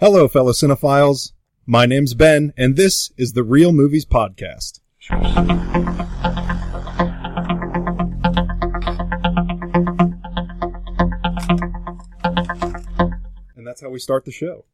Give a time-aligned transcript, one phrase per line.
[0.00, 1.32] Hello, fellow cinephiles.
[1.66, 4.80] My name's Ben, and this is the Real Movies Podcast.
[13.56, 14.64] And that's how we start the show.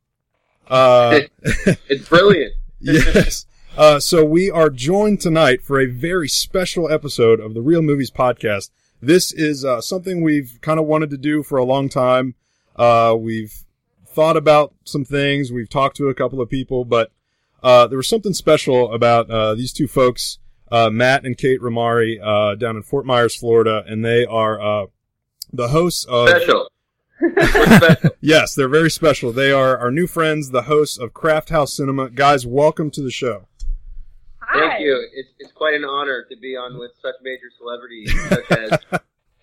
[0.68, 1.21] Uh,
[1.88, 2.54] It's brilliant.
[2.80, 3.46] yes.
[3.77, 8.11] Uh, so we are joined tonight for a very special episode of the Real Movies
[8.11, 8.70] Podcast.
[9.00, 12.34] This is uh, something we've kind of wanted to do for a long time.
[12.77, 13.63] Uh, we've
[14.14, 15.52] thought about some things.
[15.52, 17.10] We've talked to a couple of people, but
[17.62, 20.38] uh, there was something special about uh, these two folks,
[20.70, 24.86] uh, Matt and Kate Ramari, uh, down in Fort Myers, Florida, and they are uh,
[25.52, 26.28] the hosts of.
[26.28, 26.69] Special.
[27.38, 28.10] Special.
[28.20, 29.32] Yes, they're very special.
[29.32, 32.10] They are our new friends, the hosts of Crafthouse Cinema.
[32.10, 33.46] Guys, welcome to the show.
[34.41, 34.69] Hi.
[34.69, 35.08] Thank you.
[35.14, 39.00] It's, it's quite an honor to be on with such major celebrities such as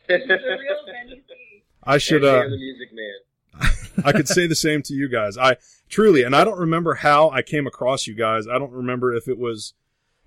[0.07, 1.63] The real Benny C.
[1.83, 3.13] I should, Eddie uh, the Music Man.
[4.05, 5.37] I could say the same to you guys.
[5.37, 5.57] I
[5.89, 8.47] truly, and I don't remember how I came across you guys.
[8.47, 9.73] I don't remember if it was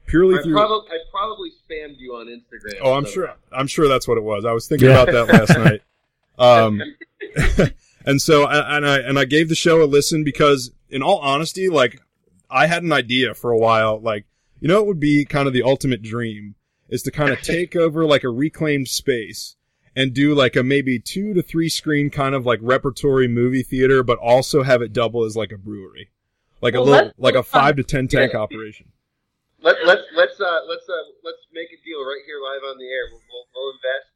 [0.06, 0.54] purely I, through.
[0.54, 2.78] probably I probably spammed you on Instagram.
[2.82, 3.34] oh, I'm so- sure.
[3.52, 4.44] I'm sure that's what it was.
[4.44, 5.02] I was thinking Yeah.
[5.02, 5.82] about that last night.
[6.38, 6.80] Um,
[8.06, 11.68] and so, and I and I gave the show a listen because, in all honesty,
[11.68, 12.00] like
[12.50, 14.00] I had an idea for a while.
[14.00, 14.24] Like,
[14.60, 16.54] you know, it would be kind of the ultimate dream
[16.88, 19.56] is to kind of take over like a reclaimed space
[19.96, 24.02] and do like a maybe two to three screen kind of like repertory movie theater,
[24.02, 26.10] but also have it double as like a brewery,
[26.60, 28.40] like a little like a five to ten tank yeah.
[28.40, 28.88] operation.
[29.60, 32.84] Let, let's let's uh let's uh let's make a deal right here live on the
[32.84, 33.08] air.
[33.10, 34.08] We'll we'll, we'll invest.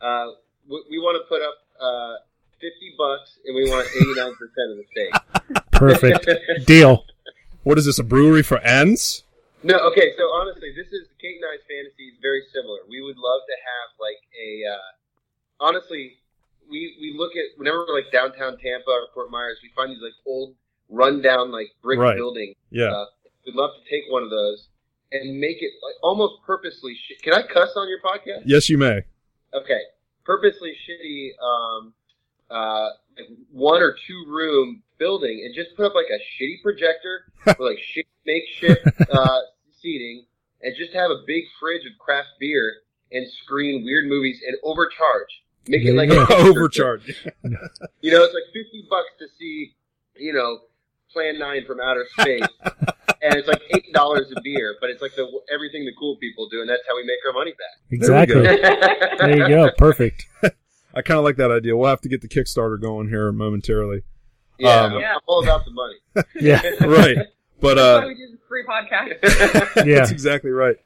[0.00, 0.26] Uh,
[0.68, 2.16] we, we want to put up uh
[2.60, 5.62] fifty bucks, and we want eighty nine percent of the stake.
[5.72, 6.66] Perfect.
[6.66, 7.04] Deal.
[7.64, 7.98] What is this?
[7.98, 9.24] A brewery for ends?
[9.62, 10.14] No, okay.
[10.16, 12.78] So honestly, this is Kate and I's fantasy is very similar.
[12.88, 14.72] We would love to have like a.
[14.72, 14.97] Uh,
[15.60, 16.14] honestly,
[16.70, 20.02] we we look at whenever we're like downtown Tampa or Fort Myers, we find these
[20.02, 20.54] like old,
[20.88, 22.16] rundown like brick Right.
[22.16, 22.56] buildings.
[22.70, 22.86] Yeah.
[22.92, 23.06] Uh,
[23.46, 24.68] we'd love to take one of those
[25.12, 26.94] and make it like almost purposely.
[26.94, 28.42] Sh- Can I cuss on your podcast?
[28.44, 29.02] yes, you may.
[29.54, 29.80] Okay,
[30.24, 31.30] purposely shitty.
[31.42, 31.94] Um,
[32.50, 32.88] uh,
[33.18, 37.58] like one or two room building and just put up like a shitty projector with
[37.60, 38.80] like shit makeshift
[39.12, 39.38] uh,
[39.82, 40.24] seating
[40.62, 42.72] and just have a big fridge of craft beer
[43.12, 45.42] and screen weird movies and overcharge.
[45.68, 46.36] Make it like you a go.
[46.50, 47.26] Overcharge.
[48.00, 49.74] You know, it's like fifty bucks to see,
[50.16, 50.60] you know,
[51.12, 52.42] Plan Nine from outer space,
[53.22, 54.76] and it's like eight dollars a beer.
[54.80, 57.32] But it's like the everything the cool people do, and that's how we make our
[57.32, 57.90] money back.
[57.90, 58.42] Exactly.
[58.42, 59.18] back.
[59.18, 59.70] There you go.
[59.76, 60.26] Perfect.
[60.94, 61.76] I kind of like that idea.
[61.76, 64.02] We'll have to get the Kickstarter going here momentarily.
[64.58, 66.26] yeah, Um, I'm, I'm all about the money.
[66.40, 66.62] Yeah.
[66.80, 67.18] Right.
[67.60, 69.84] But That's why uh, we do this free podcast.
[69.86, 69.96] Yeah.
[69.98, 70.76] that's exactly right.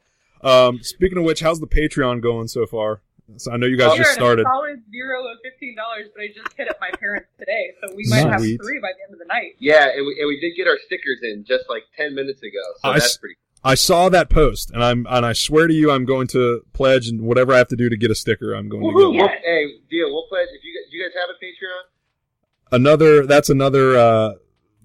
[0.41, 3.01] Um, speaking of which, how's the Patreon going so far?
[3.37, 4.41] So I know you guys Sure, just and started.
[4.41, 7.93] It's always zero of fifteen dollars, but I just hit up my parents today, so
[7.95, 9.53] we might have three by the end of the night.
[9.59, 12.59] Yeah, and we, and we did get our stickers in just like ten minutes ago,
[12.81, 13.35] so I that's s- pretty.
[13.63, 17.07] I saw that post, and I'm and I swear to you, I'm going to pledge
[17.07, 19.13] and whatever I have to do to get a sticker, I'm going to Woohoo!
[19.13, 19.19] get.
[19.19, 20.11] We'll, hey, deal.
[20.13, 20.49] We'll pledge.
[20.53, 22.77] If you do you guys have a Patreon?
[22.77, 24.33] Another that's another uh,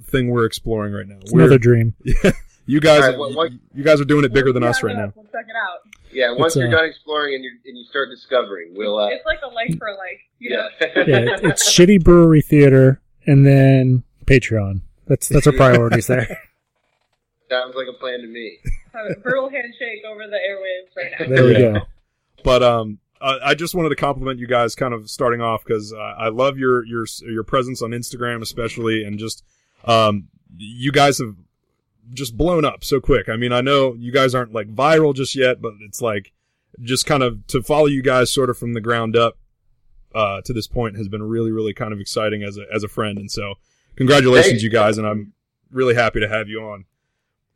[0.05, 1.16] thing we're exploring right now.
[1.20, 1.94] It's We're, another dream.
[2.68, 4.94] you guys, All right, what- what- you guys are doing it bigger than us right
[4.94, 5.12] it now.
[5.16, 5.80] We'll check it out.
[6.12, 8.98] Yeah, once It's, you're uh, done exploring and you and you start discovering, we'll.
[8.98, 10.20] Uh, It's like a like for a like.
[10.38, 10.68] You know?
[10.80, 11.04] yeah.
[11.06, 11.36] Yeah.
[11.50, 14.82] It's shitty brewery theater and then Patreon.
[15.06, 16.26] That's that's our priorities there.
[17.50, 18.58] Sounds like a plan to me.
[18.92, 21.34] Have a verbal handshake over the airwaves right now.
[21.34, 21.80] There we go.
[22.44, 25.92] But um, I I just wanted to compliment you guys, kind of starting off because
[25.92, 29.44] uh, I love your your your presence on Instagram, especially, and just
[29.84, 31.34] um, you guys have
[32.12, 33.28] just blown up so quick.
[33.28, 36.32] I mean, I know you guys aren't like viral just yet, but it's like
[36.80, 39.36] just kind of to follow you guys sort of from the ground up
[40.14, 42.88] uh, to this point has been really really kind of exciting as a as a
[42.88, 43.54] friend, and so
[43.96, 44.62] congratulations, Thanks.
[44.62, 45.32] you guys, and I'm
[45.70, 46.84] really happy to have you on.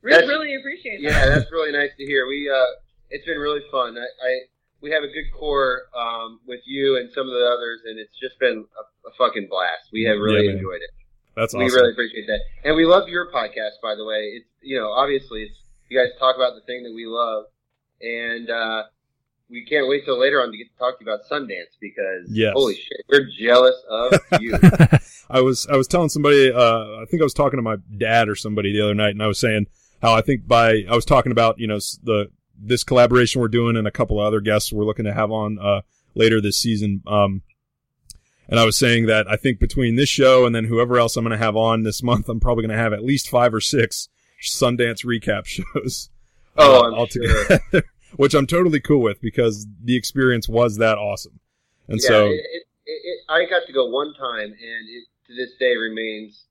[0.02, 1.10] Really, really appreciate that.
[1.12, 2.26] Yeah, that's really nice to hear.
[2.26, 2.64] We uh,
[3.10, 3.96] it's been really fun.
[3.96, 4.38] I, I
[4.80, 8.19] we have a good core um, with you and some of the others, and it's
[8.20, 9.88] just been a, a fucking blast.
[9.92, 10.90] We have really Yeah, enjoyed it.
[11.34, 11.65] That's awesome.
[11.65, 13.81] We really appreciate that, and we love your podcast.
[13.82, 15.56] By the way, it's you know obviously it's
[15.88, 17.44] you guys talk about the thing that we love,
[18.00, 18.82] and uh,
[19.50, 22.29] we can't wait till later on to get to talk to you about Sundance because
[22.31, 22.52] Yes.
[22.55, 24.58] holy shit, we're jealous of you.
[25.31, 28.28] I was I was telling somebody uh I think I was talking to my dad
[28.28, 29.67] or somebody the other night and I was saying
[30.00, 33.76] how I think by I was talking about you know the this collaboration we're doing
[33.76, 35.81] and a couple of other guests we're looking to have on uh
[36.14, 37.43] later this season um
[38.52, 41.25] and I was saying that I think between this show and then whoever else I'm
[41.25, 43.60] going to have on this month I'm probably going to have at least 5 or
[43.60, 44.08] 6
[44.43, 46.10] Sundance recap shows
[46.56, 47.60] Oh, uh, I'm altogether
[48.16, 51.40] which I'm totally cool with because the experience was that awesome
[51.88, 55.04] and yeah, so it, it, it, it, I got to go one time, and it
[55.26, 56.44] to this day remains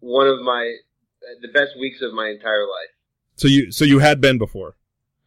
[0.00, 0.76] one of my
[1.40, 2.92] the best weeks of my entire life.
[3.36, 4.76] So you so you had been before.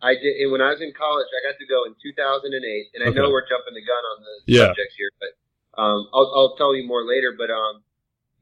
[0.02, 1.28] I did and when I was in college.
[1.34, 2.54] I got to go in 2008,
[2.94, 3.18] and I Okay.
[3.20, 4.68] know we're jumping the gun on the Yeah.
[4.68, 5.30] subjects here, but
[5.78, 7.34] um, I'll, I'll tell you more later.
[7.38, 7.84] But um,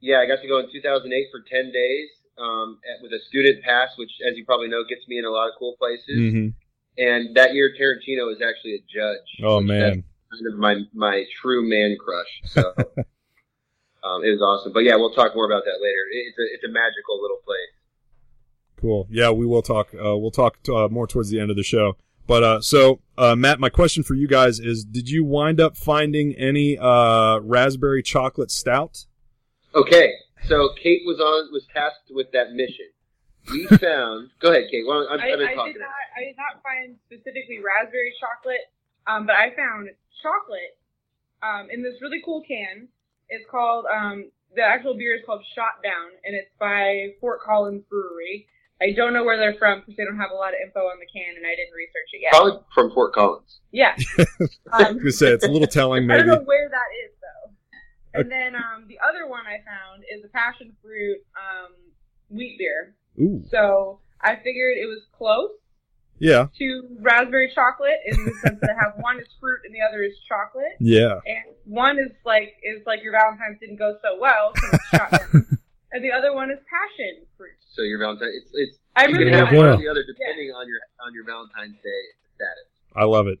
[0.00, 3.62] yeah, I got to go in 2008 for 10 days um, at, with a student
[3.62, 6.32] pass, which, as you probably know, gets me in a lot of cool places.
[6.32, 6.48] hmm
[6.98, 9.28] And that year, Tarantino was actually a judge.
[9.44, 10.04] Oh man.
[10.30, 12.40] kind of my my true man crush.
[12.46, 12.60] So
[14.04, 14.72] um, it was awesome.
[14.72, 16.04] But yeah, we'll talk more about that later.
[16.12, 17.74] It's a it's a magical little place.
[18.80, 19.06] Cool.
[19.10, 19.88] Yeah, we will talk.
[19.94, 21.96] Uh, we'll talk uh, more towards the end of the show.
[22.30, 25.76] But uh, so, uh, Matt, my question for you guys is: Did you wind up
[25.76, 29.04] finding any uh, raspberry chocolate stout?
[29.74, 30.12] Okay,
[30.46, 32.86] so Kate was on was tasked with that mission.
[33.50, 34.30] We found.
[34.38, 34.84] go ahead, Kate.
[34.86, 35.72] Well, I'm, I, I've been I talking.
[35.72, 35.90] did not.
[36.16, 38.70] I did not find specifically raspberry chocolate,
[39.08, 39.88] um, but I found
[40.22, 40.78] chocolate
[41.42, 42.86] um, in this really cool can.
[43.28, 47.82] It's called um, the actual beer is called Shot Down, and it's by Fort Collins
[47.90, 48.46] Brewery.
[48.82, 50.98] I don't know where they're from because they don't have a lot of info on
[50.98, 52.32] the can, and I didn't research it yet.
[52.32, 53.60] Probably from Fort Collins.
[53.72, 53.94] Yeah.
[54.72, 57.12] I Um, was gonna say it's a little telling, I don't know where that is
[57.20, 58.20] though.
[58.20, 61.72] And then um, the other one I found is a passion fruit um,
[62.30, 62.94] wheat beer.
[63.20, 65.50] Ooh, So I figured it was close
[66.18, 69.80] yeah, to raspberry chocolate in the sense that I have one is fruit and the
[69.80, 71.18] other is chocolate, yeah.
[71.24, 75.10] and one is like is like your Valentine's didn't go so well, so it's shot
[75.12, 75.58] down.
[75.92, 77.50] and the other one is passion fruit.
[77.72, 80.50] So your Valentine, it's it's I you really can have one or the other depending
[80.50, 82.02] on your on your Valentine's Day
[82.36, 82.66] status.
[82.94, 83.38] I love it.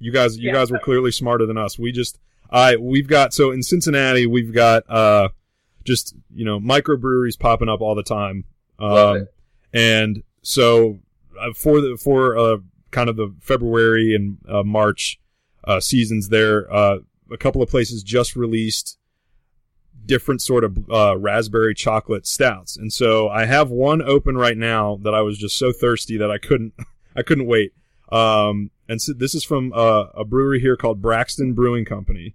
[0.00, 0.54] You guys, you Yeah.
[0.54, 1.78] guys were clearly smarter than us.
[1.78, 2.18] We just,
[2.50, 5.28] I, we've got so in Cincinnati, we've got uh,
[5.84, 8.44] just you know microbreweries popping up all the time.
[8.80, 9.34] Love Um, it.
[9.72, 10.98] and so
[11.40, 12.56] uh, for the for uh,
[12.90, 15.20] kind of the February and uh, March
[15.64, 16.98] uh, seasons, there uh,
[17.30, 18.98] a couple of places just released
[20.06, 24.98] different sort of uh, raspberry chocolate stouts, and so I have one open right now
[25.02, 26.74] that I was just so thirsty that I couldn't
[27.16, 27.72] I couldn't wait.
[28.10, 32.34] Um, and so this is from uh, a brewery here called Braxton Brewing Company,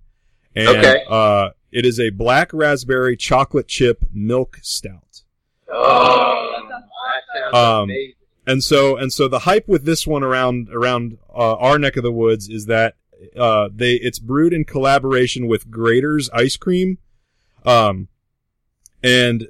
[0.55, 1.03] and Okay.
[1.09, 5.21] uh, it is a black raspberry chocolate chip milk stout.
[5.71, 8.13] Oh, that sounds Um, amazing.
[8.45, 12.03] and so and so the hype with this one around around uh, our neck of
[12.03, 12.95] the woods is that
[13.37, 16.97] uh, they it's brewed in collaboration with Graeter's Ice Cream,
[17.65, 18.07] um,
[19.01, 19.47] and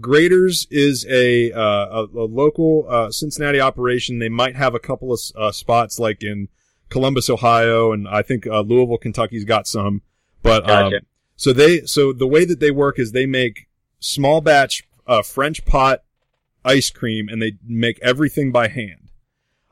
[0.00, 4.18] Graeter's is a uh, a, a local uh, Cincinnati operation.
[4.18, 6.48] They might have a couple of uh, spots like in
[6.88, 10.02] Columbus, Ohio, and I think uh, Louisville, Kentucky's got some.
[10.42, 10.92] But um,
[11.36, 13.68] so they so the way that they work is they make
[14.00, 16.02] small batch uh, French pot
[16.64, 19.10] ice cream and they make everything by hand.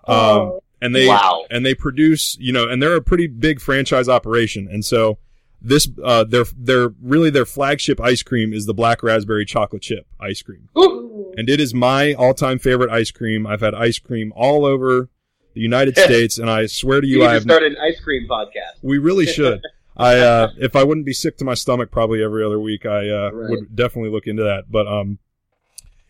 [0.06, 0.62] Um, Oh.
[0.82, 1.44] and they Wow.
[1.50, 4.66] and they produce, you know, and they're a pretty big franchise operation.
[4.70, 5.18] And so
[5.62, 10.06] this uh their their really their flagship ice cream is the black raspberry chocolate chip
[10.18, 10.68] ice cream.
[10.78, 11.34] Ooh.
[11.36, 13.46] And it is my all-time favorite ice cream.
[13.46, 15.08] I've had ice cream all over
[15.54, 18.26] the United States and I swear to You you, I have start an ice cream
[18.28, 18.78] podcast.
[18.82, 19.60] we really should.
[19.96, 23.08] I uh if I wouldn't be sick to my stomach probably every other week, I
[23.10, 23.50] uh Right.
[23.50, 24.64] would definitely look into that.
[24.70, 25.18] But um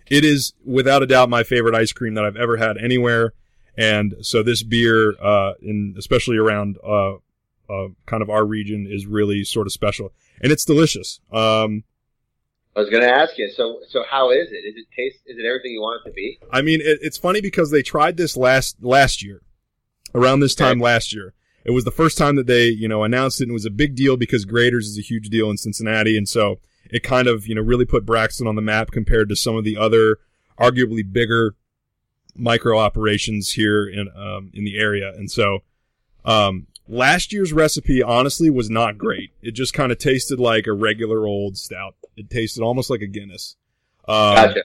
[0.08, 3.32] it is without a doubt my favorite ice cream that I've ever had anywhere.
[3.76, 7.14] And so this beer uh in especially around uh
[7.70, 10.12] uh kind of our region is really sort of special.
[10.40, 11.20] And it's delicious.
[11.32, 11.84] Um
[12.76, 13.50] I was going to ask you.
[13.50, 14.62] So so how is it?
[14.68, 15.18] Is it taste?
[15.26, 16.38] Is it everything you want it to be?
[16.52, 19.42] I mean, it, it's funny because they tried this last last year,
[20.14, 20.84] around this time Okay.
[20.84, 21.34] last year.
[21.64, 23.70] It was the first time that they, you know, announced it, and it was a
[23.70, 26.58] big deal because Graeter's is a huge deal in Cincinnati, and so
[26.90, 29.64] it kind of, you know, really put Braxton on the map compared to some of
[29.64, 30.18] the other,
[30.58, 31.56] arguably bigger
[32.34, 35.58] micro operations here in um, in the area, and so
[36.24, 39.30] um, last year's recipe honestly was not great.
[39.40, 41.94] It just kind of tasted like a regular old stout.
[42.16, 43.56] It tasted almost like a Guinness.
[44.08, 44.64] Um, Gotcha.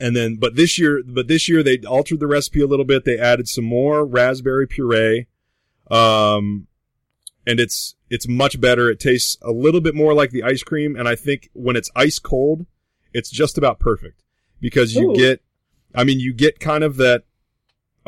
[0.00, 3.04] and then, but this year, but this year they altered the recipe a little bit.
[3.04, 5.28] They added some more raspberry puree.
[5.90, 6.66] Um,
[7.46, 8.90] and it's, it's much better.
[8.90, 10.96] It tastes a little bit more like the ice cream.
[10.96, 12.66] And I think when it's ice cold,
[13.14, 14.22] it's just about perfect
[14.60, 15.16] because you Ooh.
[15.16, 15.40] get,
[15.94, 17.22] I mean, you get kind of that,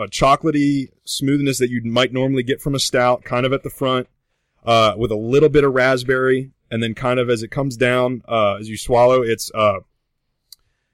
[0.01, 3.71] uh, chocolatey smoothness that you might normally get from a stout kind of at the
[3.71, 4.09] front,
[4.65, 6.51] uh, with a little bit of raspberry.
[6.73, 9.81] And then kind of as it comes down, uh, as you swallow, it's, uh,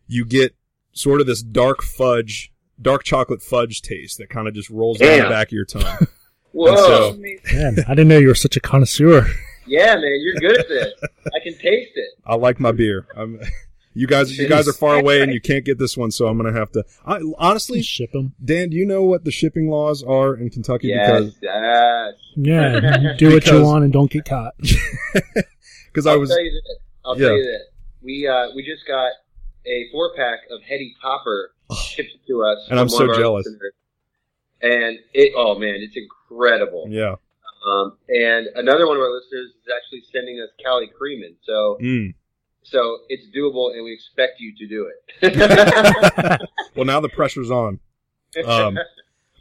[0.06, 0.54] you get
[0.92, 5.18] sort of this dark fudge, dark chocolate fudge taste that kind of just rolls down
[5.24, 6.06] the back of your tongue.
[6.52, 6.74] Whoa.
[6.76, 7.16] so-
[7.52, 9.26] Man, I didn't know you were such a connoisseur.
[9.66, 10.92] yeah, man, you're good at this.
[11.26, 12.08] I can taste it.
[12.24, 13.06] I like my beer.
[13.14, 13.38] I'm,
[13.96, 16.36] you guys, you guys are far away and you can't get this one, so I'm
[16.36, 16.84] gonna have to.
[17.04, 18.34] I, honestly, Ship them.
[18.44, 20.88] Dan, do you know what the shipping laws are in Kentucky?
[20.88, 22.14] Yes, yes.
[22.36, 24.54] Yeah, do what you want and don't get caught.
[25.96, 26.76] Because because I I'll was tell you this.
[27.06, 27.28] I'll Yeah.
[27.28, 27.62] tell you this.
[28.02, 29.10] We uh, we just got
[29.64, 31.52] a four pack of Heady Topper
[31.88, 33.46] shipped to us, And I'm so jealous.
[33.46, 33.72] listeners.
[34.60, 36.86] And it, oh man, it's incredible.
[36.90, 37.14] Yeah.
[37.66, 41.34] Um, and another one of our listeners is actually sending us Cali Creamin.
[41.44, 42.14] So, Mm.
[42.70, 44.98] So it's doable, and we expect you to do it.
[46.76, 47.80] Well, now the pressure's on.
[48.44, 48.76] Um,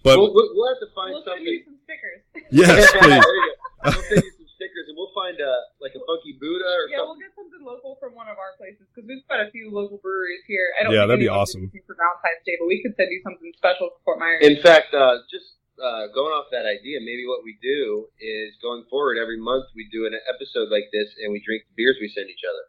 [0.05, 1.51] But we'll, we'll, we'll have to find We'll send something.
[1.51, 2.19] you some stickers.
[2.47, 3.19] yes, There please.
[3.19, 3.91] you go.
[3.91, 5.51] We'll send you some stickers, and we'll find a
[5.83, 6.95] like a funky Buddha or something.
[6.95, 9.67] Yeah, we'll get something local from one of our places because we've got a few
[9.67, 10.71] local breweries here.
[10.79, 11.67] I don't Yeah, that'd be awesome.
[11.73, 14.39] for Valentine's Day, but we could send you something special for Fort Myers.
[14.47, 18.87] In fact, uh, just uh, going off that idea, maybe what we do is going
[18.87, 22.07] forward every month we do an episode like this, and we drink the beers we
[22.07, 22.63] send each other.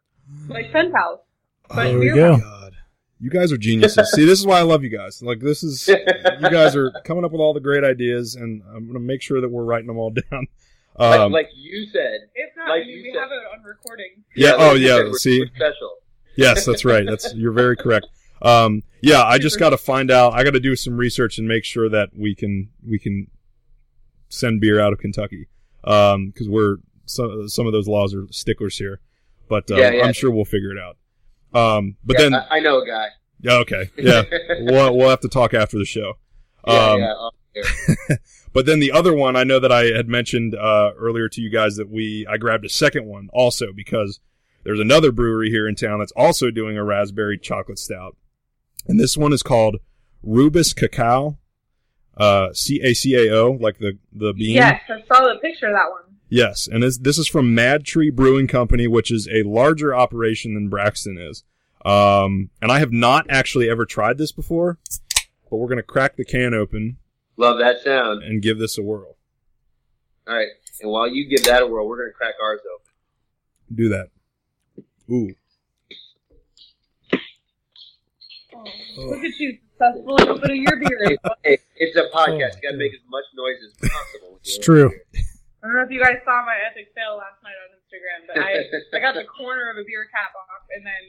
[0.49, 1.21] Like pen pals.
[1.69, 2.37] But There we go.
[2.39, 2.73] God.
[3.19, 4.13] You guys are geniuses.
[4.13, 5.23] See, this is why I love you guys.
[5.23, 5.89] Like this is
[6.41, 9.41] you guys are coming up with all the great ideas, and I'm gonna make sure
[9.41, 10.47] that we're writing them all down.
[10.99, 12.29] Like, Um, like you said.
[12.35, 13.21] If not, Like I you we said.
[13.21, 14.25] have it on recording.
[14.35, 14.53] yeah.
[14.53, 14.97] like Oh yeah.
[14.97, 15.41] said, we're, See.
[15.41, 15.97] we're special.
[16.37, 17.07] Yes, that's right.
[17.09, 18.07] That's you're very correct.
[18.43, 20.35] Um, yeah, I just got to find out.
[20.35, 23.29] I got to do some research and make sure that we can we can
[24.29, 25.49] send beer out of Kentucky
[25.83, 29.01] because we're some some of those laws are sticklers here.
[29.49, 30.05] But um, Yeah, yeah.
[30.05, 30.97] I'm sure we'll figure it out.
[31.55, 33.07] Um, but Yeah, then I, I know a guy.
[33.41, 34.23] yeah, okay, yeah,
[34.61, 36.15] we'll we'll have to talk after the show.
[36.67, 37.01] yeah, Um,
[37.55, 37.63] yeah,
[38.09, 38.17] yeah.
[38.53, 41.51] But then the other one, I know that I had mentioned uh, earlier to you
[41.51, 44.19] guys that we I grabbed a second one also because
[44.65, 48.17] there's another brewery here in town that's also doing a raspberry chocolate stout,
[48.87, 49.77] and this one is called
[50.23, 51.39] Rubus Cacao,
[52.17, 54.55] uh, C A C A O, like the the bean.
[54.57, 56.03] Yes, I saw the picture of that one.
[56.29, 60.69] Yes, and this this is from MadTree Brewing Company, which is a larger operation than
[60.69, 61.45] Braxton is.
[61.85, 64.79] Um, and I have not actually ever tried this before,
[65.49, 66.97] but we're gonna crack the can open
[67.37, 68.23] Love that sound.
[68.25, 69.17] and give this a whirl.
[70.27, 70.49] All right.
[70.81, 73.77] And while you give that a whirl, we're going to crack ours open.
[73.77, 74.09] Do that.
[75.11, 75.31] Ooh.
[78.99, 81.17] Look at you successfully opening your beer.
[81.45, 82.29] Hey, it's a podcast.
[82.29, 84.39] Oh, you got to make as much noise as possible.
[84.43, 84.91] It's true.
[85.63, 88.37] I don't know if you guys saw my epic fail last night on Instagram, but
[88.39, 91.03] I, I got the corner of a beer cap off, and then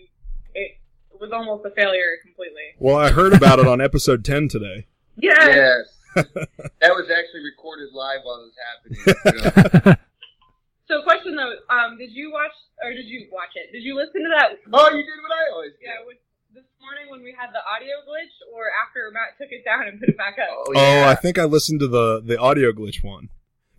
[0.56, 0.80] it
[1.20, 2.74] was almost a failure completely.
[2.80, 4.88] Well, I heard about it on episode 10 today.
[5.18, 5.34] Yeah.
[5.46, 5.86] Yes.
[6.16, 9.98] that was actually recorded live while it was happening.
[10.88, 13.74] So, question though, um, did you watch or did you watch it?
[13.74, 14.56] Did you listen to that?
[14.72, 15.84] oh, you did what I always do.
[15.86, 16.16] Yeah, with,
[16.56, 20.00] this morning when we had the audio glitch, or after Matt took it down and
[20.00, 20.48] put it back up?
[20.50, 21.04] Oh, Oh.
[21.10, 23.28] I think I listened to the, the audio glitch one.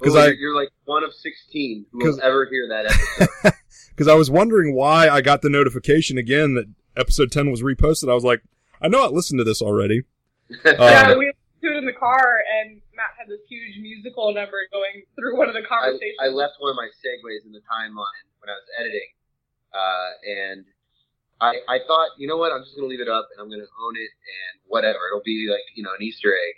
[0.02, 2.87] 'Cause Oh, I- you're, you're like one of 16 who 'Cause- will ever hear that
[2.87, 3.52] episode.
[3.90, 8.09] Because I was wondering why I got the notification again that episode 10 was reposted.
[8.09, 8.43] I was like,
[8.81, 10.02] I know I listened to this already.
[10.64, 14.55] yeah, Um, we listened it in the car, and Matt had this huge musical number
[14.71, 15.99] going through one of the I.
[16.23, 19.11] I left one of my segues in the timeline when I was editing,
[19.75, 20.64] uh, and
[21.40, 23.67] I, I thought, you know what, I'm just gonna leave it up and I'm gonna
[23.83, 24.99] own it and whatever.
[25.11, 26.55] It'll be like you know an Easter egg.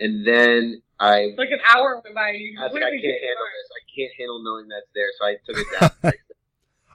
[0.00, 3.46] And then I, like an hour went by, you I was like, I can't handle
[3.54, 3.70] this.
[3.72, 6.12] I can't handle knowing that's there, so I took it down.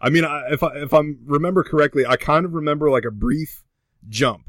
[0.01, 3.11] I mean, I, if I, if I remember correctly, I kind of remember like a
[3.11, 3.63] brief
[4.07, 4.47] jump,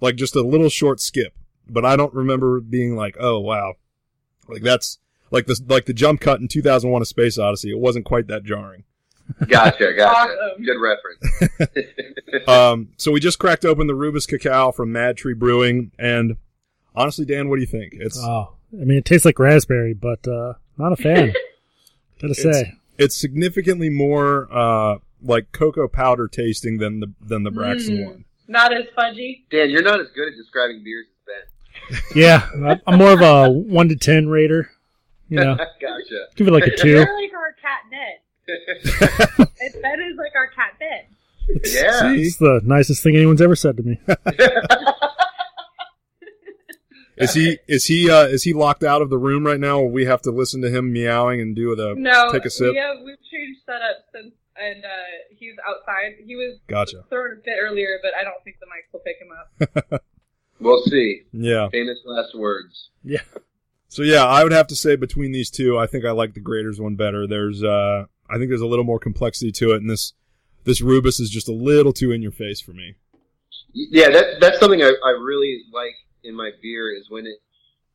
[0.00, 1.34] like just a little short skip,
[1.68, 3.74] but I don't remember being like, oh wow,
[4.48, 4.98] like that's
[5.30, 7.70] like the like the jump cut in 2001: A Space Odyssey.
[7.70, 8.84] It wasn't quite that jarring.
[9.48, 10.32] gotcha, gotcha.
[10.32, 10.64] Awesome.
[10.64, 12.00] Good reference.
[12.48, 16.36] Um, so we just cracked open the Rubus Cacao from MadTree Brewing, and
[16.94, 17.94] honestly, Dan, what do you think?
[17.96, 21.32] It's Oh, I mean, it tastes like raspberry, but uh, not a fan.
[22.20, 27.50] Gotta It's- say, it's significantly more uh like cocoa powder tasting than the than the
[27.50, 28.04] Braxton Mm.
[28.06, 28.24] one.
[28.46, 29.42] Not as fudgy.
[29.50, 32.00] Dan, you're not as good at describing beers as Ben.
[32.14, 34.70] yeah, I- I'm more of a one to ten rater.
[35.30, 36.26] You know, gotcha.
[36.36, 36.88] give it like a two.
[36.90, 38.20] You're like our cat Ned.
[39.60, 41.04] it's Ben is like our cat Ben.
[41.64, 42.12] yeah.
[42.12, 43.98] It's the nicest thing anyone's ever said to me.
[47.16, 49.78] Is he is he uh is he locked out of the room right now?
[49.80, 52.72] Or we have to listen to him meowing and do the No, take a sip.
[52.72, 54.88] we have we've changed setup since, and uh,
[55.36, 56.14] he's outside.
[56.24, 57.04] He was Gotcha.
[57.08, 60.02] throwing a fit earlier, but I don't think the mics will pick him up.
[60.60, 61.22] we'll see.
[61.32, 61.68] Yeah.
[61.70, 62.88] Famous last words.
[63.04, 63.20] Yeah.
[63.88, 66.40] So yeah, I would have to say between these two, I think I like the
[66.40, 67.26] Graeter's one better.
[67.28, 70.14] There's uh I think there's a little more complexity to it, and this
[70.64, 72.96] this Rubus is just a little too in your face for me.
[73.72, 77.38] Yeah, that that's something I, I really like in my beer is when it,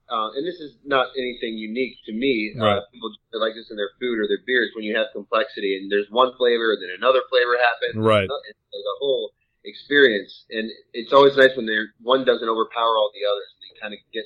[0.09, 2.53] uh, and this is not anything unique to me.
[2.57, 2.77] Right.
[2.77, 5.91] Uh, people like this in their food or their beers when you have complexity and
[5.91, 7.97] there's one flavor and then another flavor happens.
[7.97, 8.25] Right.
[8.25, 9.33] It's like a whole
[9.65, 13.49] experience, and it's always nice when there one doesn't overpower all the others.
[13.53, 14.25] And they kind of get.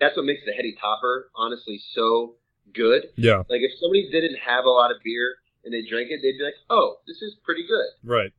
[0.00, 2.36] That's what makes the heady topper honestly so
[2.74, 3.08] good.
[3.16, 3.42] Yeah.
[3.48, 6.44] Like if somebody didn't have a lot of beer and they drank it, they'd be
[6.44, 8.32] like, "Oh, this is pretty good." Right.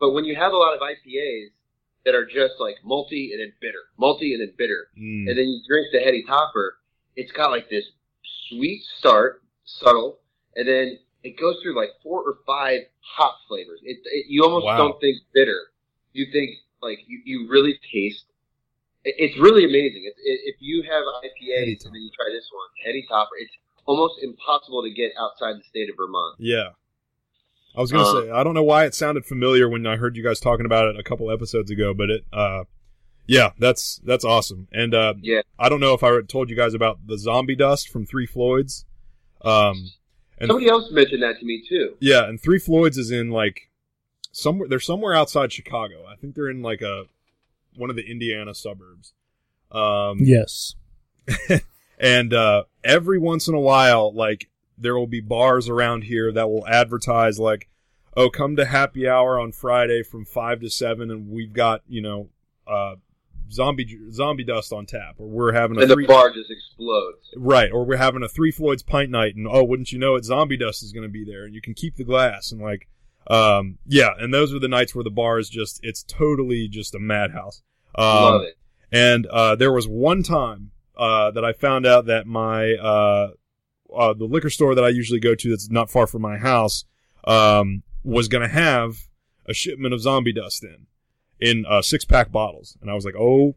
[0.00, 1.50] But when you have a lot of IPAs
[2.04, 5.28] that are just like multi and then bitter, multi and then bitter, Mm.
[5.28, 6.78] and then you drink the heady topper.
[7.16, 7.84] It's got like this
[8.48, 10.20] sweet start, subtle,
[10.56, 13.80] and then it goes through like four or five hop flavors.
[13.82, 14.78] It, it you almost Wow.
[14.78, 15.58] don't think bitter.
[16.12, 16.50] You think
[16.80, 18.24] like you, you really taste.
[19.04, 20.04] it- It's really amazing.
[20.06, 23.52] It's, it, if you have IPAs and then you try this one, heady topper, it's
[23.86, 26.36] almost impossible to get outside the state of Vermont.
[26.38, 26.70] Yeah.
[27.76, 30.16] I was gonna Uh, say I don't know why it sounded familiar when I heard
[30.16, 32.64] you guys talking about it a couple episodes ago, but it uh
[33.26, 34.68] yeah, that's that's awesome.
[34.72, 35.42] And uh Yeah.
[35.58, 38.84] I don't know if I told you guys about the zombie dust from Three Floyds.
[39.42, 39.90] Um
[40.40, 41.96] and Somebody else mentioned that to me too.
[42.00, 43.68] yeah, and Three Floyds is in like
[44.32, 46.04] somewhere they're somewhere outside Chicago.
[46.08, 47.04] I think they're in like a
[47.76, 49.12] one of the Indiana suburbs.
[49.70, 50.74] Um Yes.
[52.00, 54.48] and uh, every once in a while, like
[54.78, 57.68] there will be bars around here that will advertise like,
[58.16, 62.00] "Oh, come to happy hour on Friday from five to seven, and we've got you
[62.02, 62.28] know,
[62.66, 62.96] uh,
[63.50, 67.32] zombie zombie dust on tap, or we're having a And the three bar just explodes.
[67.36, 70.24] right, or we're having a Three Floyds pint night, and oh, wouldn't you know it,
[70.24, 72.88] zombie dust is going to be there, and you can keep the glass, and like,
[73.28, 76.94] um, yeah, and those are the nights where the bar is just it's totally just
[76.94, 77.62] a madhouse.
[77.94, 78.58] Um, Love it.
[78.92, 83.30] and uh, there was one time uh, that I found out that my uh,
[83.94, 86.84] uh, the liquor store that I usually go to that's not far from my house
[87.24, 88.96] um, was going to have
[89.46, 90.86] a shipment of zombie dust in
[91.40, 93.54] in uh, six pack bottles, and I was like, oh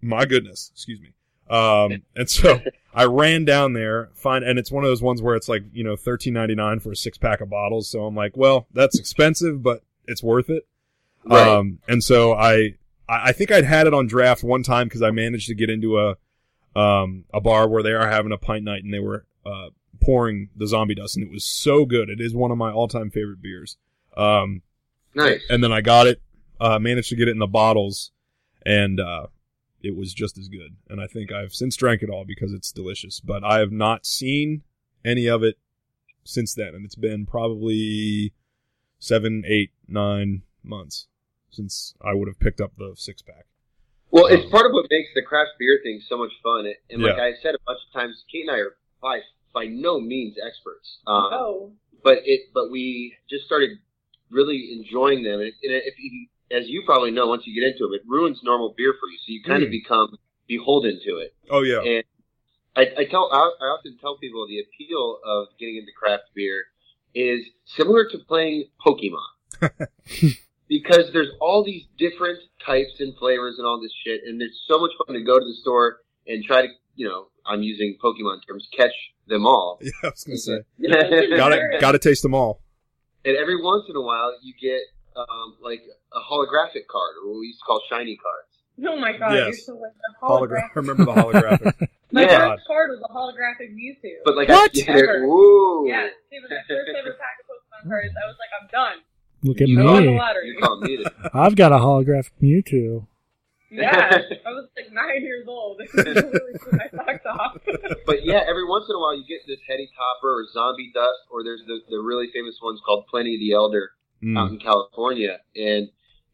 [0.00, 1.12] my goodness, excuse me.
[1.50, 2.60] Um, and so
[2.94, 5.84] I ran down there, find, and it's one of those ones where it's like you
[5.84, 7.88] know thirteen ninety nine for a six pack of bottles.
[7.88, 10.66] So I'm like, well, that's expensive, but it's worth it.
[11.24, 11.46] Right.
[11.46, 12.74] Um, and so I,
[13.08, 15.70] I I think I'd had it on draft one time because I managed to get
[15.70, 16.16] into a,
[16.78, 19.70] um, a bar where they are having a pint night and they were, uh,
[20.02, 22.08] pouring the zombie dust and it was so good.
[22.10, 23.76] It is one of my all time favorite beers.
[24.16, 24.62] Um,
[25.14, 25.40] nice.
[25.48, 26.20] and then I got it,
[26.60, 28.10] uh, managed to get it in the bottles
[28.66, 29.26] and, uh,
[29.80, 30.76] it was just as good.
[30.88, 34.04] And I think I've since drank it all because it's delicious, but I have not
[34.06, 34.62] seen
[35.04, 35.56] any of it
[36.24, 36.74] since then.
[36.74, 38.32] And it's been probably
[38.98, 41.06] seven, eight, nine months
[41.50, 43.46] since I would have picked up the six pack.
[44.10, 46.66] Well, it's part of what makes the craft beer thing so much fun.
[46.90, 47.22] And like Yeah.
[47.22, 49.20] I said a bunch of times, Kate and I are by
[49.52, 50.98] by no means experts.
[51.06, 53.70] Um, Oh, but it but we just started
[54.30, 55.40] really enjoying them.
[55.40, 58.40] And, and if you, as you probably know, once you get into them, it ruins
[58.42, 59.18] normal beer for you.
[59.18, 59.72] So you kind of Mm.
[59.72, 61.34] become beholden to it.
[61.50, 61.80] Oh yeah.
[61.82, 62.04] And
[62.76, 66.64] I, I tell I, I often tell people the appeal of getting into craft beer
[67.14, 67.40] is
[67.76, 69.24] similar to playing Pokemon.
[70.68, 74.78] because there's all these different types and flavors and all this shit, and it's so
[74.78, 78.38] much fun to go to the store and try to, you know, I'm using Pokemon
[78.46, 78.96] terms, catch
[79.30, 79.78] them all.
[79.82, 80.58] Yeah, I was gonna say.
[80.80, 82.60] and Gotta gotta taste them all.
[83.24, 84.80] And every once in a while, you get
[85.16, 85.80] um, like
[86.12, 88.52] a holographic card, or what we used to call shiny cards.
[88.90, 89.46] oh my god, Yes.
[89.66, 90.70] you're so like a Hologram.
[90.70, 90.76] holographic.
[90.76, 91.88] Remember the holographic?
[92.12, 92.48] My Yeah.
[92.54, 94.12] first card was a holographic Mewtwo.
[94.24, 94.70] But like, What?
[94.74, 98.14] I, yeah, they're- ooh, yeah, it was my first ever pack of Pokemon cards.
[98.22, 98.98] I was like, I'm done.
[99.44, 100.18] Look at You I won the me.
[100.18, 100.48] lottery.
[100.48, 103.06] you call me I've got a holographic Mewtwo.
[103.70, 105.80] Yeah, I was like nine years old.
[105.80, 107.58] It really took my off.
[108.06, 111.18] But yeah, every once in a while you get this heady topper or zombie dust,
[111.30, 114.36] or there's the, the really famous ones called Pliny the Elder Mm.
[114.36, 115.88] out in California, and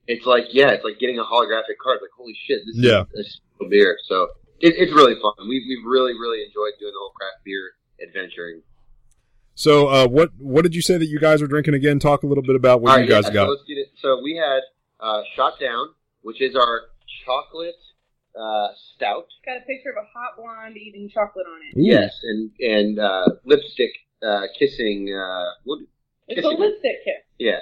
[0.07, 1.99] it's like yeah, it's like getting a holographic card.
[2.01, 3.05] Like holy shit, this Yeah.
[3.12, 3.99] is a beer.
[4.09, 4.23] So
[4.61, 5.35] it, it's really fun.
[5.47, 8.62] We we've really really enjoyed doing the whole craft beer adventuring.
[9.55, 11.99] So, uh, what what did you say that you guys are drinking again?
[11.99, 13.44] Talk a little bit about what All you right, guys yeah, got.
[13.47, 13.88] So let's get it.
[14.01, 14.61] So we had
[14.99, 15.88] uh, Shot Down,
[16.23, 16.85] which is our
[17.25, 17.75] chocolate
[18.39, 19.27] uh, stout.
[19.47, 21.79] Got a picture of a hot blonde eating chocolate on it.
[21.79, 21.85] Ooh.
[21.85, 23.93] Yes, and and uh, lipstick
[24.27, 25.13] uh, kissing.
[25.15, 25.81] Uh, what,
[26.29, 27.23] It's a lipstick kiss.
[27.39, 27.61] Yeah.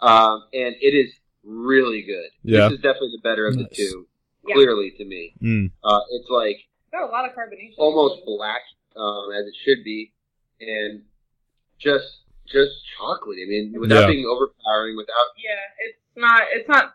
[0.00, 2.28] Um, and it is really good.
[2.42, 2.68] Yeah.
[2.68, 3.76] This is definitely the better of the Nice.
[3.76, 4.06] two,
[4.46, 4.54] Yeah.
[4.54, 5.32] clearly to me.
[5.42, 5.70] Mm.
[5.82, 7.74] Uh, it's like It's got a lot of carbonation.
[7.78, 8.60] almost black,
[8.94, 10.12] um, as it should be,
[10.60, 11.02] and
[11.78, 13.38] just just chocolate.
[13.42, 14.06] I mean, without Yeah.
[14.06, 16.42] being overpowering, without Yeah, it's not.
[16.52, 16.94] It's not.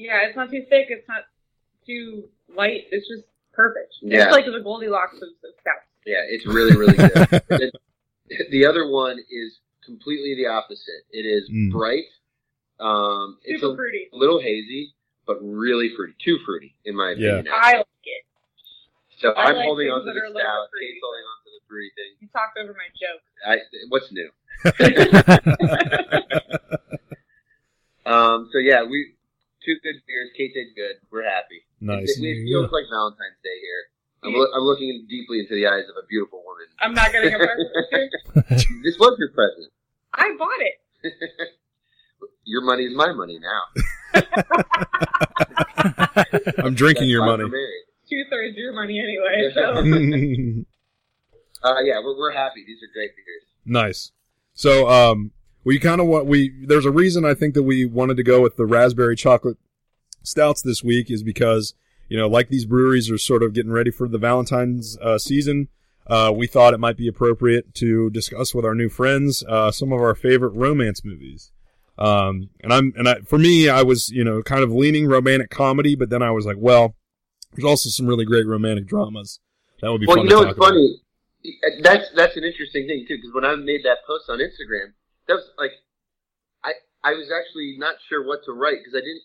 [0.00, 0.86] Yeah, it's not too thick.
[0.88, 1.24] It's not
[1.86, 2.24] too
[2.56, 2.84] light.
[2.90, 3.92] It's just perfect.
[4.00, 4.24] Yeah.
[4.24, 5.84] It's like the Goldilocks of, of stouts.
[6.06, 7.28] yeah, it's really really good.
[7.50, 7.70] And
[8.50, 11.04] the other one is completely the opposite.
[11.10, 11.70] It is Mm.
[11.72, 12.04] bright.
[12.78, 14.08] Um, it's a fruity.
[14.12, 14.94] little hazy,
[15.26, 16.14] but really fruity.
[16.24, 17.40] Too fruity, in my Yeah.
[17.42, 17.52] opinion.
[17.52, 18.24] I like it.
[19.18, 20.68] So I I'm like holding things on to the are a stout.
[20.70, 20.86] fruity.
[20.86, 22.14] Kate's holding on to the fruity thing.
[22.20, 23.20] You talked over my joke.
[23.44, 23.60] I,
[23.90, 24.30] what's new?
[28.10, 29.14] um, so yeah, we
[29.64, 30.30] two good beers.
[30.36, 30.96] Kate did good.
[31.10, 31.62] We're happy.
[31.80, 32.18] Nice.
[32.18, 33.82] It, it feels like Valentine's Day here.
[34.22, 36.66] I'm, loo- I'm looking deeply into the eyes of a beautiful woman.
[36.80, 37.68] I'm not getting a present
[38.84, 39.72] this was your present.
[40.14, 40.80] I bought it.
[42.44, 43.60] Your money is my money now.
[46.58, 47.66] I'm drinking your That's why money.
[48.08, 49.52] Two thirds your money anyway.
[49.54, 50.64] So
[51.62, 52.64] Uh, yeah, we're, we're happy.
[52.66, 53.42] These are great beers.
[53.66, 54.12] nice.
[54.54, 55.30] So, um,
[55.64, 56.52] we kind of want we.
[56.66, 59.58] There's a reason I think that we wanted to go with the raspberry chocolate
[60.22, 61.74] stouts this week is because
[62.08, 65.68] you know, like these breweries are sort of getting ready for the Valentine's uh, season.
[66.06, 69.92] Uh, we thought it might be appropriate to discuss with our new friends uh, some
[69.92, 71.52] of our favorite romance movies.
[71.98, 75.50] Um, and I'm and I, for me, I was you know kind of leaning romantic
[75.50, 76.96] comedy, but then I was like, well,
[77.52, 79.38] there's also some really great romantic dramas
[79.80, 80.68] that would be Well, fun you know what's about.
[80.70, 81.00] funny?
[81.82, 84.92] That's that's an interesting thing too, because when I made that post on Instagram,
[85.30, 85.72] that was like,
[86.66, 86.74] I
[87.06, 89.22] I was actually not sure what to write because I didn't.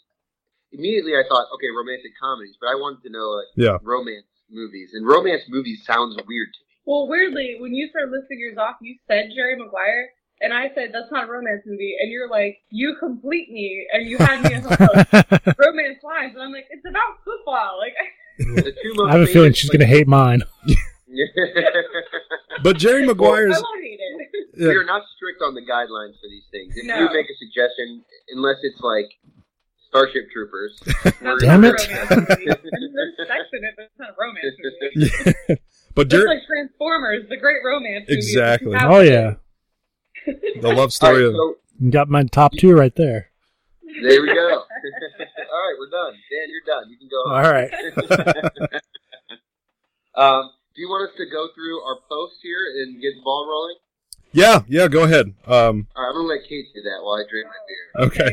[0.71, 3.77] Immediately, I thought, okay, romantic comedies, but I wanted to know like Yeah.
[3.81, 6.73] romance movies, and romance movies sounds weird to me.
[6.85, 10.09] Well, weirdly, when you started listing yours off, you said Jerry Maguire,
[10.41, 14.05] and I said that's not a romance movie, and you're like, you complete me, and
[14.07, 17.79] you had me as a romance lines, and I'm like, it's about football.
[17.79, 17.95] Like,
[18.37, 20.43] The two most I have a feeling she's like- going to hate mine.
[22.63, 23.84] But Jerry Maguire's won't hate it.
[24.57, 26.73] Yeah, we are not strict on the guidelines for these things.
[26.77, 26.97] If No.
[26.99, 29.05] you make a suggestion, unless it's like
[29.89, 30.79] Starship Troopers,
[31.39, 31.73] Damn it.
[31.89, 32.45] not a romance movie.
[32.45, 34.55] There's sex in it, but it's not a romance
[35.47, 35.61] movie.
[35.95, 38.17] but Just like Transformers, the great romance movie.
[38.19, 38.75] Exactly.
[38.79, 39.35] Oh, yeah.
[40.61, 43.29] the love story right, of so You got my top two right there.
[44.01, 44.49] there we go.
[44.59, 46.13] All right, we're done.
[46.13, 46.89] Dan, you're done.
[46.89, 47.21] You can go.
[47.31, 48.81] All right.
[50.15, 53.47] Um, do you want us to go through our post here and get the ball
[53.49, 53.75] rolling?
[54.35, 54.87] Yeah, yeah.
[54.91, 55.31] Go ahead.
[55.47, 57.85] Um, All right, I'm gonna let Kate do that while I drink my beer.
[58.11, 58.31] okay.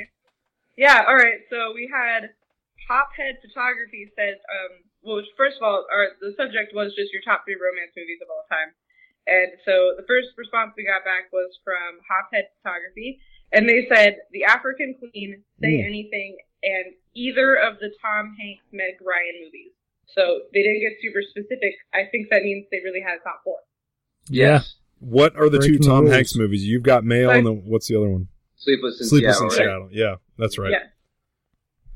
[0.76, 1.38] Yeah, all right.
[1.50, 2.34] So we had
[2.90, 7.44] Hophead Photography said, um, well, first of all, our, the subject was just your top
[7.44, 8.72] three romance movies of all time.
[9.28, 13.20] And so the first response we got back was from Hophead Photography,
[13.52, 15.86] and they said The African Queen, Say Mm.
[15.86, 19.72] Anything, and either of the Tom Hanks Meg Ryan movies.
[20.16, 21.76] So they didn't get super specific.
[21.94, 23.60] I think that means they really had a top four.
[24.26, 24.74] Yes.
[25.02, 26.14] What are the two Breaking the Tom rules.
[26.14, 26.64] Hanks movies?
[26.64, 28.28] You've got Mail, and then what's the other one?
[28.56, 29.50] Sleepless in Sleepless Seattle.
[29.52, 29.66] in right?
[29.66, 29.88] Seattle.
[29.90, 30.70] Yeah, that's right.
[30.70, 30.86] Yeah.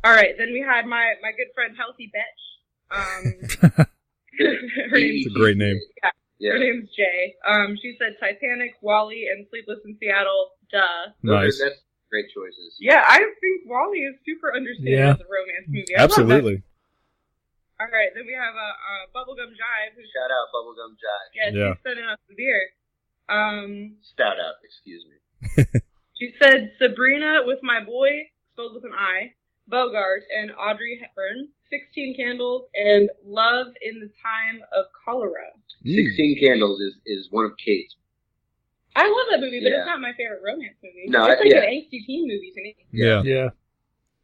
[0.02, 0.34] All right.
[0.36, 2.42] Then we had my my good friend Healthy Betch.
[2.90, 3.86] Um,
[4.90, 5.78] her name's It's a great name.
[6.38, 6.52] Yeah.
[6.52, 7.34] Her name's Jay.
[7.46, 10.50] Um, she said Titanic, Wall-E, and Sleepless in Seattle.
[10.70, 11.14] Duh.
[11.22, 11.58] Nice.
[11.62, 12.76] that's great choices.
[12.78, 15.14] Yeah, I think Wall-E is super understated Yeah.
[15.14, 15.96] as a romance movie.
[15.96, 16.02] I.
[16.02, 16.62] Absolutely.
[17.80, 21.28] All right, then we have a, a Bubblegum Jive who Shout out Bubblegum Jive.
[21.36, 21.72] yeah, Yeah.
[21.74, 22.60] she's sending us the beer.
[23.28, 25.64] Um, Stout out, excuse me.
[26.18, 29.32] she said Sabrina with my boy, spelled with an I,
[29.68, 35.50] Bogart, and Audrey Hepburn, 16 Candles, and Love in the Time of Cholera.
[35.84, 35.94] Mm.
[35.94, 37.94] Sixteen Candles is, is one of Kate's.
[38.94, 39.84] I love that movie, but Yeah.
[39.84, 41.04] it's not my favorite romance movie.
[41.06, 41.62] No, it's like yeah.
[41.62, 42.76] an angsty teen movie to me.
[42.92, 43.22] Yeah.
[43.22, 43.48] Yeah.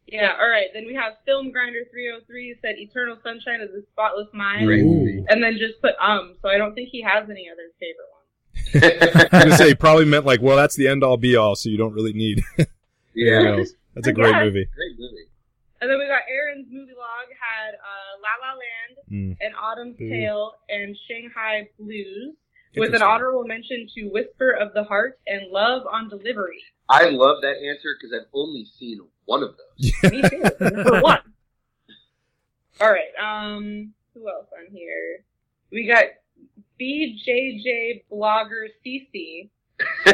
[0.06, 0.68] Yeah, all right.
[0.74, 4.68] Then we have Film Grinder 303 said Eternal Sunshine of the Spotless Mind.
[4.68, 5.24] Ooh.
[5.28, 8.11] And then just put um, so I don't think he has any other favorite
[8.74, 8.84] ones.
[8.84, 11.54] I was gonna say he probably meant like, well, that's the end all be all,
[11.56, 12.72] so you don't really need anything
[13.14, 13.56] yeah.
[13.58, 13.70] else.
[13.94, 14.66] That's a great movie.
[14.74, 15.26] Great movie.
[15.80, 19.36] And then we got Aaron's movie log had uh, La La Land Mm.
[19.42, 20.08] and Autumn's Ooh.
[20.08, 22.34] Tale and Shanghai Blues
[22.76, 26.62] with an honorable mention to Whisper of the Heart and Love on Delivery.
[26.88, 29.92] I love that answer because I've only seen one of those.
[30.10, 30.42] Me too.
[30.84, 31.18] For one.
[32.80, 33.10] All right.
[33.22, 35.24] Um, who else on here?
[35.70, 36.04] We got
[36.80, 39.48] BJJ blogger CC.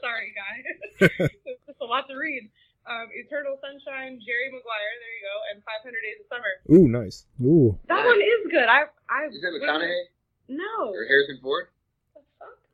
[0.00, 0.64] Sorry, guys.
[1.44, 2.50] it's just a lot to read.
[2.84, 4.94] Um, Eternal Sunshine, Jerry Maguire.
[4.98, 6.52] There you go, and 500 Days of Summer.
[6.74, 7.26] Ooh, nice.
[7.40, 7.78] Ooh.
[7.86, 8.64] That one is good.
[8.66, 9.26] I, I.
[9.30, 10.02] Is that McConaughey
[10.48, 10.90] No.
[10.90, 11.66] or Harrison Ford?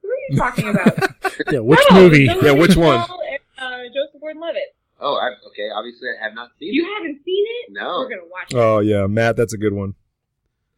[0.02, 0.96] Who are you talking about?
[1.52, 2.24] Yeah, which No, movie?
[2.24, 2.98] Yeah, which one?
[2.98, 4.74] Deschanel And, uh, Joseph Gordon-Levitt.
[4.98, 5.68] Oh, I, okay.
[5.72, 6.87] Obviously, I have not seen You it.
[6.87, 7.72] You haven't seen it?
[7.72, 7.98] No.
[8.00, 8.57] We're gonna watch it.
[8.57, 9.94] Oh yeah, Matt, that's a good one.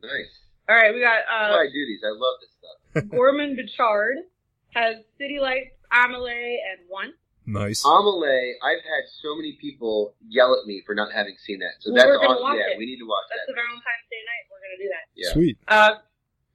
[0.02, 0.39] Nice.
[0.70, 1.98] All right, we got uh, why I do these.
[2.06, 3.10] I love this stuff.
[3.10, 4.22] Gorman Bechard
[4.74, 7.12] has City Lights, Amelie, and One.
[7.44, 7.82] Nice.
[7.84, 11.72] Amelie, I've had so many people yell at me for not having seen that.
[11.80, 12.42] So Well, that's we're awesome.
[12.44, 12.78] watch Yeah, it.
[12.78, 13.54] we need to watch That's that.
[13.56, 14.44] That's the Valentine's Day night.
[14.46, 15.04] We're gonna do that.
[15.16, 15.32] Yeah.
[15.32, 15.58] Sweet.
[15.66, 15.90] Uh,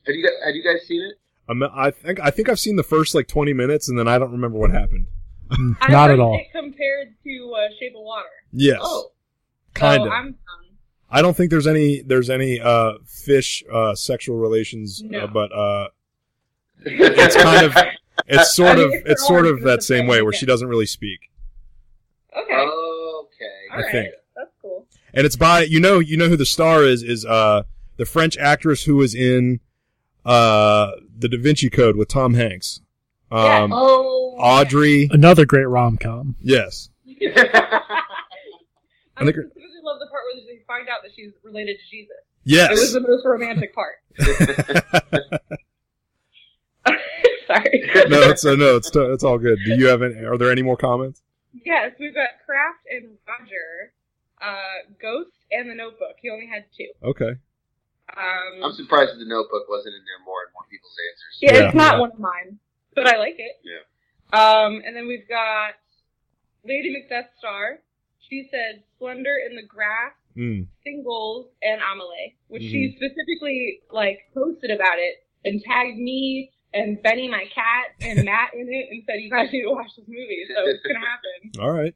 [0.08, 1.20] Have you guys, have you guys seen it?
[1.50, 4.18] I'm, I think I think I've seen the first like 20 minutes, and then I
[4.18, 5.08] don't remember what happened.
[5.90, 6.40] Not at all.
[6.40, 8.30] It compared to uh, Shape of Water.
[8.54, 9.12] Yes, Oh,
[9.74, 10.12] kind so of.
[10.14, 10.36] I'm um,
[11.10, 15.20] I don't think there's any there's any uh fish uh sexual relations, No.
[15.22, 15.88] uh, but uh
[16.86, 17.76] it's kind of
[18.28, 21.32] it's sort of it's sort of that same way where she doesn't really speak,
[22.38, 22.54] okay.
[22.54, 22.70] okay.
[23.72, 24.14] I right, think.
[24.36, 24.88] that's cool.
[25.14, 27.64] and it's by you know you know who the star is is uh
[27.98, 29.60] the French actress who was in
[30.26, 32.82] uh the Da Vinci Code with Tom Hanks.
[33.32, 35.08] Um, oh, Audrey.
[35.12, 36.36] Another great rom com.
[36.42, 36.90] Yes.
[37.08, 37.92] I,
[39.18, 39.55] I think her- specifically
[39.86, 42.18] love the part where they find out that she's related to Jesus.
[42.44, 42.72] Yes.
[42.72, 43.96] It was the most romantic part.
[47.48, 47.90] Sorry.
[48.10, 49.58] no, it's uh, no, it's it's all good.
[49.66, 50.16] Do you have any?
[50.26, 51.22] Are there any more comments?
[51.66, 53.94] Yes, we've got Kraft and Roger,
[54.42, 56.16] uh, Ghost, and the Notebook.
[56.22, 56.90] He only had two.
[57.04, 57.34] Okay.
[58.18, 61.38] Um, I'm surprised that the Notebook wasn't in there more in more people's answers.
[61.42, 61.68] yeah, Yeah.
[61.70, 62.00] it's not Yeah.
[62.02, 62.60] one of mine,
[62.96, 63.56] but I like it.
[63.64, 63.82] Yeah.
[64.34, 65.74] Um, and then we've got
[66.66, 67.80] Lady Macbeth Star.
[68.30, 70.68] She said Splendor in the Grass, Mm.
[70.84, 72.72] Singles, and Amelie, which Mm-hmm.
[72.72, 78.54] she specifically like posted about it and tagged me and Benny, my cat, and Matt
[78.54, 80.44] in it, and said you guys need to watch this movie.
[80.54, 81.52] So it's gonna happen.
[81.64, 81.96] All right.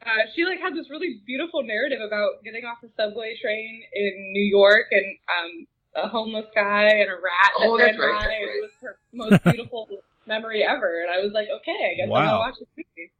[0.00, 4.32] Uh, she like had this really beautiful narrative about getting off the subway train in
[4.32, 5.66] New York and um,
[6.04, 8.56] a homeless guy and a rat Oh, that that's right, that's and right.
[8.56, 9.88] It was her most beautiful
[10.26, 13.10] memory ever, and I was like, okay, I guess I'm gonna watch this movie.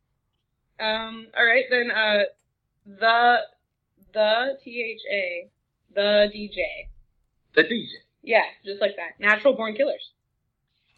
[0.81, 2.23] Um, all right, then uh,
[2.87, 3.39] the
[4.13, 5.51] the T H A
[5.95, 6.59] the DJ,
[7.55, 7.87] The DJ.
[8.23, 10.11] yeah, just like that, Natural Born Killers.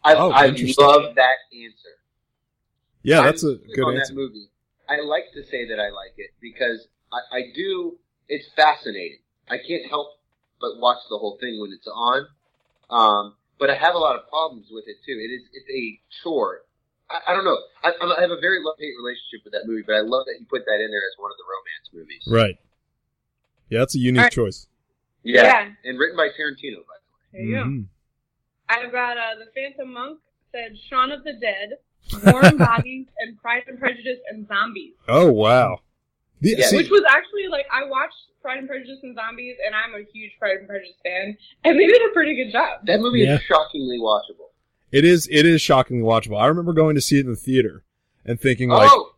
[0.03, 1.89] I, Oh, I love that answer.
[3.03, 4.13] Yeah, I'm that's a big good on answer.
[4.13, 4.49] That movie.
[4.89, 7.97] I like to say that I like it because I, I do.
[8.27, 9.19] It's fascinating.
[9.49, 10.07] I can't help
[10.59, 12.27] but watch the whole thing when it's on.
[12.89, 15.13] Um, but I have a lot of problems with it too.
[15.13, 16.61] It is it's a chore.
[17.11, 17.57] I, I don't know.
[17.83, 20.37] I, I'm- have a very love hate relationship with that movie, but I love that
[20.39, 22.23] you put that in there as one of the romance movies.
[22.27, 22.55] Right.
[23.69, 24.31] Yeah, that's a unique All right.
[24.31, 24.67] choice.
[25.23, 25.43] Yeah.
[25.43, 25.89] Yeah.
[25.89, 26.81] and written by Tarantino.
[26.87, 27.63] By the There you go.
[27.63, 27.85] Mhm.
[28.69, 30.19] I've got uh, the Phantom Monk
[30.51, 31.77] said Shaun of the Dead,
[32.31, 34.93] Warm Bodies, and Pride and Prejudice and Zombies.
[35.07, 35.79] Oh wow.
[36.41, 36.67] The- Yeah.
[36.67, 40.03] see, Which was actually like I watched Pride and Prejudice and Zombies, and I'm a
[40.11, 42.81] huge Pride and Prejudice fan, and they did a pretty good job.
[42.85, 43.35] That movie Yeah.
[43.35, 44.50] is shockingly watchable.
[44.91, 46.39] It is it is shockingly watchable.
[46.41, 47.83] I remember going to see it in the theater
[48.25, 49.15] and thinking like oh,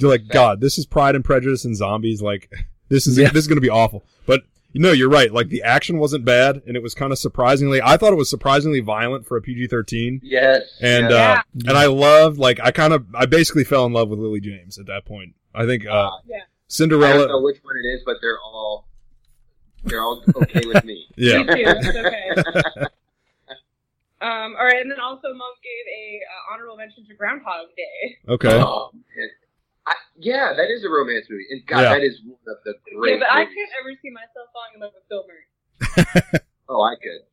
[0.00, 2.22] like God, this is Pride and Prejudice and zombies.
[2.22, 2.50] Like
[2.88, 3.28] this is Yeah.
[3.30, 4.04] this is going to be awful.
[4.26, 5.30] But you know, you're right.
[5.30, 7.82] Like the action wasn't bad, and it was kind of surprisingly.
[7.82, 10.20] I thought it was surprisingly violent for a PG-13.
[10.22, 10.62] yes.
[10.80, 11.38] And yes.
[11.38, 14.40] uh, and I loved like I kind of I basically fell in love with Lily
[14.40, 15.34] James at that point.
[15.54, 16.36] I think uh, Uh, Yeah.
[16.36, 17.42] I don't know Cinderella.
[17.42, 18.88] which one it is, but they're all
[19.84, 21.06] they're all okay with me.
[21.18, 21.42] Yeah.
[21.42, 21.52] Me too.
[21.66, 21.88] It's
[22.48, 22.86] okay.
[24.22, 28.16] um, all right, and then also Monk gave a uh, honorable mention to Groundhog Day.
[28.28, 28.54] Okay.
[28.62, 28.90] Oh.
[29.84, 31.94] I, yeah, that is a romance movie, and God, Yeah.
[31.98, 33.14] that is one of the great.
[33.14, 36.40] yeah, but I can't ever see myself falling in love with Bill Murray.
[36.68, 37.26] Oh, I could.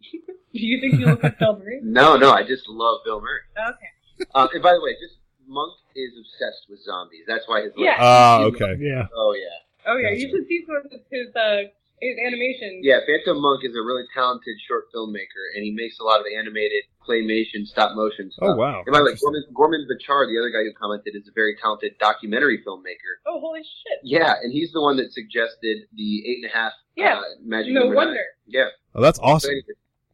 [0.52, 1.80] Do you think you look like Bill Murray?
[1.84, 3.41] No, no, I just love Bill Murray.
[3.54, 4.25] Okay.
[4.34, 5.15] Uh, and by the way, just
[5.47, 7.23] Monk is obsessed with zombies.
[7.28, 7.97] That's why his Yeah.
[7.99, 8.75] Ah, okay.
[8.80, 9.06] Yeah.
[9.15, 11.69] Oh yeah, Oh yeah, you should see some of his his, uh,
[12.02, 12.80] his animation.
[12.84, 13.00] yeah.
[13.06, 16.84] Phantom Monk is a really talented short filmmaker, and he makes a lot of animated
[17.06, 18.50] claymation, stop motion stuff.
[18.52, 18.84] Oh wow.
[18.86, 21.56] And by the way, Gorman, Gorman Bechard, the other guy who commented, is a very
[21.62, 23.20] talented documentary filmmaker.
[23.28, 24.00] Oh holy shit!
[24.04, 27.20] Yeah, and he's the one that suggested the eight and a half Yeah.
[27.20, 28.06] uh, Magic No Number Nine.
[28.08, 28.24] wonder.
[28.48, 28.68] Yeah.
[28.96, 29.52] Oh, that's So awesome.
[29.52, 29.64] anyway,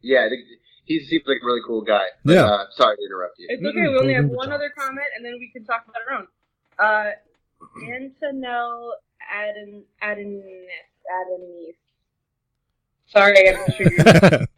[0.02, 0.36] yeah, I
[0.84, 2.04] he seems like a really cool guy.
[2.24, 2.44] But, Yeah.
[2.46, 3.46] Uh, sorry to interrupt you.
[3.50, 3.88] It's okay.
[3.88, 6.26] We only have one other comment, and then we can talk about our own.
[6.78, 7.10] Uh,
[7.90, 8.90] Antonell
[9.34, 10.44] Aden Adenis
[11.20, 11.76] Adenis.
[13.06, 14.46] Sorry, I'm not sure you.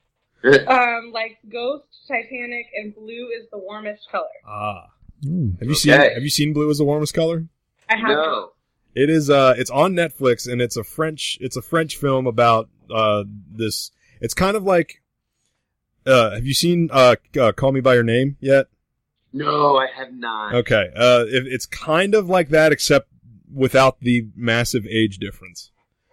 [0.68, 4.28] Um, like Ghost, Titanic, and blue is the warmest color.
[4.46, 4.86] ah.
[5.26, 5.58] Mm.
[5.58, 7.44] Have you seen Have you seen Blue is the warmest color?
[7.90, 8.50] I have no.
[8.94, 12.68] It is uh it's on Netflix and it's a French it's a French film about
[12.88, 15.02] uh this it's kind of like
[16.06, 18.66] uh have you seen uh, uh Call Me by Your Name yet?
[19.32, 20.54] No, I have not.
[20.54, 20.88] Okay.
[20.94, 23.08] Uh it, it's kind of like that except
[23.52, 25.72] without the massive age difference.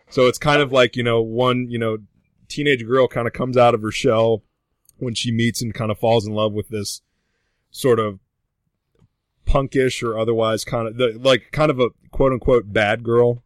[0.10, 1.98] So it's kind of like, you know, one, you know,
[2.48, 4.44] teenage girl kind of comes out of her shell
[4.98, 7.02] when she meets and kind of falls in love with this
[7.72, 8.20] sort of
[9.46, 13.44] punkish or otherwise kind of the, like kind of a quote unquote bad girl.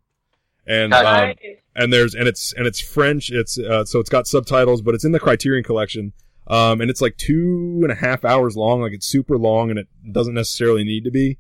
[0.68, 1.34] And um,
[1.76, 3.32] and there's and it's and it's French.
[3.32, 6.14] It's uh, so it's got subtitles, but it's in the Criterion Collection.
[6.48, 8.82] Um, and it's like two and a half hours long.
[8.82, 11.38] Like it's super long, and it doesn't necessarily need to be.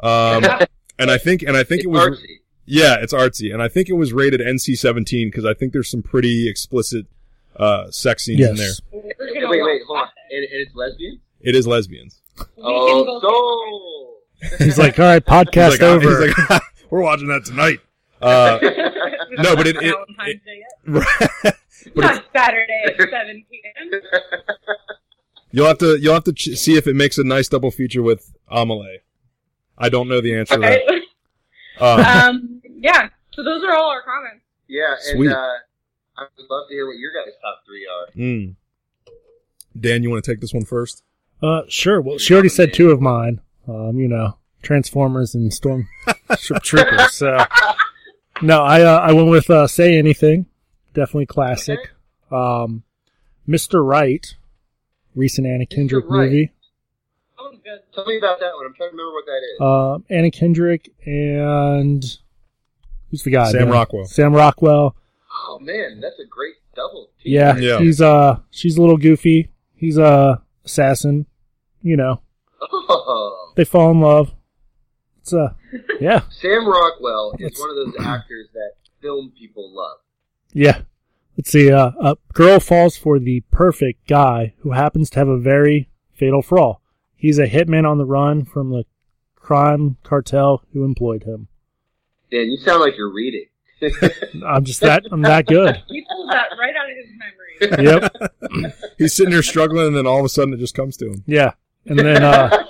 [0.00, 0.44] Um,
[0.98, 2.40] and I think and I think it was artsy.
[2.66, 6.02] Yeah, it's artsy, and I think it was rated NC-17 because I think there's some
[6.02, 7.06] pretty explicit
[7.56, 8.66] uh, sex scenes in there.
[8.66, 8.80] Yes.
[8.92, 10.04] Wait, wait, hold on.
[10.06, 10.34] that.
[10.34, 11.20] And, and it's lesbian?
[11.40, 12.20] It is lesbians.
[12.58, 14.58] Oh, so.
[14.64, 16.26] He's like, all right, podcast He's like, uh, over.
[16.26, 17.78] he's like, we're watching that tonight.
[18.20, 18.58] Uh,
[19.38, 20.62] No, but have it- it- it- Day
[21.84, 24.00] it's, Not Saturday at 7 p.m.
[25.50, 28.02] you'll have to you'll have to ch- see if it makes a nice double feature
[28.02, 29.00] with Amelie.
[29.76, 30.84] I don't know the answer to Okay.
[31.78, 31.82] that.
[31.84, 33.08] Um, um, yeah.
[33.32, 34.44] So those are all our comments.
[34.68, 35.30] yeah, and Sweet.
[35.32, 35.36] uh,
[36.16, 38.12] I would love to hear what your guys' top three are.
[38.16, 38.54] mm.
[39.78, 41.02] Dan, you want to take this one first?
[41.42, 42.00] Uh, sure.
[42.00, 43.40] Well, she already said two of mine.
[43.68, 45.86] Um, you know, Transformers and Storm
[46.62, 47.12] Troopers.
[47.14, 47.36] So,
[48.40, 50.46] No, I uh, I went with uh, Say Anything.
[50.94, 51.78] Definitely classic.
[52.30, 52.84] Um,
[53.46, 53.84] Mr.
[53.86, 54.34] Right,
[55.14, 56.24] recent Anna Kendrick Right.
[56.30, 56.52] movie.
[57.36, 57.80] That was good.
[57.94, 58.64] Tell me about that one.
[58.66, 59.60] I'm trying to remember what that is.
[59.60, 62.02] Uh, Anna Kendrick and
[63.10, 63.50] who's the guy?
[63.50, 63.70] Sam man?
[63.70, 64.04] Rockwell.
[64.06, 64.96] Sam Rockwell.
[65.48, 67.10] oh man, that's a great double.
[67.22, 67.32] team.
[67.34, 67.78] Yeah, Yeah.
[67.78, 69.50] she's uh she's a little goofy.
[69.74, 71.26] He's a assassin.
[71.82, 72.20] You know,
[72.60, 73.52] Oh.
[73.56, 74.32] they fall in love.
[75.20, 75.50] It's uh
[76.00, 79.98] yeah Sam Rockwell is Let's- one of those actors that film people love.
[80.52, 80.82] yeah.
[81.36, 81.70] Let's see.
[81.70, 86.40] Uh, a girl falls for the perfect guy who happens to have a very fatal
[86.40, 86.80] flaw.
[87.14, 88.84] He's a hitman on the run from the
[89.34, 91.48] crime cartel who employed him.
[92.30, 93.46] Dan, you sound like you're reading.
[94.46, 95.82] I'm just that I'm that good.
[95.88, 98.72] He pulled that right out of his memory.
[98.72, 98.72] Yep.
[98.98, 101.24] He's sitting there struggling, and then all of a sudden it just comes to him.
[101.26, 101.52] Yeah.
[101.86, 102.64] And then uh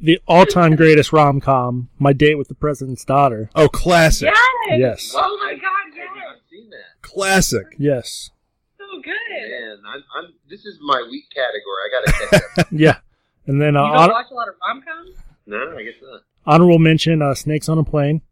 [0.00, 3.48] the all-time greatest rom-com, My Date with the President's Daughter.
[3.54, 4.28] Oh, classic,
[4.68, 4.78] Yes.
[4.78, 5.14] Yes.
[5.16, 6.36] Oh my God, I've yes.
[6.50, 7.02] seen that.
[7.02, 7.66] classic.
[7.78, 8.30] Yes.
[8.78, 9.50] So good.
[9.50, 10.32] Man, I'm, I'm.
[10.48, 11.80] This is my weak category.
[11.84, 12.66] I gotta catch up.
[12.70, 12.98] Yeah.
[13.46, 15.16] And then uh, You don't hon- watch a lot of rom coms?
[15.46, 16.20] no, I guess not.
[16.46, 18.22] Honorable mention uh, Snakes on a Plane.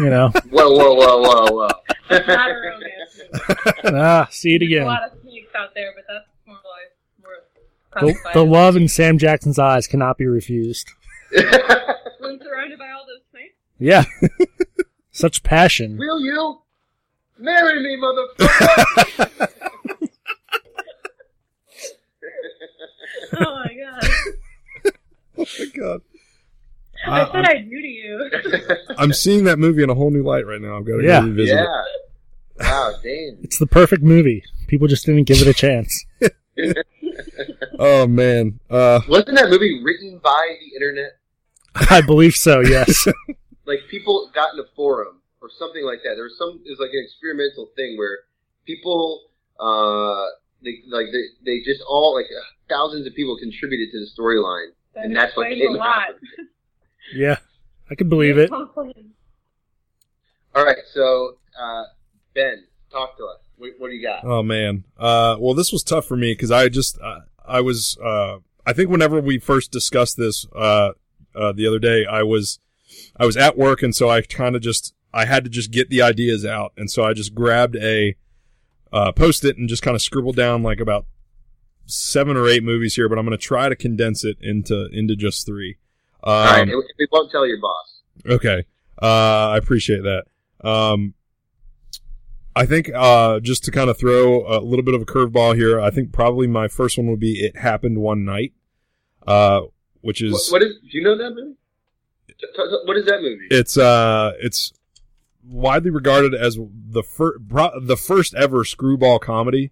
[0.00, 0.28] You know.
[0.50, 1.68] Whoa, whoa, whoa, whoa, whoa.
[2.10, 3.20] Not a romance.
[3.84, 3.96] movie.
[3.98, 4.82] ah, see it There's again.
[4.84, 6.90] a lot of snakes out there, but that's more like
[7.22, 7.32] more
[8.08, 10.90] The, classified the love in Sam Jackson's eyes cannot be refused.
[12.20, 13.54] When surrounded by all those snakes.
[13.78, 14.04] Yeah.
[15.12, 15.98] Such passion.
[15.98, 16.58] Will you
[17.38, 19.48] marry me, motherfucker?
[23.40, 24.10] Oh my god.
[25.38, 26.00] Oh my god.
[27.06, 28.30] I I, said I knew to you.
[28.98, 30.76] I'm seeing that movie in a whole new light right now.
[30.78, 31.20] I've got to Yeah.
[31.20, 31.60] go revisit it.
[31.62, 31.82] yeah.
[32.70, 33.38] Wow, damn.
[33.42, 34.42] It's the perfect movie.
[34.66, 36.04] People just didn't give it a chance.
[37.78, 38.58] Oh man.
[38.68, 41.18] Uh, Wasn't that movie written by the internet?
[41.74, 43.06] I believe so, yes.
[43.64, 46.14] Like people got in a forum or something like that.
[46.16, 46.60] There was some.
[46.64, 48.18] It was like an experimental thing where
[48.66, 49.22] people,
[49.60, 50.26] uh,
[50.64, 54.68] they like they, they just all like uh, thousands of people contributed to the storyline,
[54.96, 56.08] and that's what came a lot.
[56.10, 56.14] out.
[57.14, 57.38] Yeah.
[57.90, 58.50] I can believe it.
[58.52, 58.94] All
[60.64, 61.84] right, so uh,
[62.34, 63.40] Ben, talk to us.
[63.56, 64.24] What, what do you got?
[64.24, 64.84] Oh man.
[64.98, 68.72] Uh, well, this was tough for me because I just uh, I was uh, I
[68.72, 70.92] think whenever we first discussed this uh,
[71.34, 72.60] uh, the other day, I was
[73.16, 75.90] I was at work and so I kind of just I had to just get
[75.90, 78.16] the ideas out and so I just grabbed a
[78.92, 81.06] uh, post it and just kind of scribbled down like about
[81.86, 85.16] seven or eight movies here, but I'm going to try to condense it into into
[85.16, 85.78] just three.
[86.24, 88.00] Um, All right, we we won't tell your boss.
[88.26, 88.64] Okay.
[89.00, 90.24] Uh, I appreciate that.
[90.68, 91.14] Um,
[92.56, 95.80] I think, uh, just to kind of throw a little bit of a curveball here,
[95.80, 98.52] I think probably my first one would be It Happened One Night,
[99.26, 99.60] uh,
[100.00, 100.74] which is, What, what is?
[100.80, 101.54] Do you know that movie?
[102.84, 103.46] What is that movie?
[103.50, 104.72] it's, uh, it's
[105.48, 107.38] widely regarded as the first,
[107.82, 109.70] the first ever screwball comedy.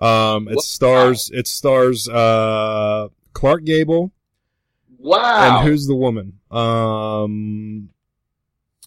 [0.00, 0.60] Um, it Wow.
[0.62, 4.12] stars, it stars, uh, Clark Gable,
[4.98, 5.60] wow.
[5.60, 6.40] and who's the woman?
[6.50, 7.90] Um,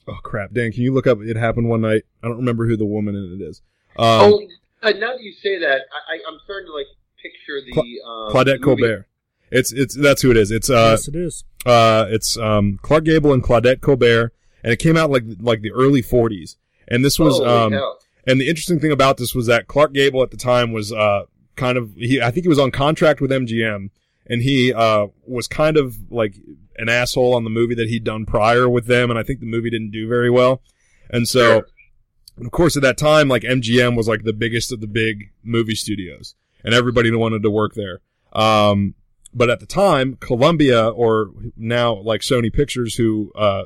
[0.07, 2.03] oh crap, Dan, can you look up "It Happened One Night"?
[2.23, 3.61] I don't remember who the woman in it is.
[3.97, 4.47] Um, oh,
[4.83, 6.87] uh, now that you say that, I, I, I'm starting to like
[7.21, 8.81] picture the um, Claudette movie.
[8.81, 9.07] Colbert.
[9.51, 10.49] It's it's that's who it is.
[10.49, 11.43] It's uh yes, it is.
[11.65, 15.71] uh it's um Clark Gable and Claudette Colbert, and it came out like like the
[15.71, 16.55] early '40s.
[16.87, 17.99] And this was Holy um hell.
[18.25, 21.23] and the interesting thing about this was that Clark Gable at the time was uh
[21.57, 23.89] kind of he I think he was on contract with MGM
[24.31, 26.35] and he uh was kind of like
[26.77, 29.45] an asshole on the movie that he'd done prior with them and I think the
[29.45, 30.61] movie didn't do very well.
[31.09, 32.45] And so Sure.
[32.45, 35.75] of course at that time like MGM was like the biggest of the big movie
[35.75, 37.99] studios and everybody wanted to work there.
[38.31, 38.95] Um
[39.33, 43.63] but at the time Columbia or now like Sony Pictures who uh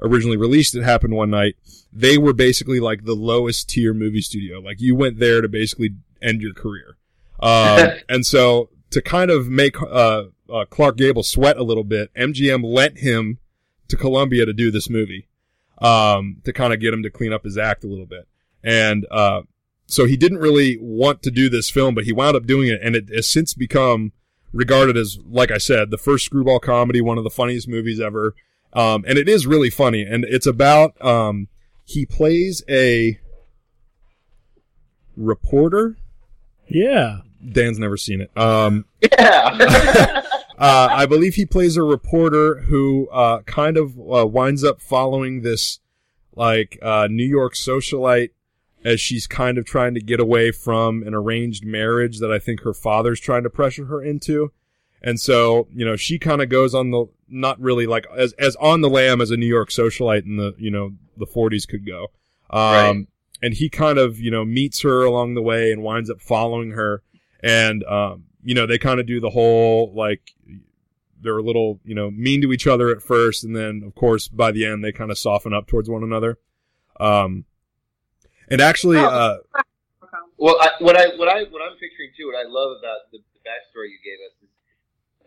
[0.00, 1.56] originally released it happened one night
[1.92, 4.60] they were basically like the lowest tier movie studio.
[4.60, 5.90] Like you went there to basically
[6.22, 6.96] end your career.
[7.40, 12.14] Um, and so to kind of make, uh, uh, Clark Gable sweat a little bit,
[12.14, 13.38] MGM lent him
[13.88, 15.26] to Columbia to do this movie,
[15.82, 18.28] um, to kind of get him to clean up his act a little bit.
[18.62, 19.42] And, uh,
[19.86, 22.78] so he didn't really want to do this film, but he wound up doing it
[22.84, 24.12] and it has since become
[24.52, 28.36] regarded as, like I said, the first screwball comedy, one of the funniest movies ever.
[28.72, 31.48] Um, and it is really funny and it's about, um,
[31.84, 33.18] he plays a
[35.16, 35.98] reporter.
[36.68, 37.22] Yeah.
[37.52, 38.30] Dan's never seen it.
[38.36, 40.22] Um, Yeah.
[40.58, 45.42] uh, I believe he plays a reporter who uh, kind of uh, winds up following
[45.42, 45.80] this
[46.34, 48.30] like uh, New York socialite
[48.84, 52.60] as she's kind of trying to get away from an arranged marriage that I think
[52.62, 54.52] her father's trying to pressure her into.
[55.02, 58.56] And so, you know, she kind of goes on the, not really like as, as
[58.56, 61.86] on the lam as a New York socialite in the, you know, the 40s could
[61.86, 62.04] go.
[62.50, 63.06] Um, Right.
[63.42, 66.72] and he kind of, you know, meets her along the way and winds up following
[66.72, 67.02] her.
[67.44, 70.22] And, um, you know, they kind of do the whole, like,
[71.20, 73.44] they're a little, you know, mean to each other at first.
[73.44, 76.38] And then, of course, by the end, they kind of soften up towards one another.
[76.98, 77.44] Um,
[78.48, 79.04] and actually, Oh.
[79.04, 79.38] uh,
[80.38, 83.18] Well, I, what I what I what I'm picturing too, what I love about the,
[83.18, 84.48] the backstory you gave us is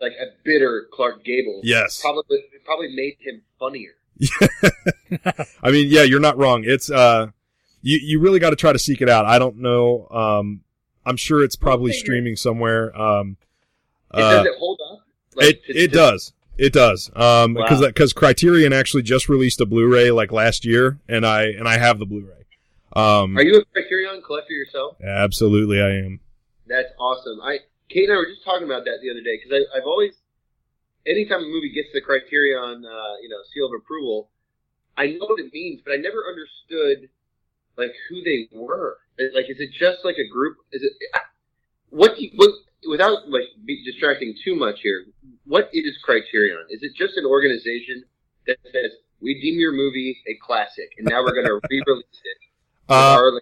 [0.01, 1.61] like a bitter Clark Gable.
[1.63, 2.01] yes.
[2.01, 3.93] Probably it probably made him funnier.
[5.63, 6.63] I mean, yeah, you're not wrong.
[6.65, 7.27] It's, uh,
[7.81, 9.25] you, you really got to try to seek it out.
[9.25, 10.07] I don't know.
[10.09, 10.61] Um,
[11.07, 12.95] I'm sure it's probably streaming somewhere.
[12.99, 13.37] Um,
[14.13, 14.99] It, uh, does it hold up?
[15.35, 16.33] Like, it, it to- does.
[16.57, 17.09] It does.
[17.15, 17.63] Um, Wow.
[17.63, 21.77] because, because Criterion actually just released a Blu-ray like last year and I, and I
[21.77, 22.33] have the Blu-ray.
[22.93, 24.97] Um, Are you a Criterion collector yourself?
[25.03, 26.19] absolutely I am.
[26.67, 27.39] That's awesome.
[27.43, 30.13] I Kate and I were just talking about that the other day because I've always,
[31.05, 34.29] anytime a movie gets the Criterion, uh, you know, seal of approval,
[34.97, 37.07] I know what it means, but I never understood
[37.77, 38.97] like who they were.
[39.33, 40.57] Like, is it just like a group?
[40.71, 40.93] Is it
[41.89, 42.15] what?
[42.15, 42.51] Do you, what
[42.89, 45.05] without like be distracting too much here?
[45.45, 46.65] What is Criterion?
[46.69, 48.03] Is it just an organization
[48.45, 52.37] that says we deem your movie a classic, and now we're going to re-release it?
[52.89, 53.41] Uh, our,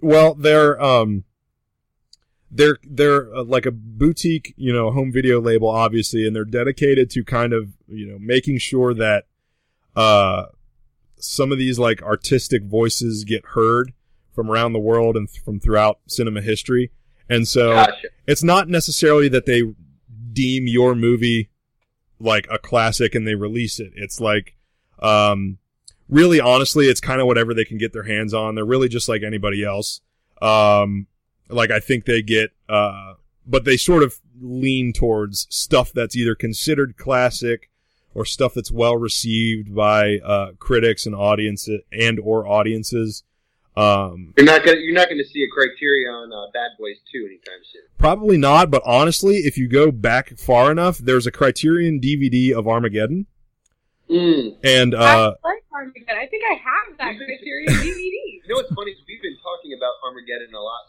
[0.00, 1.24] Well, they're um,
[2.50, 7.10] they're they're uh, like a boutique, you know, home video label, obviously, and they're dedicated
[7.10, 9.24] to kind of you know making sure that
[9.94, 10.46] uh,
[11.22, 13.92] some of these like artistic voices get heard
[14.32, 16.90] from around the world and th- from throughout cinema history.
[17.28, 18.08] And so gotcha.
[18.26, 19.62] it's not necessarily that they
[20.32, 21.50] deem your movie
[22.18, 23.92] like a classic and they release it.
[23.94, 24.56] It's like,
[24.98, 25.58] um,
[26.08, 28.54] really honestly, it's kind of whatever they can get their hands on.
[28.54, 30.00] They're really just like anybody else.
[30.42, 31.06] Um,
[31.48, 33.14] like I think they get, uh,
[33.46, 37.69] but they sort of lean towards stuff that's either considered classic
[38.14, 43.22] or stuff that's well received by, uh, critics and audiences and or audiences.
[43.76, 47.62] Um, You're not gonna you're not gonna see a Criterion uh, Bad Boys two anytime
[47.72, 47.82] soon.
[47.98, 52.66] Probably not, but honestly, if you go back far enough, there's a Criterion DVD of
[52.66, 53.26] Armageddon,
[54.10, 54.56] Mm.
[54.64, 56.18] and uh, I like Armageddon.
[56.18, 58.42] I think I have that Criterion DVD.
[58.42, 60.86] You know what's funny is we've been talking about Armageddon a lot,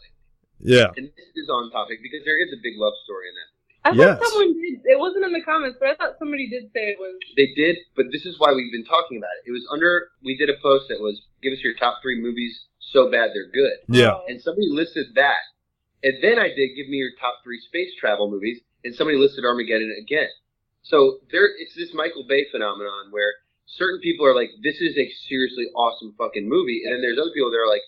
[0.58, 3.50] yeah, and this is on topic because there is a big love story in that.
[3.84, 4.18] I Yes.
[4.18, 4.80] thought someone did.
[4.84, 7.18] It wasn't in the comments, but I thought somebody did say it was.
[7.36, 9.48] They did, but this is why we've been talking about it.
[9.48, 12.66] It was under we did a post that was give us your top three movies
[12.78, 14.24] so bad they're good, yeah, Oh.
[14.28, 15.40] and somebody listed that,
[16.04, 19.44] and then I did give me your top three space travel movies, and somebody listed
[19.44, 20.28] Armageddon again.
[20.82, 23.32] So there, it's this Michael Bay phenomenon where
[23.66, 27.30] certain people are like, "This is a seriously awesome fucking movie," and then there's other
[27.32, 27.82] people that are like,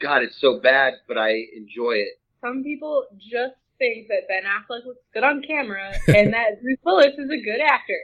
[0.00, 4.86] "God, it's so bad, but I enjoy it." Some people just think that Ben Affleck
[4.86, 7.98] looks good on camera and that Bruce Willis is a good actor.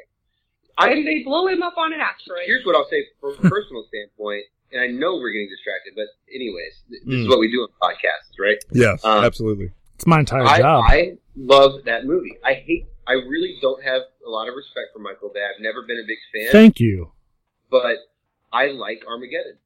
[0.78, 2.42] I and they blow him up on an asteroid.
[2.46, 6.06] Here's what I'll say from a personal standpoint, and I know we're getting distracted, but
[6.34, 7.30] anyways, th- this is Mm.
[7.30, 8.58] what we do on podcasts, right?
[8.72, 9.70] yes, Um, absolutely.
[9.94, 10.84] It's my entire I, job.
[10.88, 12.36] I love that movie.
[12.44, 12.86] I hate.
[13.06, 15.40] I really don't have a lot of respect for Michael Bay.
[15.40, 17.12] I've never been a big fan, Thank you.
[17.70, 17.96] but
[18.52, 19.56] I like Armageddon,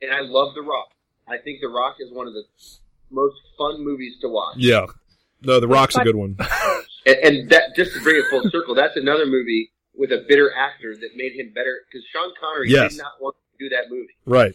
[0.00, 0.88] and I love The Rock.
[1.26, 2.44] I think The Rock is one of the
[3.10, 4.56] most fun movies to watch.
[4.58, 4.86] Yeah,
[5.42, 6.36] no, The Rock's a good one.
[7.06, 10.52] And, and that just to bring it full circle, that's another movie with a bitter
[10.54, 12.92] actor that made him better because Sean Connery Yes.
[12.92, 14.12] did not want to do that movie.
[14.26, 14.54] Right.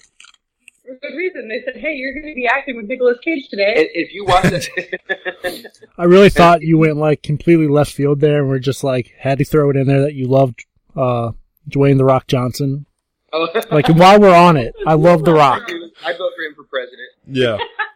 [0.85, 1.47] For good reason.
[1.49, 3.73] They said, hey, you're going to be acting with Nicolas Cage today.
[3.77, 8.39] And if you watch it, I really thought you went like completely left field there,
[8.41, 11.31] and we're just like had to throw it in there that you loved uh,
[11.69, 12.85] Dwayne the Rock Johnson.
[13.31, 15.63] oh, Like while we're on it, I love the Rock.
[16.05, 17.09] I vote for him for president.
[17.27, 17.57] Yeah,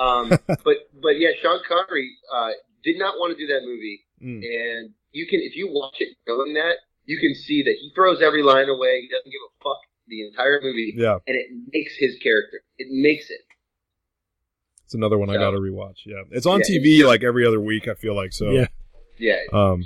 [0.00, 0.28] Um,
[0.64, 2.50] but but yeah, Sean Connery uh,
[2.82, 4.42] did not want to do that movie, Mm.
[4.44, 6.74] and you can if you watch it knowing that
[7.06, 9.00] you can see that he throws every line away.
[9.02, 9.78] He doesn't give a fuck
[10.08, 11.14] the entire movie, yeah.
[11.26, 12.60] and it makes his character.
[12.78, 13.40] It makes it.
[14.84, 15.98] It's another one I got to rewatch.
[16.04, 17.86] Yeah, it's on Yeah, TV like every other week.
[17.88, 18.50] I feel like so.
[18.50, 18.66] Yeah.
[19.18, 19.84] Yeah, Um.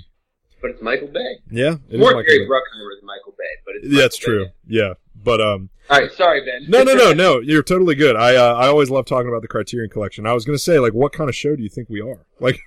[0.65, 1.37] But it's Michael Bay.
[1.51, 1.75] Yeah.
[1.91, 2.47] It is More Michael Gary Bay.
[2.47, 4.47] Bruckheimer than Michael Bay, but it's Yeah, that's Michael true.
[4.67, 5.69] Yeah, but um.
[5.91, 6.65] All right, sorry Ben.
[6.71, 7.41] No, no, no, no.
[7.41, 8.17] You're totally good.
[8.17, 10.27] I uh, I always love talking about the Criterion Collection.
[10.27, 12.25] I was gonna say like, what kind of show do you think we are?
[12.41, 12.59] Like,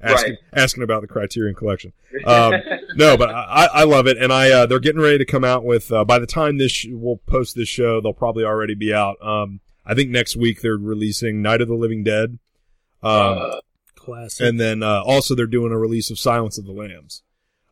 [0.00, 0.38] asking Right.
[0.54, 1.92] asking about the Criterion Collection.
[2.24, 2.54] Um,
[2.96, 5.64] no, but I, I love it, and I uh, they're getting ready to come out
[5.64, 5.92] with.
[5.92, 9.16] Uh, by the time this sh- we'll post this show, they'll probably already be out.
[9.22, 12.38] Um, I think next week they're releasing Night of the Living Dead,
[13.02, 13.60] um, Uh,
[14.08, 14.46] Classic.
[14.46, 17.22] and then uh, also they're doing a release of Silence of the Lambs.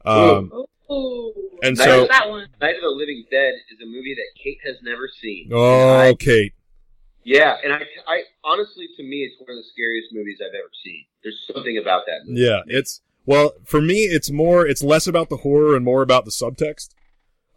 [0.04, 0.52] Um,
[0.90, 1.32] Ooh.
[1.62, 2.46] and Night so, of that one.
[2.60, 5.50] Night of the Living Dead is a movie that Kate has never seen.
[5.52, 6.52] oh, I- Kate,
[7.24, 10.70] Yeah, and I, I honestly, to me, it's one of the scariest movies I've ever
[10.84, 11.04] seen.
[11.24, 12.40] There's something about that movie.
[12.42, 14.02] Yeah, it's well for me.
[14.04, 14.64] It's more.
[14.66, 16.90] It's less about the horror and more about the subtext.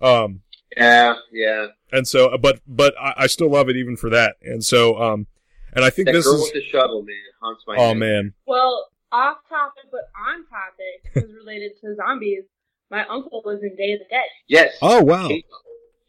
[0.02, 0.42] Um,
[0.76, 1.68] Yeah, yeah.
[1.92, 4.38] and so, but but I, I still love it even for that.
[4.42, 5.28] And so, um,
[5.76, 6.42] and I think That this girl is.
[6.42, 7.98] with the shovel, man, haunts my Oh head.
[7.98, 12.44] man, Well, off topic but on topic is related to zombies.
[12.92, 14.30] My uncle was in Day of the Dead.
[14.48, 14.78] Yes.
[14.82, 15.46] oh wow, Kate,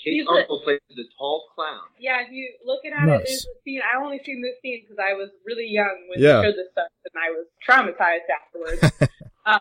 [0.02, 1.80] Kate's He's a- uncle plays the tall clown.
[1.98, 3.20] Yeah, if you looking at Nice.
[3.20, 3.80] it, there's a scene.
[3.84, 6.40] I only seen this scene because I was really young when Yeah.
[6.40, 9.11] they showed this stuff, and I was traumatized afterwards.
[9.46, 9.61] um,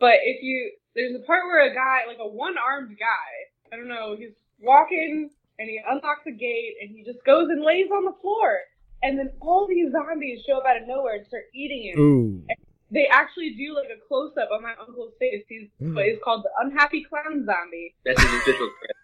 [0.00, 3.86] but if you, there's a part where a guy, like a one-armed guy, I don't
[3.88, 8.04] know, he's walking and he unlocks a gate and he just goes and lays on
[8.06, 8.58] the floor,
[9.02, 11.98] and then all these zombies show up out of nowhere and start eating him.
[11.98, 12.46] ooh,
[12.90, 15.44] They actually do like a close-up on my uncle's face.
[15.48, 15.94] He's Mm.
[15.94, 18.96] what is called the unhappy clown zombie That's his official credit.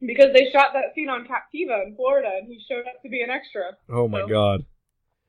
[0.00, 3.22] because they shot that scene on Captiva in Florida, and he showed up to be
[3.22, 3.76] an extra.
[3.88, 4.64] oh my So- god,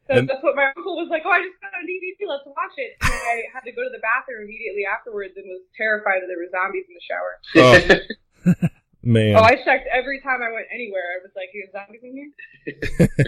[0.08, 1.22] So And- that's what my uncle was like.
[1.24, 2.26] Oh, I just got on DVD.
[2.28, 2.98] Let's watch it.
[3.00, 6.38] And I had to go to the bathroom immediately afterwards and was terrified that there
[6.42, 7.34] were zombies in the shower.
[8.66, 8.68] Oh.
[9.04, 9.36] man.
[9.36, 11.04] Oh, I checked every time I went anywhere.
[11.16, 12.32] I was like, "There's zombies in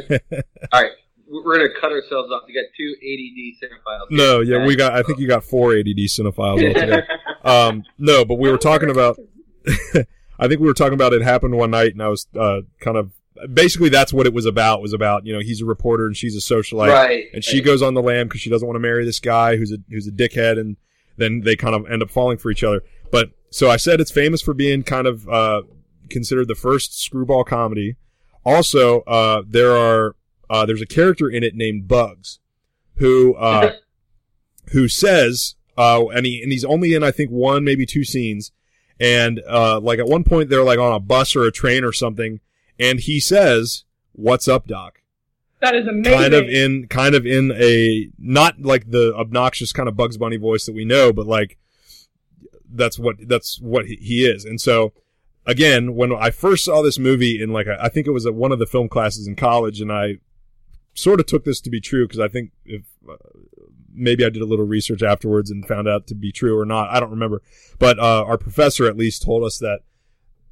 [0.09, 0.43] here."
[0.73, 0.91] All right,
[1.27, 2.43] we're we're gonna cut ourselves off.
[2.47, 4.07] We got two ADD cinephiles.
[4.11, 4.93] no, yeah, we got.
[4.93, 7.07] I think you got four ADD cinephiles altogether.
[7.43, 9.17] Um, no, but we were talking about.
[10.39, 12.97] I think we were talking about it happened one night, and I was uh, kind
[12.97, 13.11] of
[13.53, 14.81] basically that's what it was about.
[14.81, 17.25] Was about you know he's a reporter and she's a socialite, right.
[17.33, 19.71] and she goes on the lam because she doesn't want to marry this guy who's
[19.71, 20.77] a who's a dickhead, and
[21.17, 22.83] then they kind of end up falling for each other.
[23.11, 25.63] But so I said it's famous for being kind of uh,
[26.09, 27.97] considered the first screwball comedy.
[28.45, 30.15] Also, uh, there are
[30.49, 32.39] uh, there's a character in it named Bugs,
[32.95, 33.73] who uh,
[34.71, 38.53] who says, uh, and he and he's only in I think one maybe two scenes,
[38.99, 41.91] and uh, like at one point they're like on a bus or a train or
[41.91, 42.39] something,
[42.79, 43.83] and he says,
[44.13, 44.99] "What's up, Doc?"
[45.59, 46.17] That is amazing.
[46.17, 50.37] kind of in kind of in a not like the obnoxious kind of Bugs Bunny
[50.37, 51.57] voice that we know, but like
[52.73, 54.45] that's what that's what he, is.
[54.45, 54.93] And so
[55.45, 58.33] again, when I first saw this movie in like a, I think it was at
[58.33, 60.17] one of the film classes in college, and I
[60.93, 63.15] sort of took this to be true because I think if uh,
[63.93, 66.89] maybe I did a little research afterwards and found out to be true or not,
[66.89, 67.41] I don't remember.
[67.79, 69.79] But uh, our professor at least told us that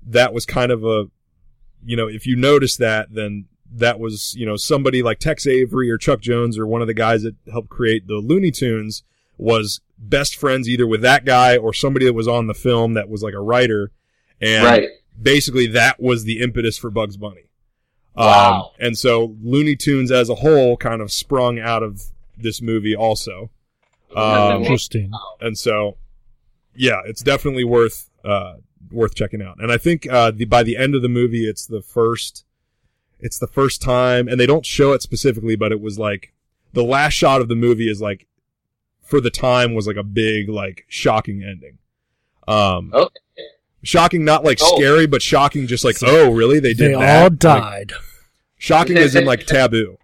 [0.05, 1.05] that was kind of a
[1.84, 5.89] you know if you notice that then that was, you know, somebody like Tex Avery
[5.89, 9.03] or Chuck Jones or one of the guys that helped create the Looney Tunes
[9.39, 13.09] was best friends either with that guy or somebody that was on the film that
[13.09, 13.91] was like a writer.
[14.41, 14.89] And right.
[15.19, 17.49] basically that was the impetus for Bugs Bunny.
[18.15, 18.61] Wow.
[18.61, 22.03] Um, and so Looney Tunes as a whole kind of sprung out of
[22.37, 23.49] this movie also.
[24.15, 25.11] Um, Interesting.
[25.39, 25.97] and so,
[26.75, 28.55] yeah, it's definitely worth, uh,
[28.91, 29.57] worth checking out.
[29.59, 32.43] And I think, uh, the, by the end of the movie, it's the first,
[33.19, 36.33] it's the first time, and they don't show it specifically, but it was like,
[36.73, 38.25] the last shot of the movie is like,
[39.10, 41.78] for the time was like a big, like, shocking ending.
[42.47, 43.14] Um, Okay.
[43.84, 44.76] shocking, not like Oh.
[44.78, 46.60] scary, but shocking just like, oh, really?
[46.60, 47.18] They did They that?
[47.24, 47.91] all Like, died.
[48.57, 49.97] shocking is in like taboo.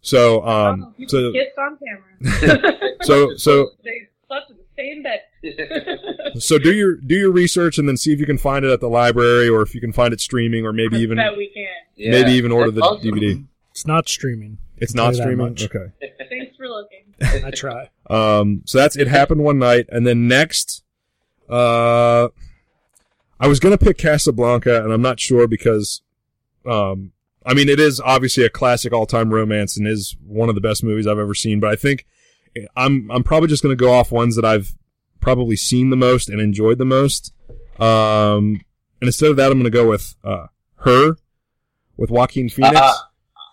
[0.00, 2.78] So, um, oh, so, kissed on camera.
[3.02, 5.20] so, so, they slept in the same bed.
[6.40, 8.80] So do your do your research and then see if you can find it at
[8.80, 11.66] the library or if you can find it streaming or maybe even that we can.
[11.96, 12.10] Yeah.
[12.10, 13.10] maybe even order the awesome.
[13.10, 13.44] DVD.
[13.70, 14.58] It's not streaming.
[14.78, 15.38] It's not streaming.
[15.54, 15.74] that much.
[15.74, 16.43] Okay.
[17.18, 17.46] Thanks for looking.
[17.46, 17.90] I try.
[18.10, 18.60] Um.
[18.66, 19.08] So that's it.
[19.08, 20.84] Happened one night, and then next,
[21.48, 22.28] uh,
[23.40, 26.02] I was gonna pick Casablanca, and I'm not sure because,
[26.66, 27.12] um,
[27.46, 30.60] I mean, it is obviously a classic all time romance and is one of the
[30.60, 31.60] best movies I've ever seen.
[31.60, 32.04] But I think
[32.76, 34.74] I'm I'm probably just gonna go off ones that I've
[35.20, 37.32] probably seen the most and enjoyed the most.
[37.78, 38.60] Um,
[39.00, 40.48] and instead of that, I'm gonna go with uh
[40.80, 41.16] her
[41.96, 42.78] with Joaquin Phoenix.
[42.78, 42.92] Uh,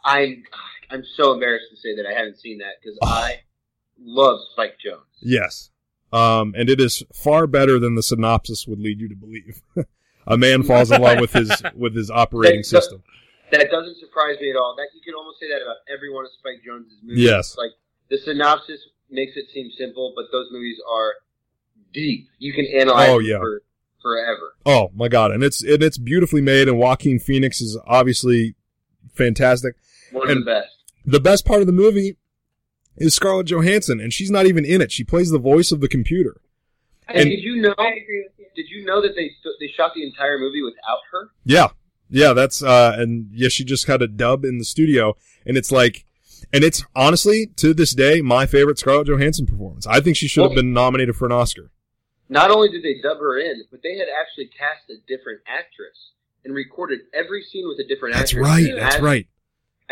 [0.03, 0.43] I'm
[0.89, 3.39] I'm so embarrassed to say that I haven't seen that because I
[4.03, 4.99] love Spike Jonze.
[5.21, 5.69] Yes.
[6.13, 9.61] Um, and it is far better than the synopsis would lead you to believe.
[10.27, 13.01] a man falls in love with his with his operating system.
[13.51, 14.75] That doesn't surprise me at all.
[14.77, 17.23] That you can almost say that about every one of Spike Jonze's movies.
[17.23, 17.55] Yes.
[17.57, 17.71] Like
[18.09, 18.79] the synopsis
[19.09, 21.13] makes it seem simple, but those movies are
[21.93, 22.27] deep.
[22.39, 23.37] You can analyze Oh, yeah.
[23.39, 23.61] for
[24.01, 24.53] forever.
[24.65, 25.31] Oh my god!
[25.31, 28.55] And it's and it's beautifully made, and Joaquin Phoenix is obviously
[29.13, 29.75] fantastic.
[30.11, 30.67] One And- of the best.
[31.03, 32.17] The best part of the movie
[32.97, 34.91] is Scarlett Johansson, and she's not even in it.
[34.91, 36.41] She plays the voice of the computer.
[37.07, 37.73] I, And And- did you know?
[37.77, 38.45] I agree with you.
[38.55, 41.29] Did you know that they they shot the entire movie without her?
[41.45, 41.69] Yeah,
[42.09, 45.15] yeah, that's uh, and yeah, she just had a dub in the studio,
[45.45, 46.05] and it's like,
[46.51, 49.87] and it's honestly to this day my favorite Scarlett Johansson performance.
[49.87, 51.71] I think she should have Well- been nominated for an Oscar.
[52.29, 56.11] Not only did they dub her in, but they had actually cast a different actress
[56.45, 58.31] and recorded every scene with a different actress.
[58.31, 58.47] That's actress.
[58.47, 58.69] right.
[58.73, 59.27] And That's right.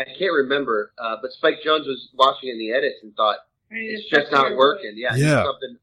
[0.00, 3.38] I can't remember, uh, but Spike Jonze was watching in the edits and thought,
[3.70, 4.94] I need to it's just not working.
[4.96, 5.26] Yeah, Yeah.
[5.34, 5.76] There's something.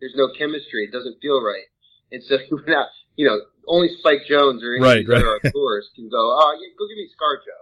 [0.00, 0.84] There's no chemistry.
[0.84, 1.64] It doesn't feel right.
[2.12, 2.86] And so he went out.
[3.16, 5.18] You know, only Spike Jonze or any Right, of these right.
[5.22, 6.16] other actors can go.
[6.18, 7.56] Oh, yeah, go give me ScarJo.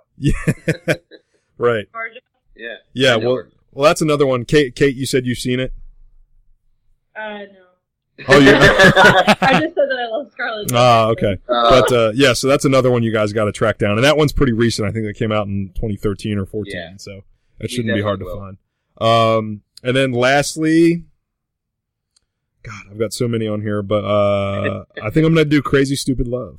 [0.86, 0.94] Yeah.
[1.58, 1.86] right.
[1.92, 2.18] Scarjo?
[2.56, 2.74] Yeah.
[2.92, 3.16] Yeah.
[3.16, 3.48] Well, her.
[3.72, 4.44] well, that's another one.
[4.44, 5.72] Kate, Kate, you said you've seen it.
[7.16, 7.64] Uh, no.
[8.26, 10.72] Oh, you- I just said that I love Scarlett.
[10.74, 11.38] Ah, okay.
[11.48, 14.04] Uh, But uh, yeah, so that's another one you guys got to track down, and
[14.04, 14.88] that one's pretty recent.
[14.88, 16.90] I think that came out in 2013 or 14, Yeah.
[16.96, 17.20] so
[17.58, 18.56] that shouldn't be hard to definitely
[19.00, 19.38] find.
[19.38, 21.04] Um, and then lastly,
[22.64, 25.94] God, I've got so many on here, but uh, I think I'm gonna do Crazy
[25.96, 26.58] Stupid Love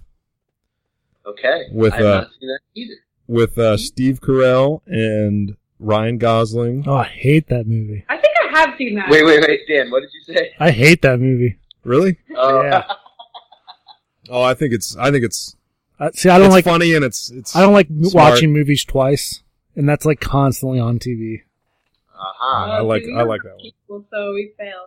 [1.26, 1.66] okay.
[1.72, 2.94] With, I've uh, not seen that either.
[3.28, 6.86] with uh, Steve Carell and Ryan Gosling.
[6.88, 8.06] Oh, I hate that movie.
[8.10, 8.18] I
[8.52, 9.10] have seen that.
[9.10, 9.90] Wait, wait, wait, Dan.
[9.92, 10.52] What did you say?
[10.60, 11.58] I hate that movie.
[11.84, 12.18] Really?
[12.36, 12.84] Oh, Yeah.
[14.32, 15.56] Oh, I think it's I think it's
[16.00, 18.34] I, see, I don't it's like funny and it's it's I don't like smart.
[18.34, 19.42] watching movies twice,
[19.76, 21.42] and that's like constantly on TV.
[22.16, 22.64] Aha.
[22.66, 22.72] Uh-huh.
[22.74, 23.72] I like- I like have that one.
[23.72, 24.86] Cable, so we fail.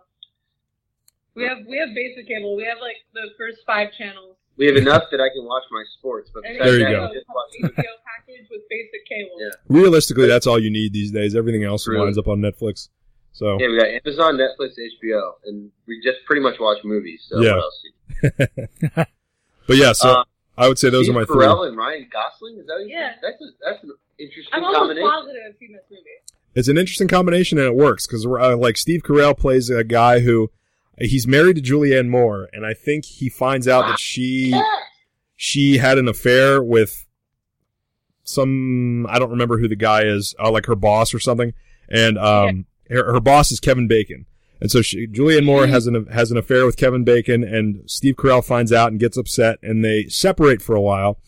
[1.34, 2.54] We have we have basic cable.
[2.56, 4.36] We have like the first five channels.
[4.58, 7.04] We have enough that I can watch my sports, but There you that, go.
[7.06, 9.30] I just watch HBO package with basic cable.
[9.40, 9.48] Yeah.
[9.68, 11.34] realistically that's all you need these days.
[11.34, 11.98] Everything else True.
[12.00, 12.90] lines up on Netflix.
[13.32, 14.72] So Yeah, we got Amazon, Netflix,
[15.02, 17.24] HBO, and we just pretty much watch movies.
[17.28, 17.56] So Yeah.
[17.56, 18.46] what else?
[19.66, 20.24] but yeah, so Uh,
[20.58, 21.36] I would say those Steve are my three.
[21.46, 22.58] Carell and Ryan Gosling.
[22.58, 23.12] Is that what Yeah.
[23.22, 25.10] That's a, that's an interesting I'm almost combination.
[25.10, 26.02] positive I've seen this movie.
[26.54, 30.20] It's an interesting combination and it works because uh, like Steve Carell plays a guy
[30.20, 30.50] who
[30.98, 34.54] he's married to Julianne Moore and I think he finds out that she
[35.36, 37.06] she had an affair with
[38.24, 41.54] some I don't remember who the guy is, uh, like her boss or something,
[41.88, 44.26] and um her, her boss is Kevin Bacon.
[44.60, 48.14] And so she, Julianne Moore has an has an affair with Kevin Bacon, and Steve
[48.14, 51.18] Carell finds out and gets upset, and they separate for a while.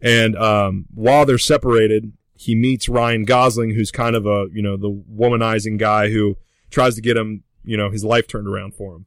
[0.00, 4.76] And um, while they're separated, he meets Ryan Gosling, who's kind of a you know
[4.76, 6.36] the womanizing guy who
[6.70, 9.06] tries to get him you know his life turned around for him.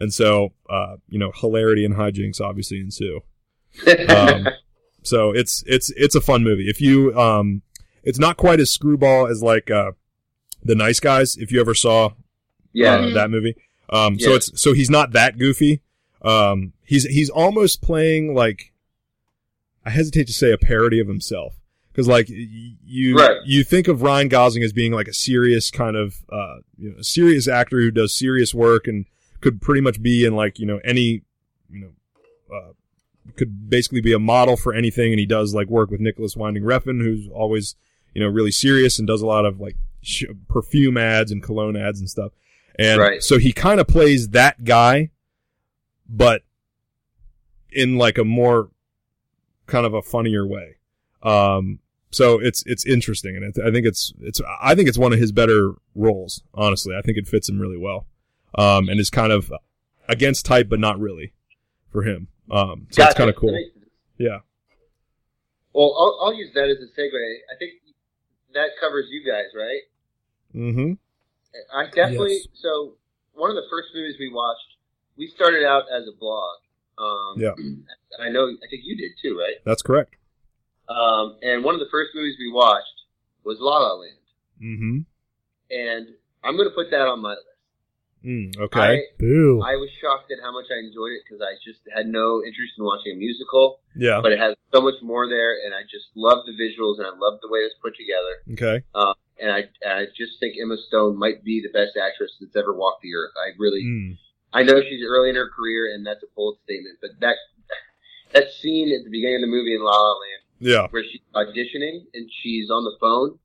[0.00, 3.20] And so uh, you know hilarity and hijinks obviously ensue.
[4.08, 4.48] Um,
[5.02, 6.70] so it's it's it's a fun movie.
[6.70, 7.60] If you um,
[8.02, 9.92] it's not quite as screwball as like uh,
[10.66, 11.36] the Nice Guys.
[11.36, 12.10] If you ever saw
[12.72, 12.94] yeah.
[12.96, 13.56] uh, that movie.
[13.88, 14.36] Um, so Yeah.
[14.36, 15.80] it's so he's not that goofy.
[16.22, 18.72] Um, he's he's almost playing like
[19.84, 21.54] I hesitate to say a parody of himself
[21.92, 23.36] because like you Right.
[23.44, 26.98] you think of Ryan Gosling as being like a serious kind of uh, you know,
[26.98, 29.06] a serious actor who does serious work and
[29.40, 31.22] could pretty much be in like you know any
[31.70, 31.90] you know
[32.54, 32.72] uh,
[33.36, 36.64] could basically be a model for anything and he does like work with Nicolas Winding
[36.64, 37.76] Refn who's always
[38.14, 39.76] you know really serious and does a lot of like
[40.06, 42.32] sh- perfume ads and cologne ads and stuff
[42.78, 43.22] and Right.
[43.22, 45.10] so he kind of plays that guy
[46.08, 46.42] but
[47.72, 48.70] in like a more
[49.66, 50.76] kind of a funnier way
[51.22, 51.80] um
[52.12, 55.18] so it's it's interesting and it, I think it's it's I think it's one of
[55.18, 58.06] his better roles honestly I think it fits him really well
[58.56, 59.52] um and is kind of
[60.08, 61.32] against type but not really
[61.90, 63.86] for him um so it's kind of cool That makes sense.
[64.18, 64.38] yeah
[65.72, 67.12] Well, I'll, I'll use that as a segue.
[67.52, 67.72] I think
[68.54, 69.82] that covers you guys, right?
[70.56, 70.92] Mm-hmm
[71.72, 72.34] I definitely.
[72.34, 72.48] Yes.
[72.60, 72.94] So
[73.32, 74.68] one of the first movies we watched,
[75.16, 76.56] we started out as a blog.
[76.98, 77.52] Um, Yeah.
[77.56, 77.84] and
[78.20, 78.44] I know.
[78.48, 79.56] I think you did too, right?
[79.64, 80.16] that's correct
[80.88, 82.96] Um, and one of the first movies we watched
[83.44, 84.26] was La La Land,
[84.62, 84.98] mm-hmm
[85.70, 86.06] and
[86.44, 87.58] I'm going to put that on my list.
[88.24, 89.60] mm, okay Boo.
[89.64, 92.38] I, I was shocked at how much I enjoyed it because I just had no
[92.44, 95.82] interest in watching a musical, yeah but it has so much more there, and I
[95.82, 98.34] just love the visuals and I love the way it's put together.
[98.54, 98.84] okay
[99.38, 102.72] And I, and I just think Emma Stone might be the best actress that's ever
[102.74, 103.32] walked the earth.
[103.36, 104.16] I really, mm.
[104.52, 107.36] I know she's early in her career, and that's a bold statement, but that
[108.32, 111.20] that scene at the beginning of the movie in La La Land, yeah where she's
[111.34, 113.38] auditioning and she's on the phone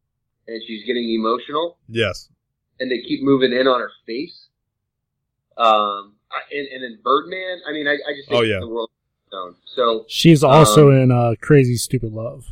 [0.47, 2.29] and she's getting emotional, yes
[2.79, 4.47] and they keep moving in on her face.
[5.57, 6.13] Um,
[6.51, 8.59] and, and then Birdman, I mean, I, I just think Oh, yeah.
[8.59, 8.89] the world.
[9.65, 12.47] So She's also Um, in uh, Crazy Stupid Love.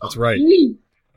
[0.00, 0.38] that's right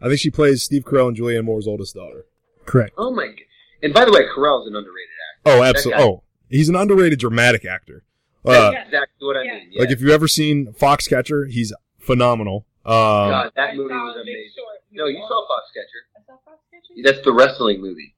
[0.01, 2.25] I think she plays Steve Carell and Julianne Moore's oldest daughter
[2.65, 2.93] Correct.
[2.97, 3.45] oh my, g-
[3.83, 5.51] and by the way, Carell's an underrated actor.
[5.59, 8.03] oh absolutely guy- oh he's an underrated dramatic actor
[8.45, 9.53] uh, That's exactly what I Yeah.
[9.57, 9.67] mean.
[9.71, 9.81] Yeah.
[9.81, 12.67] Like if you've ever seen Foxcatcher, he's phenomenal.
[12.85, 12.93] Um,
[13.33, 14.53] God, that movie was amazing.
[14.91, 16.01] No, you saw Foxcatcher.
[16.13, 17.01] I saw Foxcatcher?
[17.03, 18.13] That's the wrestling movie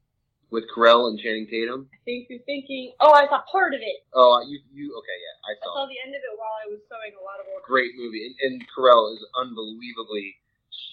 [0.51, 1.87] with Carell and Channing Tatum.
[1.93, 2.91] I think you're thinking.
[2.99, 4.03] Oh, I saw part of it.
[4.13, 5.15] Oh, you you okay?
[5.15, 5.71] Yeah, I saw.
[5.71, 5.75] I saw.
[5.79, 7.63] saw the end of it while I was sewing a lot of orders.
[7.65, 10.35] Great movie, and, and Carell is unbelievably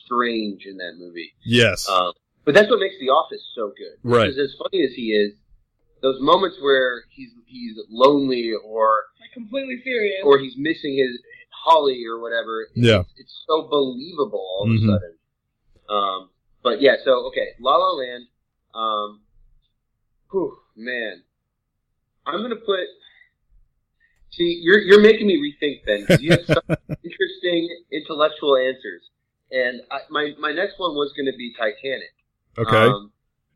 [0.04, 1.32] strange in that movie.
[1.44, 1.88] yes.
[1.88, 2.12] Um,
[2.44, 3.96] but that's what makes The Office so good.
[4.02, 4.24] Right.
[4.26, 5.32] Because as funny as he is,
[6.02, 10.20] those moments where he's he's lonely or Like completely serious.
[10.24, 11.18] or he's missing his
[11.50, 12.68] Holly or whatever.
[12.74, 13.00] Yeah.
[13.00, 14.76] It's, it's so believable all Mhm.
[14.76, 15.14] of a sudden.
[15.88, 16.30] Um,
[16.62, 18.24] but yeah, so okay, La La Land.
[18.74, 19.20] Um,
[20.30, 21.22] Whew, man,
[22.26, 22.80] I'm gonna put.
[24.32, 26.06] See, you're you're making me rethink then.
[26.06, 26.64] 'cause You have such
[27.04, 29.02] interesting intellectual answers,
[29.50, 32.14] and I, my my next one was going to be Titanic.
[32.56, 32.76] Okay.
[32.76, 33.10] Um,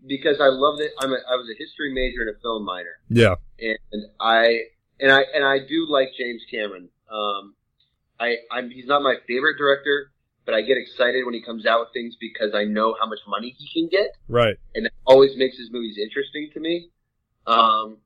[0.06, 0.92] because I love it.
[1.00, 3.34] I'm a, I was a history major and a film minor, yeah.
[3.58, 4.60] and I
[5.00, 6.88] and I and I do like James Cameron.
[7.10, 7.54] Um,
[8.20, 10.12] I I'm he's not my favorite director,
[10.48, 13.18] but I get excited when he comes out with things because I know how much
[13.28, 14.56] money he can get Right.
[14.74, 16.88] and it always makes his movies interesting to me.
[17.46, 17.98] Um,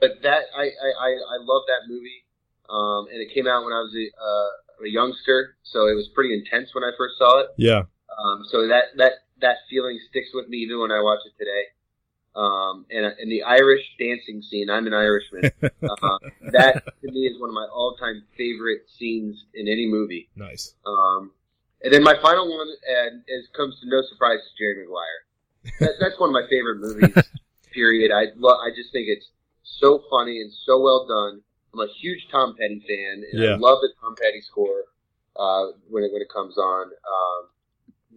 [0.00, 2.24] but that I, I, I, I love that movie,
[2.68, 4.50] um, and it came out when I was a, uh,
[4.84, 7.48] a youngster, so it was pretty intense when I first saw it.
[7.56, 7.82] Yeah.
[8.18, 11.64] Um, so that that that feeling sticks with me even when I watch it today.
[12.36, 15.50] Um, and and the Irish dancing scene, I'm an Irishman.
[15.62, 16.18] uh,
[16.52, 20.28] that to me is one of my all-time favorite scenes in any movie.
[20.36, 20.74] Nice.
[20.86, 21.32] Um,
[21.82, 25.78] and then my final one, and is comes to no surprise, is Jerry Maguire.
[25.80, 27.16] That, that's one of my favorite movies.
[27.72, 28.10] period.
[28.12, 29.30] I lo- I just think it's
[29.62, 31.42] so funny and so well done.
[31.72, 33.50] I'm a huge Tom Petty fan, and Yeah.
[33.50, 34.84] I love the Tom Petty score
[35.36, 36.86] uh, when it when it comes on.
[36.86, 37.48] Um,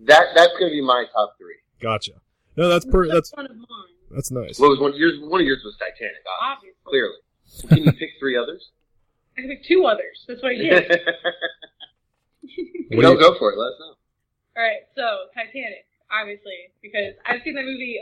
[0.07, 1.57] that that's going to be my top three.
[1.81, 2.13] Gotcha.
[2.57, 3.93] No, that's per- that's one of mine.
[4.11, 4.59] that's nice.
[4.59, 5.19] What was one yours?
[5.21, 6.89] One of yours was Titanic, obviously, Obviously.
[6.89, 7.19] clearly.
[7.69, 8.69] Can you pick three others?
[9.37, 10.25] I picked two others.
[10.27, 10.91] That's what I did.
[12.93, 13.57] What do go you- go for it.
[13.57, 13.95] Let us know.
[14.55, 17.97] All right, so Titanic, obviously, because I've seen that movie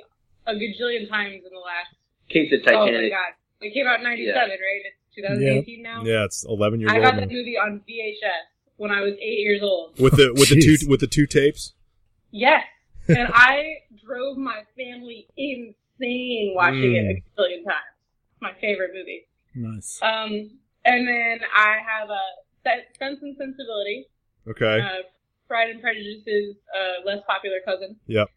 [0.48, 1.96] a gajillion times in the last.
[2.28, 3.12] Kate said Oh my Titanic.
[3.12, 3.32] god,
[3.62, 4.84] it came out in '97, right?
[4.84, 6.04] It's 2018 now.
[6.04, 6.96] Yeah, it's 11 years old.
[6.96, 7.20] I old got now.
[7.22, 8.46] that movie on VHS
[8.78, 10.00] when I was eight years old.
[10.00, 11.74] with the with the two with the two tapes.
[12.32, 12.64] Yes,
[13.08, 17.10] and I drove my family insane watching it Mm.
[17.10, 17.96] a gajillion times.
[18.42, 19.28] My favorite movie.
[19.54, 20.00] Nice.
[20.02, 20.50] Um,
[20.86, 22.20] and then I have a
[22.98, 24.08] Sense and Sensibility.
[24.48, 24.80] Okay.
[24.80, 25.04] Uh,
[25.48, 27.98] Pride and Prejudice's uh, less popular cousin.
[28.08, 28.28] Yep.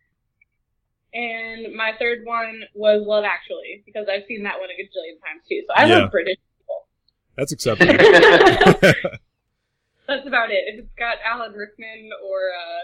[1.15, 5.43] And my third one was Love Actually because I've seen that one a gajillion times
[5.49, 5.63] too.
[5.67, 5.99] So I Yeah.
[6.01, 6.54] love British people.
[7.37, 7.95] That's acceptable.
[10.07, 10.65] That's about it.
[10.67, 12.83] If it's got Alan Rickman or uh,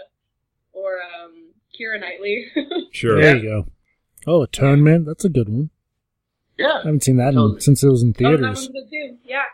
[0.73, 2.47] or um, Keira Knightley.
[2.91, 3.21] sure.
[3.21, 3.67] There you go.
[4.27, 5.05] Oh, Atonement.
[5.05, 5.69] That's a good one.
[6.57, 6.73] Yeah.
[6.73, 8.67] I haven't seen that in, since it was in oh, that one's theaters.
[8.67, 9.17] good too.
[9.23, 9.45] Yeah.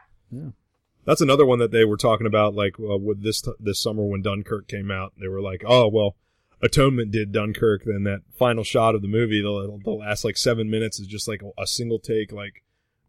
[1.06, 4.22] That's another one that they were talking about, like uh, with this this summer when
[4.22, 5.14] Dunkirk came out.
[5.18, 6.18] They were like, "Oh well,
[6.62, 10.70] Atonement did Dunkirk." Then that final shot of the movie, the, the last like seven
[10.70, 12.62] minutes, is just like a, a single take, like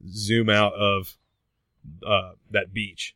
[0.08, 1.18] zoom out of
[2.06, 3.14] uh, that beach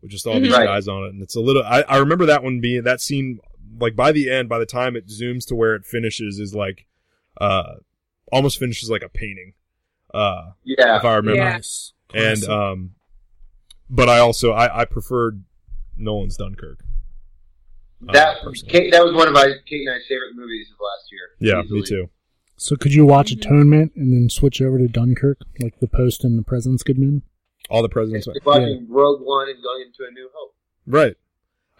[0.00, 0.66] with just all these Right.
[0.66, 1.62] guys on it, and it's a little.
[1.62, 3.38] I, I remember that one being that scene.
[3.80, 6.86] Like by the end, by the time it zooms to where it finishes, is like
[7.40, 7.74] uh,
[8.30, 9.54] almost finishes like a painting.
[10.12, 10.98] Uh, Yeah.
[10.98, 11.40] if I remember.
[11.40, 11.58] Yeah.
[12.14, 12.90] And um,
[13.88, 15.44] but I also I, I preferred
[15.96, 16.80] Nolan's Dunkirk.
[18.08, 18.70] uh, That personally.
[18.72, 21.54] Kate, that was one of my Kate and I's favorite movies of last year.
[21.54, 21.80] yeah, easily.
[21.80, 22.10] me too.
[22.58, 26.38] so could you watch Atonement and then switch over to Dunkirk, like the Post and
[26.38, 27.22] the President's Good Men?
[27.72, 30.54] All the presidents, It's like watching Rogue One and going into A New Hope.
[30.86, 31.16] right?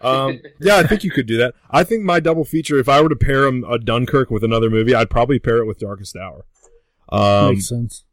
[0.01, 1.53] Um, yeah, I think you could do that.
[1.71, 4.69] I think my double feature, if I were to pair 'em, a Dunkirk with another
[4.69, 6.45] movie, I'd probably pair it with Darkest Hour.
[7.07, 8.03] Um, Makes sense.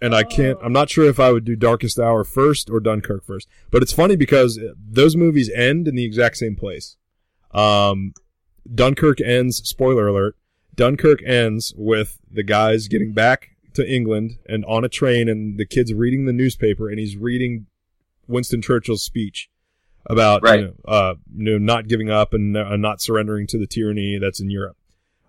[0.00, 0.56] and I can't.
[0.62, 3.48] I'm not sure if I would do Darkest Hour first or Dunkirk first.
[3.70, 6.96] But it's funny because those movies end in the exact same place.
[7.52, 8.14] Um,
[8.74, 9.58] Dunkirk ends.
[9.68, 10.36] Spoiler alert.
[10.74, 15.66] Dunkirk ends with the guys getting back to England and on a train, and the
[15.66, 17.66] kid's reading the newspaper, and he's reading
[18.26, 19.48] Winston Churchill's speech
[20.08, 20.60] about Right.
[20.60, 24.18] you know, uh, you know not giving up and uh, not surrendering to the tyranny
[24.18, 24.76] that's in Europe.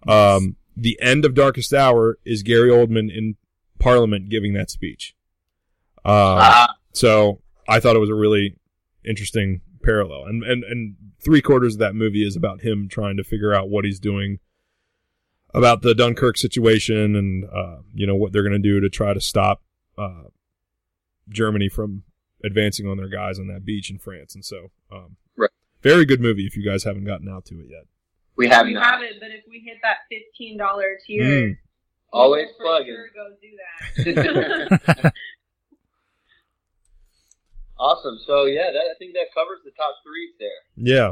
[0.07, 3.35] Um, the end of Darkest Hour is Gary Oldman in
[3.79, 5.15] Parliament giving that speech.
[6.05, 8.55] Um, Ah, so I thought it was a really
[9.03, 13.23] interesting parallel, and and and three quarters of that movie is about him trying to
[13.23, 14.39] figure out what he's doing
[15.58, 19.14] about the Dunkirk situation, and uh, you know what they're going to do to try
[19.14, 19.62] to stop
[19.97, 20.24] uh,
[21.30, 22.03] Germany from
[22.43, 25.49] advancing on their guys on that beach in France, and so um, Right.
[25.82, 27.86] very good movie if you guys haven't gotten out to it yet.
[28.36, 28.84] we have we not.
[28.86, 31.58] have it, but if we hit that fifteen dollar tier, Mm.
[32.14, 32.95] Always will for plugging.
[32.95, 35.14] Sure go do that.
[37.80, 38.18] awesome.
[38.26, 40.49] So yeah, that, I think that covers the top three there.
[40.78, 41.12] Yeah.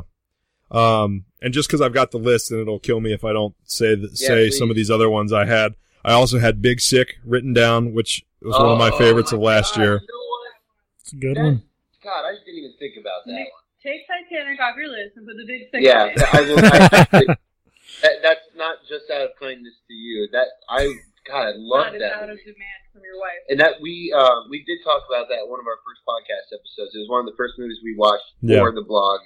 [0.72, 3.56] Um, and just because I've got the list, and it'll kill me if I don't
[3.64, 5.76] say th- Yeah, say some of these other ones I had.
[6.04, 9.38] I also had Big Sick written down, which was one of my Oh, favorites my
[9.38, 9.93] of last God, year.
[9.93, 10.50] You know?
[11.00, 11.64] It's a good That- one.
[12.04, 13.48] God, I didn't even think about that Nick.
[13.82, 15.82] Take Titanic off your list and put the big Sick.
[15.82, 16.22] Yeah, on it.
[16.34, 16.60] I will.
[17.30, 17.36] I,
[18.02, 20.28] that, that's not just out of kindness to you.
[20.32, 20.86] That I
[21.26, 22.14] God, I love That is that.
[22.14, 22.54] out of movie.
[22.54, 23.41] demand from your wife.
[23.50, 26.54] And that we uh, we did talk about that in one of our first podcast
[26.54, 26.93] episodes.
[26.93, 28.60] It was one of the first movies we watched Yeah.
[28.62, 29.22] for the blog,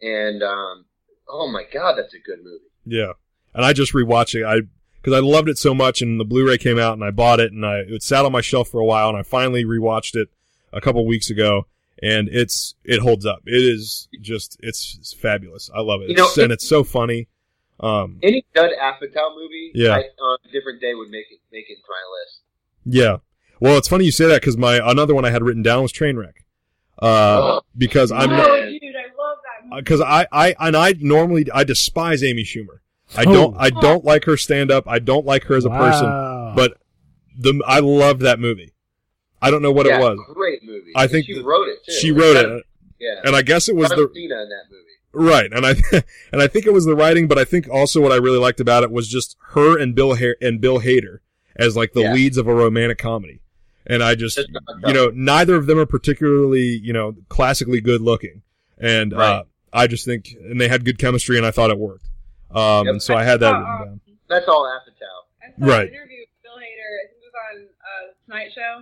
[0.00, 0.84] and um,
[1.28, 2.64] oh my god, that's a good movie.
[2.86, 3.12] Yeah.
[3.54, 4.44] And I just rewatched it.
[4.44, 4.62] I
[5.00, 7.52] because I loved it so much, and the Blu-ray came out, and I bought it,
[7.52, 10.28] and I it sat on my shelf for a while, and I finally rewatched it
[10.72, 11.66] a couple weeks ago,
[12.02, 13.42] and it's it holds up.
[13.46, 15.70] It is just it's, it's fabulous.
[15.74, 17.28] I love it, You know, It's- and it's so funny.
[17.80, 19.90] Um, Any Judd Apatow movie, Yeah.
[19.96, 22.40] I, on a different day would make it make it to my list.
[22.86, 23.16] yeah.
[23.60, 25.92] Well, it's funny you say that because my another one I had written down was
[25.92, 26.34] Trainwreck,
[27.02, 27.60] uh, Oh.
[27.76, 29.63] because I'm not dude, I love that movie.
[29.76, 32.78] Because I, I and I normally I despise Amy Schumer.
[33.16, 33.32] I Oh.
[33.32, 34.84] don't I don't like her stand up.
[34.88, 36.06] I don't like her as a person.
[36.56, 36.78] But
[37.38, 38.72] the I loved that movie.
[39.42, 40.18] I don't know what yeah, it was.
[40.34, 40.92] Great movie.
[40.96, 41.92] I And think she that- wrote it too.
[41.92, 42.64] She wrote it,
[42.98, 43.20] Yeah.
[43.24, 45.30] and I guess it was John the Cena in that movie.
[45.30, 45.74] right, and I
[46.32, 48.60] and I think it was the writing, but I think also what I really liked
[48.60, 51.18] about it was just her and Bill ha- and Bill Hader
[51.56, 52.14] as like the Yeah.
[52.14, 53.40] leads of a romantic comedy,
[53.86, 54.48] and I just Just
[54.86, 58.42] you know neither of them are particularly you know classically good looking,
[58.78, 59.42] and uh, Right.
[59.74, 62.06] I just think and they had good chemistry, and I thought it worked.
[62.54, 62.92] Um, Yep.
[62.92, 64.00] and so I had that Uh, written down.
[64.28, 65.26] That's all Apatow.
[65.42, 65.88] I saw Right.
[65.88, 66.92] an interview with Bill Hader.
[67.02, 68.74] I think it was on uh, the Tonight Show,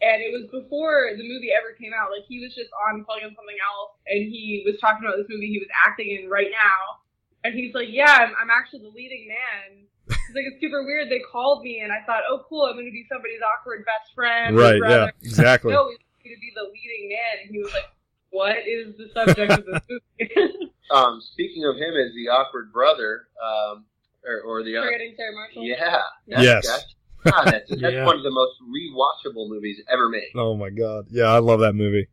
[0.00, 2.10] and it was before the movie ever came out.
[2.14, 5.48] Like he was just on plugging something else, and he was talking about this movie
[5.50, 7.02] he was acting in right now,
[7.44, 11.10] and he's like, "Yeah, I'm, I'm actually the leading man." He's like, "It's super weird.
[11.10, 14.14] They called me, and I thought, oh, cool, I'm going to be somebody's awkward best
[14.14, 14.78] friend." Right?
[14.80, 15.10] Yeah.
[15.20, 15.72] Exactly.
[15.76, 17.84] No, he's going to be the leading man, and he was like,
[18.30, 23.28] "What is the subject of this movie?" Um, speaking of him as the awkward brother,
[23.44, 23.84] um,
[24.26, 25.62] or, or the Forgetting Sarah Marshall.
[25.64, 26.66] yeah, Yes.
[26.66, 28.04] that's, God, that's, that's Yeah.
[28.06, 30.30] one of the most rewatchable movies ever made.
[30.34, 31.06] Oh my god.
[31.10, 32.08] Yeah, I love that movie.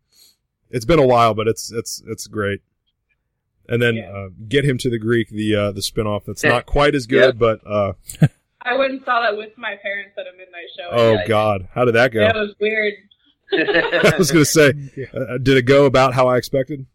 [0.72, 2.62] It's been a while, but it's it's it's great.
[3.70, 4.10] And then Yeah.
[4.12, 7.40] uh, get him to the Greek, the uh, the spinoff that's not quite as good,
[7.40, 7.94] but uh,
[8.62, 10.90] I went and saw that with my parents at a midnight show.
[10.92, 12.20] oh god, how did that go?
[12.22, 12.94] That was weird.
[13.54, 14.70] I was gonna say,
[15.14, 16.86] uh, did it go about how I expected?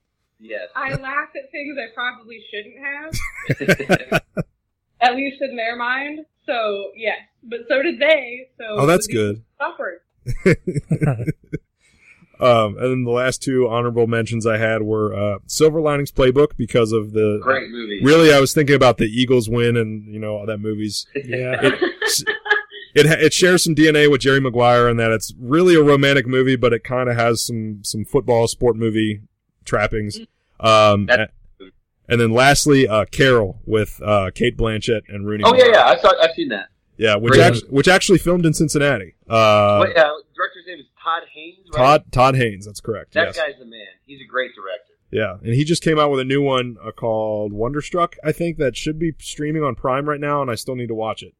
[0.40, 0.68] yes.
[0.74, 4.22] I laughed at things I probably shouldn't have,
[5.00, 6.26] at least in their mind.
[6.46, 8.48] So yes, but so did they.
[8.58, 9.42] So Oh, that's good.
[9.58, 10.00] Suffered.
[12.40, 16.56] Um, and then the last two honorable mentions I had were uh, Silver Linings Playbook
[16.56, 18.00] because of the Great movie.
[18.02, 21.58] Really, I was thinking about the Eagles win, and you know all that movie's yeah.
[21.60, 22.34] it
[23.06, 26.56] ha- it shares some DNA with Jerry Maguire in that it's really a romantic movie,
[26.56, 29.22] but it kind of has some some football sport movie
[29.64, 30.18] trappings.
[30.58, 31.30] Um, That- a-
[32.08, 35.44] and then lastly, uh, Carol with uh, Cate Blanchett and Rooney.
[35.46, 35.74] Oh yeah, Mara.
[35.76, 35.84] yeah.
[35.86, 36.12] I saw.
[36.20, 36.66] I've seen that.
[36.96, 37.42] yeah, which Great.
[37.42, 39.14] actually which actually filmed in Cincinnati.
[39.28, 41.58] Uh, Wait, uh, director's name is Todd Haynes.
[41.72, 41.78] Right?
[41.78, 43.12] Todd Todd Haynes, that's correct.
[43.14, 43.86] That yes, guy's the man.
[44.06, 44.92] He's a great director.
[45.12, 48.16] yeah, and he just came out with a new one uh, called Wonderstruck.
[48.24, 50.94] I think that should be streaming on Prime right now, and I still need to
[50.96, 51.32] watch it.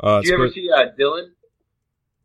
[0.00, 1.28] Uh, Did you ever see uh, Dylan?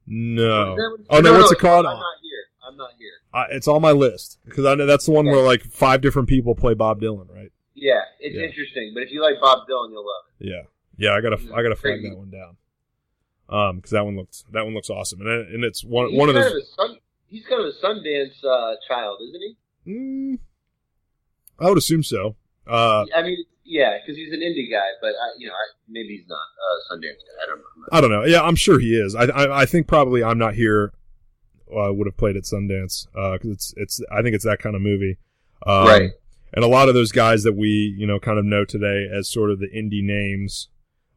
[0.07, 0.71] no.
[0.73, 1.85] Is that what- Oh no, what's it it's called?
[1.85, 2.43] I'm not here.
[2.67, 3.11] I'm not here.
[3.33, 5.31] Uh, it's on my list because I know that's the one Yeah.
[5.33, 7.51] where like five different people play Bob Dylan, right?
[7.73, 8.43] Yeah, it's Yeah.
[8.43, 8.91] interesting.
[8.93, 10.47] But if you like Bob Dylan, you'll love it.
[10.47, 10.61] Yeah,
[10.97, 11.15] yeah.
[11.15, 12.57] I gotta I gotta flag that one down.
[13.49, 16.29] Um, because that one looks that one looks awesome, and and it's one he's one
[16.29, 16.51] of those.
[16.53, 16.97] a sun,
[17.27, 19.57] he's kind of a Sundance uh, child, isn't he?
[19.91, 20.39] Mm,
[21.59, 22.35] I would assume so.
[22.65, 26.17] Uh, I mean, yeah, because he's an indie guy, but I, you know, I, maybe
[26.17, 27.43] he's not a Sundance guy.
[27.43, 27.63] I don't know.
[27.91, 28.23] I don't know.
[28.25, 29.15] Yeah, I'm sure he is.
[29.15, 30.93] I I, I think probably I'm not here.
[31.75, 34.81] Uh, would have played at Sundance because it's it's I think it's that kind of
[34.81, 35.17] movie.
[35.65, 36.11] Um, Right.
[36.55, 39.27] And a lot of those guys that we you know kind of know today as
[39.27, 40.69] sort of the indie names,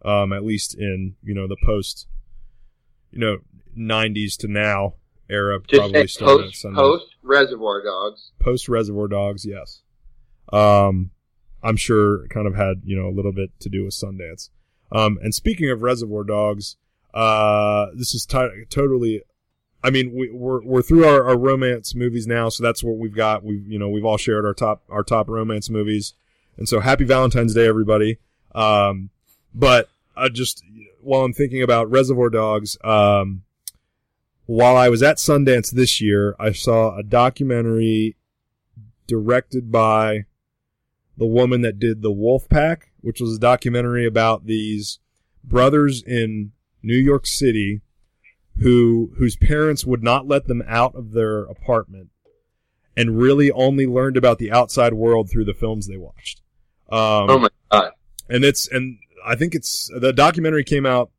[0.02, 2.06] um, at least in you know the post,
[3.10, 3.36] you know,
[3.76, 4.94] 90s to now
[5.28, 6.20] era, Just probably at post,
[6.64, 6.74] Sundance.
[6.74, 8.30] post Reservoir Dogs.
[8.40, 9.82] Post Reservoir Dogs, yes.
[10.52, 11.10] Um,
[11.66, 14.50] I'm sure kind of had you know a little bit to do with Sundance.
[14.92, 16.76] Um, and speaking of Reservoir Dogs,
[17.12, 19.22] uh, this is ti- totally.
[19.82, 23.14] I mean, we, we're we're through our, our romance movies now, so that's what we've
[23.14, 23.42] got.
[23.42, 26.14] We've you know we've all shared our top our top romance movies,
[26.56, 28.18] and so happy Valentine's Day, everybody.
[28.54, 29.10] Um,
[29.52, 30.62] but I just
[31.02, 33.42] while I'm thinking about Reservoir Dogs, um,
[34.46, 38.14] while I was at Sundance this year, I saw a documentary
[39.08, 40.26] directed by
[41.16, 44.98] the woman that did The Wolf Pack, which was a documentary about these
[45.42, 46.52] brothers in
[46.82, 47.82] New York City
[48.58, 52.08] who whose parents would not let them out of their apartment
[52.96, 56.40] and really only learned about the outside world through the films they watched.
[56.88, 57.92] Um, oh my god!
[58.28, 61.10] and it's and I think it's the documentary came out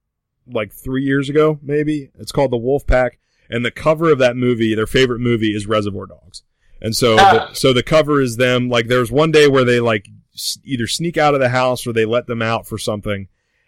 [0.47, 2.09] like three years ago, maybe.
[2.17, 3.19] It's called The Wolf Pack,
[3.49, 6.43] and the cover of that movie, their favorite movie, is Reservoir Dogs.
[6.81, 7.47] And so, Ah.
[7.49, 8.69] the, so the cover is them.
[8.69, 11.93] Like, there's one day where they like s- either sneak out of the house or
[11.93, 13.27] they let them out for something,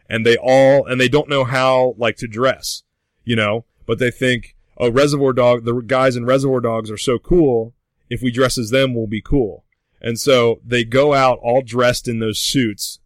[0.10, 2.84] and they all and they don't know how like to dress,
[3.26, 3.66] you know.
[3.88, 7.74] But they think, oh, Reservoir Dog, the guys in Reservoir Dogs are so cool.
[8.10, 9.66] If we dress as them, we'll be cool.
[10.01, 12.99] And so they go out all dressed in those suits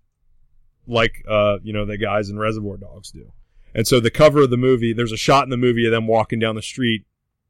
[0.86, 3.32] like uh, you know the guys in Reservoir Dogs do.
[3.74, 6.06] And so the cover of the movie, there's a shot in the movie of them
[6.08, 7.06] walking down the street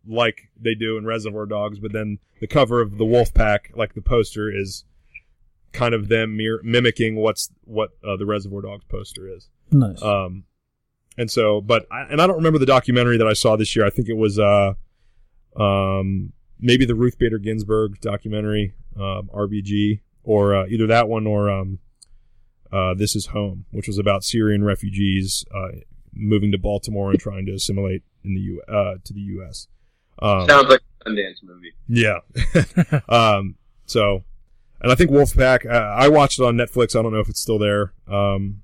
[0.08, 3.94] like they do in Reservoir Dogs, but then the cover of the Wolf Pack, like
[3.94, 4.84] the poster, is
[5.72, 9.50] kind of them mir- mimicking what's what uh, the Reservoir Dogs poster is.
[9.72, 10.02] Nice.
[10.02, 10.44] Um,
[11.18, 13.86] and so, but I, and I don't remember the documentary that I saw this year.
[13.86, 14.74] I think it was uh,
[15.60, 21.50] um, maybe the Ruth Bader Ginsburg documentary, um, RBG, or uh, either that one or
[21.50, 21.80] um,
[22.72, 25.80] uh, This Is Home, which was about Syrian refugees uh,
[26.14, 29.68] moving to Baltimore and trying to assimilate in the U uh, to the U.S.
[30.20, 31.74] Um, Sounds like a Sundance movie.
[31.88, 32.20] yeah.
[33.10, 33.56] um,
[33.86, 34.24] so,
[34.82, 36.98] and I think Wolfpack, uh, I watched it on Netflix.
[36.98, 37.94] I don't know if it's still there.
[38.08, 38.62] Um,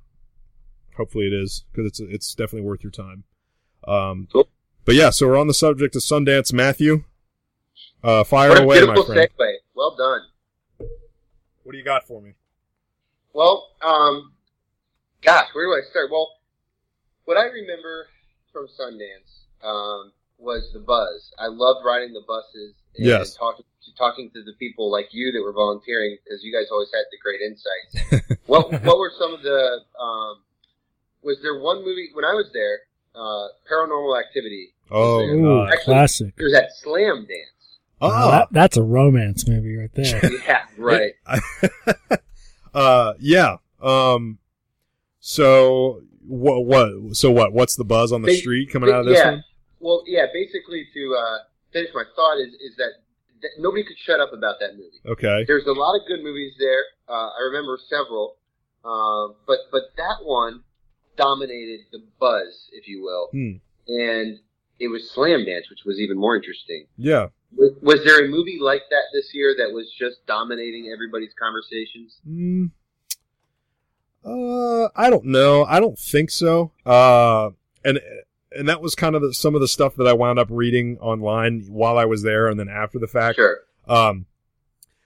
[0.96, 3.24] hopefully it is because it's, it's definitely worth your time.
[3.88, 4.48] Um, Cool.
[4.86, 6.54] but yeah, so we're on the subject of Sundance.
[6.54, 7.04] Matthew,
[8.04, 9.30] uh, fire What a away, my beautiful friend.
[9.40, 9.54] segue.
[9.76, 10.22] Well done.
[11.64, 12.34] What do you got for me?
[13.34, 14.34] Well, um,
[15.22, 16.10] gosh, where do I start?
[16.12, 16.30] Well,
[17.26, 18.08] what I remember
[18.52, 21.32] from Sundance um, was the buzz.
[21.38, 23.36] I loved riding the buses and Yes.
[23.36, 23.66] talking
[23.98, 27.18] talking to the people like you that were volunteering because you guys always had the
[27.22, 28.38] great insights.
[28.46, 29.80] what what were some of the?
[30.00, 30.38] Um,
[31.22, 32.80] was there one movie when I was there?
[33.14, 34.70] Uh, Paranormal Activity.
[34.92, 36.34] Oh, Ooh, Actually- classic.
[36.38, 37.28] There's that Slamdance.
[38.02, 40.22] Oh, that, that's a romance movie right there.
[40.48, 41.12] Yeah, right.
[42.74, 43.58] uh, yeah.
[43.82, 44.40] Um,
[45.20, 46.66] so what?
[46.66, 47.16] What?
[47.16, 47.54] So what?
[47.54, 49.32] What's the buzz on the Ba- street coming out of this yeah.
[49.32, 49.44] one?
[49.80, 50.26] Well, yeah.
[50.34, 51.38] Basically, to uh,
[51.72, 52.92] finish my thought is is that,
[53.42, 55.00] that nobody could shut up about that movie.
[55.06, 55.46] Okay.
[55.48, 56.84] There's a lot of good movies there.
[57.08, 58.36] Uh, I remember several,
[58.84, 60.64] um, but but that one
[61.18, 63.58] dominated the buzz, if you will, Hmm.
[63.88, 64.40] and
[64.80, 66.86] it was Slamdance, which was even more interesting.
[66.98, 67.28] Yeah.
[67.58, 72.22] Was, was there a movie like that this year that was just dominating everybody's conversations?
[72.28, 72.72] Mm,
[74.24, 75.66] uh, I don't know.
[75.66, 76.72] I don't think so.
[76.86, 77.50] Uh,
[77.84, 78.00] and
[78.52, 80.98] and that was kind of the, some of the stuff that I wound up reading
[81.00, 83.36] online while I was there, and then after the fact.
[83.36, 83.60] Sure.
[83.88, 84.26] Um,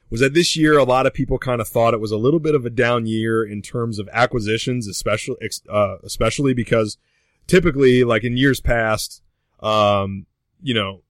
[0.09, 2.39] was that this year a lot of people kind of thought it was a little
[2.39, 5.37] bit of a down year in terms of acquisitions, especially
[5.67, 6.97] uh, especially because
[7.47, 9.23] typically, like in years past,
[9.61, 10.27] um,
[10.61, 11.01] you know,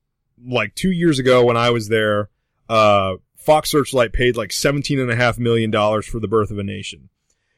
[0.46, 2.30] like two years ago when I was there,
[2.70, 6.58] uh, Fox Searchlight paid like seventeen and a half million dollars for the birth of
[6.58, 7.10] a nation.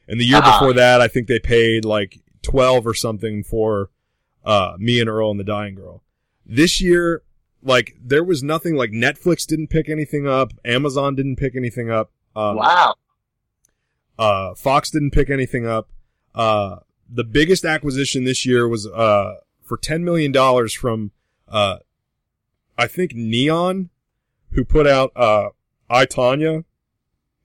[0.08, 0.58] And the year Ah.
[0.58, 3.90] before that, I think they paid like 12 or something for,
[4.46, 6.02] uh, me and Earl and the dying girl.
[6.46, 7.22] This year,
[7.62, 10.52] like, there was nothing like Netflix didn't pick anything up.
[10.64, 12.12] Amazon didn't pick anything up.
[12.36, 12.94] Um, wow.
[14.18, 15.88] uh, Fox didn't pick anything up.
[16.34, 16.76] Uh,
[17.10, 20.32] the biggest acquisition this year was, uh, for $10 million
[20.68, 21.10] from,
[21.48, 21.78] uh,
[22.78, 23.90] I think Neon,
[24.52, 25.48] who put out, uh,
[25.90, 26.64] I, Tanya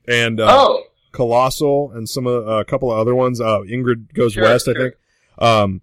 [0.08, 3.42] and, uh, oh, Colossal and some of a couple of other ones.
[3.42, 4.94] Uh, Ingrid Goes Sure, West, I think.
[5.38, 5.82] Um,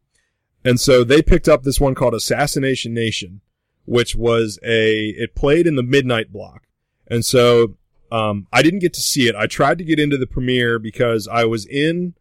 [0.68, 3.40] and so they picked up this one called Assassination Nation,
[3.84, 6.62] which was a it played in the midnight block,
[7.06, 7.76] and so
[8.10, 9.34] um, I didn't get to see it.
[9.34, 12.14] I tried to get into the premiere because I was in.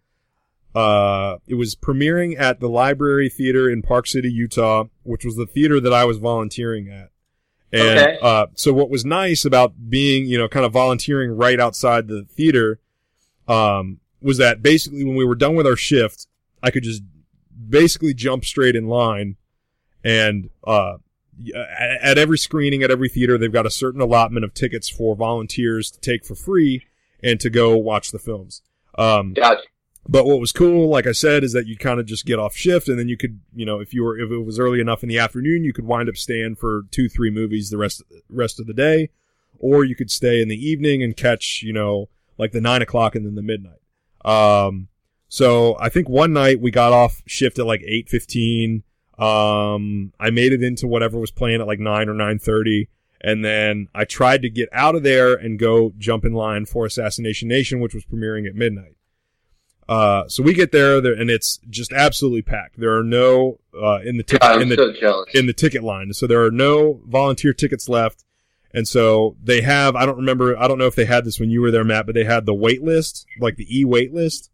[0.76, 5.48] Uh, it was premiering at the Library Theater in Park City, Utah, which was the
[5.48, 7.10] theater that I was volunteering at.
[7.74, 8.18] And Okay.
[8.22, 12.26] uh, so what was nice about being, you know, kind of volunteering right outside the
[12.30, 12.80] theater
[13.48, 16.28] um, was that basically when we were done with our shift,
[16.62, 17.02] I could just
[17.70, 19.36] basically jump straight in line
[20.04, 20.98] and uh,
[22.02, 25.92] at, every screening at every theater they've got a certain allotment of tickets for volunteers
[25.92, 26.86] to take for free
[27.24, 28.62] and to go watch the films.
[28.98, 29.62] Um, gotcha.
[30.08, 32.56] but what was cool like i said is that you kind of just get off
[32.56, 35.04] shift and then you could you know if you were if it was early enough
[35.04, 38.60] in the afternoon you could wind up staying for two three movies the rest rest
[38.60, 39.10] of the day.
[39.60, 43.16] Or you could stay in the evening and catch you know like the nine o'clock
[43.16, 43.82] and then the midnight.
[44.24, 44.88] Um
[45.30, 48.84] so I think one night we got off shift at like eight fifteen.
[49.18, 52.90] Um, I made it into whatever was playing at like nine or nine thirty,
[53.22, 56.86] and then I tried to get out of there and go jump in line for
[56.86, 58.96] Assassination Nation, which was premiering at midnight.
[59.90, 62.80] Uh, so we get there, there and it's just absolutely packed.
[62.80, 66.12] There are no uh, in the ticket in the so in the ticket line.
[66.14, 68.26] So there are no volunteer tickets left.
[68.74, 71.50] And so they have, I don't remember, I don't know if they had this when
[71.50, 74.52] you were there, Matt, but they had the wait list, like the e wait list.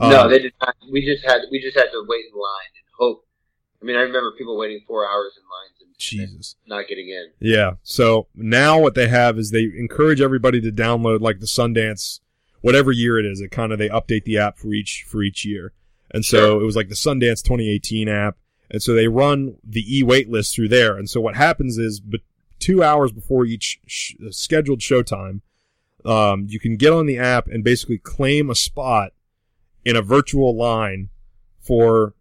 [0.00, 0.74] No, Um, they did not.
[0.90, 3.24] We just had we just had to wait in line and hope.
[3.80, 6.56] I mean, I remember people waiting four hours in lines and, Jesus.
[6.66, 7.30] not getting in.
[7.40, 7.72] Yeah.
[7.82, 12.20] So now what they have is they encourage everybody to download like the Sundance,
[12.62, 13.40] whatever year it is.
[13.40, 15.72] It kind of, they update the app for each, for each year.
[16.10, 16.62] And so Sure.
[16.62, 18.36] it was like the Sundance 2018 app.
[18.70, 20.96] And so they run the e-wait list through there.
[20.96, 22.20] And so what happens is, but
[22.58, 25.40] two hours before each sh- scheduled showtime,
[26.04, 29.12] um, you can get on the app and basically claim a spot
[29.86, 31.08] in a virtual line
[31.60, 32.14] for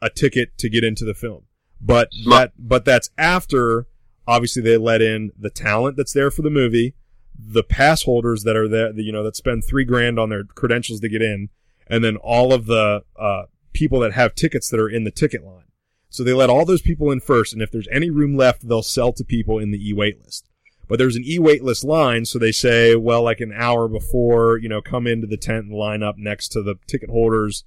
[0.00, 1.42] a ticket to get into the film.
[1.78, 3.86] But that, but that's after
[4.26, 6.94] obviously they let in the talent that's there for the movie,
[7.38, 11.00] the pass holders that are there, you know, that spend three grand on their credentials
[11.00, 11.50] to get in,
[11.86, 13.42] and then all of the, uh,
[13.74, 15.64] people that have tickets that are in the ticket line.
[16.08, 18.82] So they let all those people in first, and if there's any room left, they'll
[18.82, 20.48] sell to people in the e-wait list.
[20.88, 24.82] But there's an e-waitlist line, so they say, well, like an hour before, you know,
[24.82, 27.64] come into the tent and line up next to the ticket holders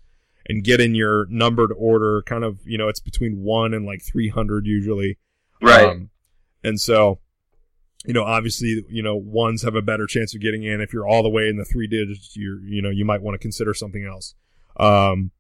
[0.48, 2.22] and get in your numbered order.
[2.24, 5.18] Kind of, you know, it's between one and like 300 usually.
[5.62, 5.90] Right.
[5.90, 6.10] Um,
[6.64, 7.20] and so,
[8.06, 10.82] you know, obviously, you know, ones have a better chance of getting in.
[10.82, 13.36] If you're all the way in the three digits, you're, you know, you might want
[13.36, 14.36] to consider something else.
[14.78, 15.32] Um,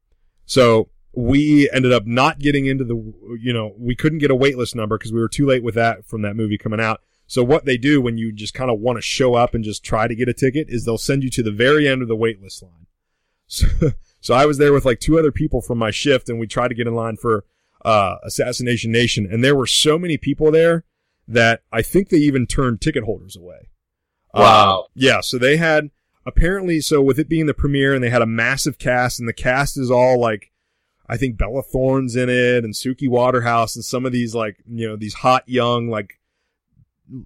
[0.46, 2.96] so we ended up not getting into the,
[3.40, 6.06] you know, we couldn't get a waitlist number because we were too late with that
[6.06, 7.02] from that movie coming out.
[7.28, 9.84] So what they do when you just kind of want to show up and just
[9.84, 12.18] try to get a ticket is they'll send you to the very end of the
[12.18, 12.72] waitlist line.
[13.48, 13.68] So,
[14.22, 16.70] so I was there with like two other people from my shift and we tried
[16.70, 17.46] to get in line for,
[17.84, 19.28] uh, Assassination Nation.
[19.32, 20.84] And there were so many people there
[21.28, 23.70] that I think they even turned ticket holders away.
[24.34, 24.80] Wow.
[24.80, 25.22] Um, yeah.
[25.22, 25.92] So they had
[26.26, 29.34] apparently, so with it being the premiere and they had a massive cast and the
[29.34, 30.52] cast is all like,
[31.08, 34.88] I think Bella Thorne's in it and Suki Waterhouse and some of these like, you
[34.88, 36.20] know, these hot young, like,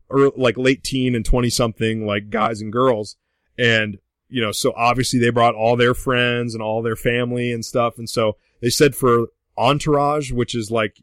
[0.10, 3.16] or like late teen and 20 something, like guys and girls.
[3.58, 7.64] And, you know, so obviously they brought all their friends and all their family and
[7.66, 7.98] stuff.
[7.98, 9.28] And so they said for
[9.58, 10.98] entourage, which is like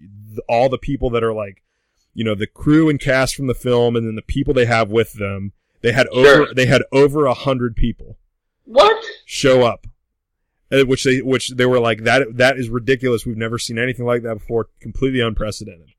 [0.48, 1.62] all the people that are like,
[2.14, 4.90] you know, the crew and cast from the film and then the people they have
[4.90, 5.52] with them,
[5.82, 6.42] they had Sure.
[6.44, 8.16] over, they had over a hundred people
[8.64, 9.04] What?
[9.26, 9.86] show up.
[10.72, 13.24] Uh, Which they, which they were like, that, that is ridiculous.
[13.24, 14.68] We've never seen anything like that before.
[14.80, 15.90] Completely unprecedented.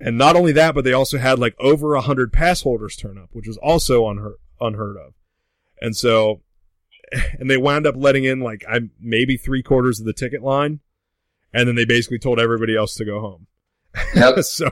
[0.00, 3.18] And not only that, but they also had like over a hundred pass holders turn
[3.18, 5.14] up, which was also unheard, unheard of.
[5.80, 6.42] And so,
[7.38, 10.80] and they wound up letting in like, I, maybe three quarters of the ticket line.
[11.52, 13.46] And then they basically told everybody else to go home.
[14.14, 14.38] Yep.
[14.44, 14.70] so,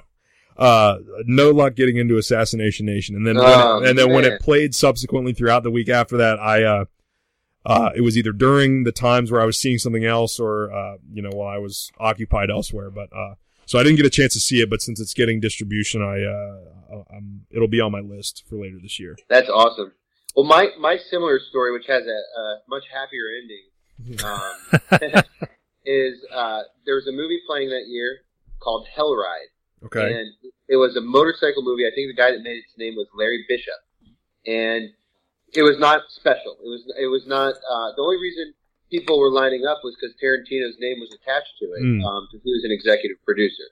[0.56, 3.16] uh, no luck getting into Assassination Nation.
[3.16, 6.18] And then, when Oh, it, and then when it played subsequently throughout the week after
[6.18, 6.84] that, I, uh,
[7.64, 10.96] uh, it was either during the times where I was seeing something else or, uh,
[11.12, 12.90] you know, while I was occupied elsewhere.
[12.90, 13.34] But, uh,
[13.66, 16.22] so I didn't get a chance to see it, but since it's getting distribution, I,
[16.22, 19.16] uh, I'm, it'll be on my list for later this year.
[19.28, 19.92] That's awesome.
[20.34, 25.22] Well, my my similar story, which has a, a much happier ending, um,
[25.84, 28.20] is uh, there was a movie playing that year
[28.60, 29.50] called Hellride,
[29.84, 30.12] Okay.
[30.12, 30.28] and
[30.68, 31.86] it was a motorcycle movie.
[31.86, 33.80] I think the guy that made its name was Larry Bishop,
[34.46, 34.90] and
[35.54, 36.56] it was not special.
[36.62, 38.52] It was it was not uh, the only reason
[38.90, 42.04] people were lining up was because Tarantino's name was attached to it, Mm.
[42.04, 43.64] um, because he was an executive producer,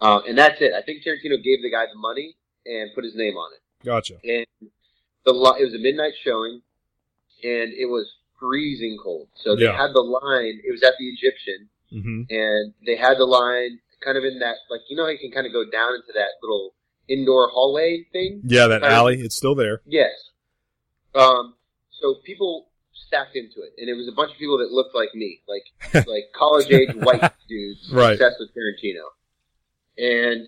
[0.00, 0.72] uh, and that's it.
[0.72, 4.14] I think Tarantino gave the guy the money and put his name on it Gotcha.
[4.24, 4.46] and
[5.24, 6.62] the li- it was a midnight showing,
[7.42, 8.06] and it was
[8.38, 9.28] freezing cold.
[9.34, 9.76] So they Yeah.
[9.76, 10.60] had the line.
[10.64, 14.56] It was at the Egyptian, hmm and they had the line kind of in that
[14.70, 16.74] like you know how you can kind of go down into that little
[17.08, 18.40] indoor hallway thing.
[18.46, 19.82] Yeah, that Kind of- alley, it's still there.
[19.86, 20.30] Yes.
[21.14, 21.56] Um.
[21.90, 22.69] So people
[23.06, 26.06] stacked into it, and it was a bunch of people that looked like me, like
[26.06, 28.12] like college age white dudes Right.
[28.12, 29.04] obsessed with Tarantino,
[29.98, 30.46] and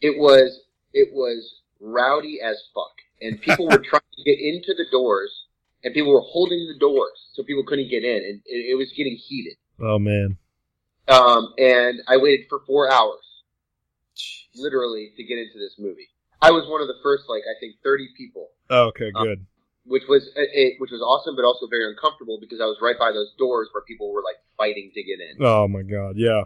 [0.00, 0.60] it was
[0.92, 5.44] it was rowdy as fuck, and people were trying to get into the doors,
[5.84, 8.92] and people were holding the doors so people couldn't get in, and it, it was
[8.96, 9.56] getting heated.
[9.80, 10.38] Oh man.
[11.08, 13.22] Um, and I waited for four hours,
[14.56, 16.08] literally, to get into this movie.
[16.42, 19.46] I was one of the first, like I think, thirty people Oh, okay, Uh, good.
[19.86, 23.12] Which was it, which was awesome, but also very uncomfortable because I was right by
[23.12, 26.42] those doors where people were like fighting to get in, Oh my god, yeah.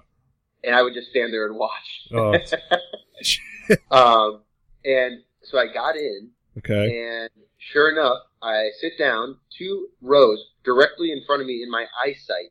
[0.64, 2.08] and I would just stand there and watch.
[2.12, 2.34] Oh,
[3.90, 4.42] um,
[4.84, 7.02] and so I got in, okay.
[7.08, 9.36] and sure enough, I sit down.
[9.56, 12.50] Two rows directly in front of me in my eyesight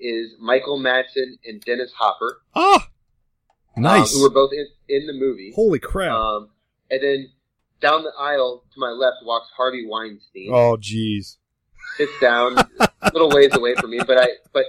[0.00, 2.88] is Michael Madsen and Dennis Hopper, Ah,
[3.76, 4.12] um, nice.
[4.12, 5.52] who were both in, in the movie.
[5.54, 6.12] Holy crap.
[6.12, 6.48] Um,
[6.90, 7.30] and then
[7.80, 10.50] down the aisle to my left walks Harvey Weinstein.
[10.52, 11.36] oh, jeez.
[11.96, 14.64] sits down a little ways away from me, but I but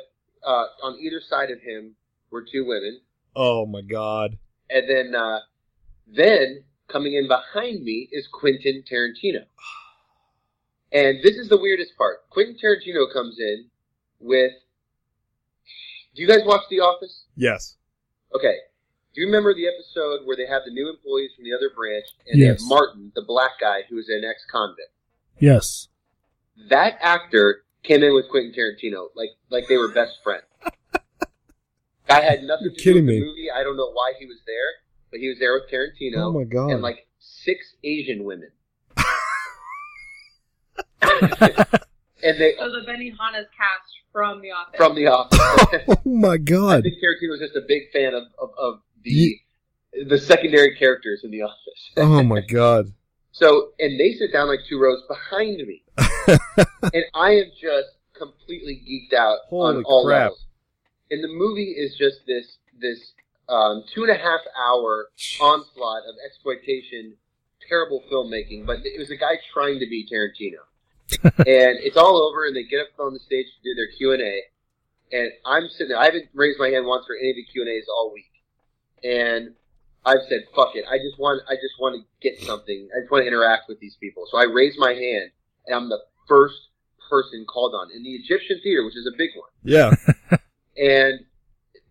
[0.46, 1.96] uh, on either side of him
[2.32, 3.00] were two women,
[3.36, 4.38] Oh my god.
[4.70, 5.40] and then uh,
[6.08, 9.44] then coming in behind me is Quentin Tarantino.
[10.92, 12.28] And this is the weirdest part.
[12.32, 13.66] Quentin Tarantino comes in
[14.20, 14.52] with.
[16.16, 17.26] Do you guys watch The Office?
[17.36, 17.76] Yes.
[18.36, 18.56] Okay.
[19.20, 22.06] Do you remember the episode where they have the new employees from the other branch,
[22.26, 24.92] and they have Martin, the black guy who is an ex-convict?
[25.40, 25.90] Yes.
[26.70, 30.46] that actor came in with Quentin Tarantino like like they were best friends.
[32.08, 33.20] Guy had nothing You're to kidding do with me.
[33.20, 33.52] the movie.
[33.54, 34.72] I don't know why he was there,
[35.12, 36.70] but he was there with Tarantino Oh my god.
[36.72, 38.52] and like six Asian women.
[41.02, 44.78] and they So the Benihana's cast from The Office.
[44.78, 45.84] from The Office.
[45.90, 46.84] oh my I god.
[46.84, 49.40] think Tarantino was just a big fan of, of, of the
[50.08, 51.58] the secondary characters in The Office.
[51.98, 52.94] Oh my god.
[53.32, 55.84] So, and they sit down like two rows behind me,
[56.28, 60.22] and I am just completely geeked out Holy on all crap.
[60.24, 60.46] levels.
[61.12, 63.14] And the movie is just this this
[63.48, 65.08] um, two and a half hour
[65.40, 67.14] onslaught of exploitation,
[67.68, 68.66] terrible filmmaking.
[68.66, 72.46] But it was a guy trying to be Tarantino, and it's all over.
[72.46, 74.42] And they get up on the stage to do their Q and A,
[75.14, 75.98] and I'm sitting there.
[76.00, 78.32] I haven't raised my hand once for any of the Q and A's all week,
[79.04, 79.56] and
[80.06, 81.42] I've said, "Fuck it." I just want.
[81.48, 82.90] I just want to get something.
[82.96, 84.26] I just want to interact with these people.
[84.32, 85.32] So I raise my hand,
[85.68, 86.70] and I'm the first
[87.10, 89.90] person called on in the Egyptian theater, which is a big one Yeah.
[90.78, 91.26] and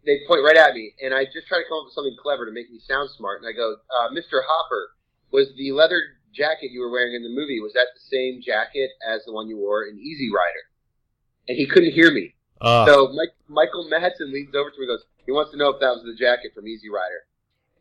[0.06, 2.47] they point right at me, and I just try to come up with something clever
[2.47, 3.43] to make me sound smart.
[3.43, 4.40] And I go, uh, "Mr.
[4.47, 4.90] Hopper,
[5.30, 6.01] was the leather
[6.32, 9.48] jacket you were wearing in the movie was that the same jacket as the one
[9.48, 10.64] you wore in Easy Rider?"
[11.48, 14.98] And he couldn't hear me, Uh, so Mike, Michael Madsen leans over to me and
[14.98, 17.28] goes, "He wants to know if that was the jacket from Easy Rider."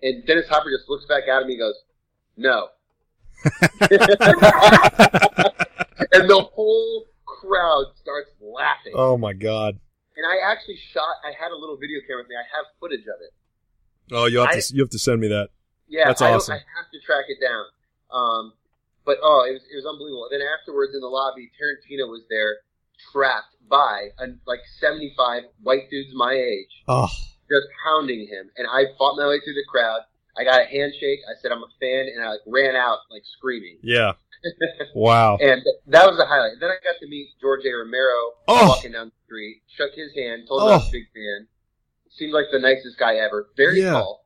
[0.03, 1.75] And Dennis Hopper just looks back at me and goes,
[2.35, 2.67] "No."
[6.11, 8.91] and the whole crowd starts laughing.
[8.95, 9.79] oh my god.
[10.17, 11.15] And I actually shot.
[11.23, 12.35] I had a little video camera with me.
[12.35, 13.31] I have footage of it.
[14.11, 15.49] Oh, you have I- to you have to send me that.
[15.87, 16.53] Yeah, That's I, awesome.
[16.53, 17.63] I have to track it down.
[18.11, 18.53] Um,
[19.05, 20.27] but oh, it was it was unbelievable.
[20.29, 22.57] And Then afterwards in the lobby, Tarantino was there,
[23.13, 27.07] trapped by uh, like seventy five white dudes my age, Oh,
[27.49, 28.49] just hounding him.
[28.57, 30.01] And I fought my way through the crowd.
[30.37, 31.19] I got a handshake.
[31.27, 33.77] I said I'm a fan, and I like ran out like screaming.
[33.81, 34.13] yeah.
[34.93, 35.37] Wow.
[35.41, 36.59] And that was the highlight.
[36.59, 37.71] Then I got to meet George A.
[37.73, 38.67] Romero Oh.
[38.69, 40.89] walking down the street, shook his hand, told him I was Oh.
[40.89, 41.47] a big fan.
[42.11, 43.47] Seemed like the nicest guy ever.
[43.57, 43.93] Very Yeah.
[43.93, 44.25] tall.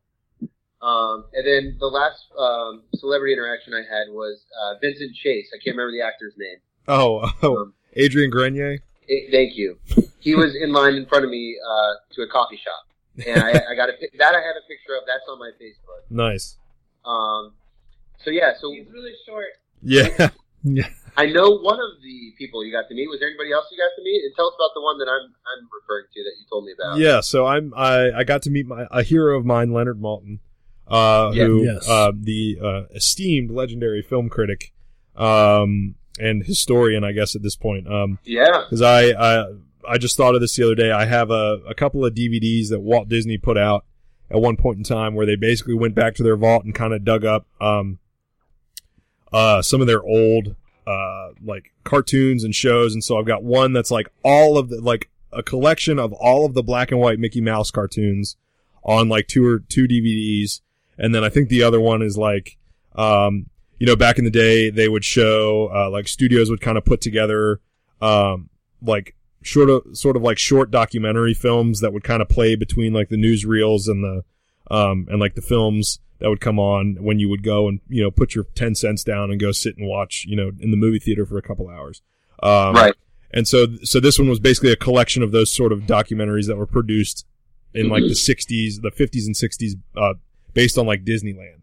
[0.82, 5.48] Um, and then the last um, celebrity interaction I had was uh, Vincent Chase.
[5.54, 6.58] I can't remember the actor's name.
[6.88, 8.80] Oh, oh, Um, Adrian Grenier.
[9.10, 9.78] eh, thank you.
[10.20, 12.88] He was in line in front of me uh, to a coffee shop,
[13.26, 15.04] and I, I got a pic- that I have a picture of.
[15.08, 16.02] That's on my Facebook.
[16.10, 16.58] Nice.
[17.06, 17.54] Um,
[18.24, 19.46] so yeah, so He's really short.
[19.82, 20.30] Yeah.
[20.64, 20.88] Yeah.
[21.18, 23.08] I know one of the people you got to meet.
[23.10, 24.24] Was there anybody else you got to meet?
[24.24, 26.72] And tell us about the one that I'm I'm referring to that you told me
[26.72, 27.00] about.
[27.00, 30.38] Yeah, so I'm I, I got to meet my a hero of mine, Leonard Maltin,
[30.88, 31.46] uh, Yeah.
[31.46, 31.90] who Yes.
[31.90, 34.72] uh, the uh, esteemed legendary film critic
[35.16, 37.92] um, and historian, I guess at this point.
[37.92, 38.66] Um, Yeah.
[38.70, 39.46] because I, I
[39.88, 40.92] I just thought of this the other day.
[40.92, 43.86] I have a, a couple of DVDs that Walt Disney put out
[44.30, 46.94] at one point in time where they basically went back to their vault and kind
[46.94, 48.00] of dug up um,
[49.32, 50.56] uh, some of their old
[50.88, 52.94] uh, like cartoons and shows.
[52.94, 56.46] And so I've got one that's like all of the like a collection of all
[56.46, 58.38] of the black and white Mickey Mouse cartoons
[58.84, 60.62] on like two or two DVDs.
[60.98, 62.58] And then I think the other one is like,
[62.96, 63.48] um,
[63.80, 66.86] you know, back in the day, they would show, uh, like studios would kind of
[66.86, 67.60] put together,
[68.02, 68.50] um,
[68.82, 72.94] like sort of, sort of like short documentary films that would kind of play between
[72.94, 74.24] like the newsreels and the,
[74.74, 78.04] um, and like the films that would come on when you would go and, you
[78.04, 80.78] know, put your 10 cents down and go sit and watch, you know, in the
[80.78, 82.02] movie theater for a couple hours.
[82.44, 82.94] Um, Right.
[83.32, 86.58] and so, so this one was basically a collection of those sort of documentaries that
[86.58, 87.26] were produced
[87.74, 90.14] in like the 60s, the 50s and 60s, uh,
[90.54, 91.61] based on like Disneyland.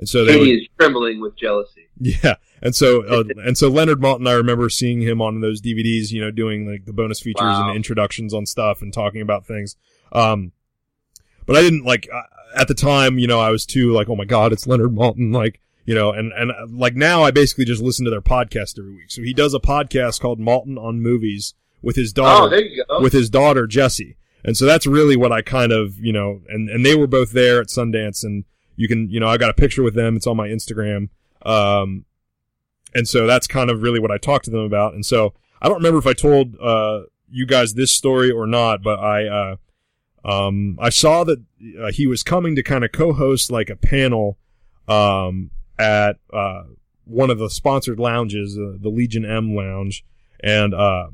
[0.00, 1.86] And so they would, is trembling with jealousy.
[2.00, 2.34] yeah.
[2.62, 6.20] And so, uh, and so Leonard Maltin, I remember seeing him on those DVDs, you
[6.20, 7.68] know, doing like the bonus features Wow.
[7.68, 9.76] and introductions on stuff and talking about things.
[10.12, 10.50] Um,
[11.46, 12.08] but I didn't like,
[12.56, 15.32] at the time, you know, I was too like, oh my God, it's Leonard Maltin.
[15.34, 18.78] Like, you know, and, and uh, like now I basically just listen to their podcast
[18.78, 19.10] every week.
[19.10, 23.00] So he does a podcast called Maltin on Movies with his daughter Oh, you go.
[23.00, 24.16] with his daughter Jessie.
[24.44, 27.32] And so that's really what I kind of, you know, and, and they were both
[27.32, 28.44] there at Sundance and
[28.80, 30.16] you can, you know, I got a picture with them.
[30.16, 31.10] It's on my Instagram.
[31.42, 32.06] Um,
[32.94, 34.94] and so that's kind of really what I talked to them about.
[34.94, 38.82] And so I don't remember if I told, uh, you guys this story or not,
[38.82, 39.56] but I, uh,
[40.24, 41.44] um, I saw that
[41.78, 44.38] uh, he was coming to kind of co-host like a panel,
[44.88, 46.62] um, at, uh,
[47.04, 50.06] one of the sponsored lounges, uh, the Legion M lounge.
[50.42, 51.08] And, uh,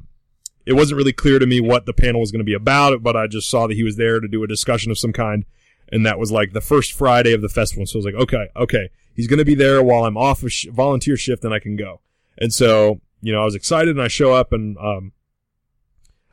[0.67, 3.17] it wasn't really clear to me what the panel was going to be about, but
[3.17, 5.45] I just saw that he was there to do a discussion of some kind.
[5.93, 7.87] And that was like the first Friday of the festival.
[7.87, 8.91] So I was like, okay, okay.
[9.15, 11.77] He's going to be there while I'm off a sh- volunteer shift and I can
[11.77, 12.01] go.
[12.39, 15.13] And so, you know, I was excited and I show up and, um,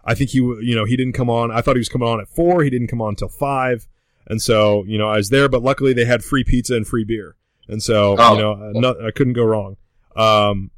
[0.03, 1.49] I think he, you know, he didn't come on.
[1.51, 2.63] I thought he was coming on at four.
[2.63, 3.87] He didn't come on until five.
[4.27, 7.05] And so, you know, I was there, but luckily they had free pizza and free
[7.05, 7.35] beer.
[7.69, 8.33] And so, Oh.
[8.35, 9.77] you know, no, I couldn't go wrong.
[10.17, 10.71] Um,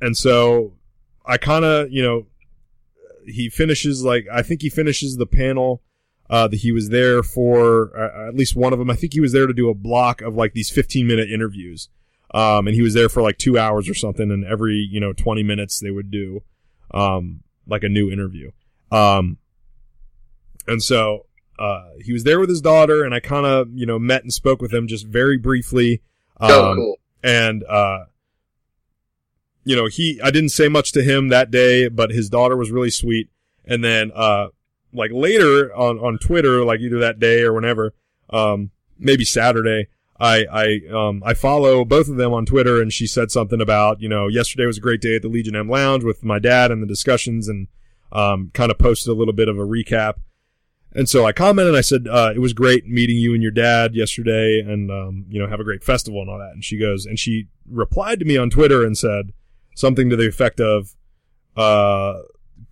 [0.00, 0.74] and so
[1.26, 2.26] I kind of, you know,
[3.26, 5.82] he finishes like I think he finishes the panel
[6.32, 8.88] uh, that he was there for uh, at least one of them.
[8.88, 11.90] I think he was there to do a block of like these 15 minute interviews.
[12.32, 14.30] Um, and he was there for like two hours or something.
[14.30, 16.42] And every, you know, 20 minutes they would do,
[16.94, 18.50] um, like a new interview.
[18.90, 19.36] Um,
[20.66, 21.26] and so,
[21.58, 24.32] uh, he was there with his daughter and I kind of, you know, met and
[24.32, 26.00] spoke with him just very briefly.
[26.40, 26.96] Um, So cool.
[27.22, 28.04] and, uh,
[29.64, 32.70] you know, he, I didn't say much to him that day, but his daughter was
[32.70, 33.28] really sweet.
[33.66, 34.48] And then, uh,
[34.92, 37.94] like later on, on Twitter, like either that day or whenever,
[38.30, 39.88] um, maybe Saturday,
[40.20, 44.00] I, I, um, I follow both of them on Twitter and she said something about,
[44.00, 46.70] you know, yesterday was a great day at the Legion M Lounge with my dad
[46.70, 47.68] and the discussions and,
[48.12, 50.14] um, kind of posted a little bit of a recap.
[50.94, 53.94] And so I commented, I said, uh, it was great meeting you and your dad
[53.94, 56.52] yesterday and, um, you know, have a great festival and all that.
[56.52, 59.32] And she goes, and she replied to me on Twitter and said
[59.74, 60.94] something to the effect of,
[61.56, 62.20] uh,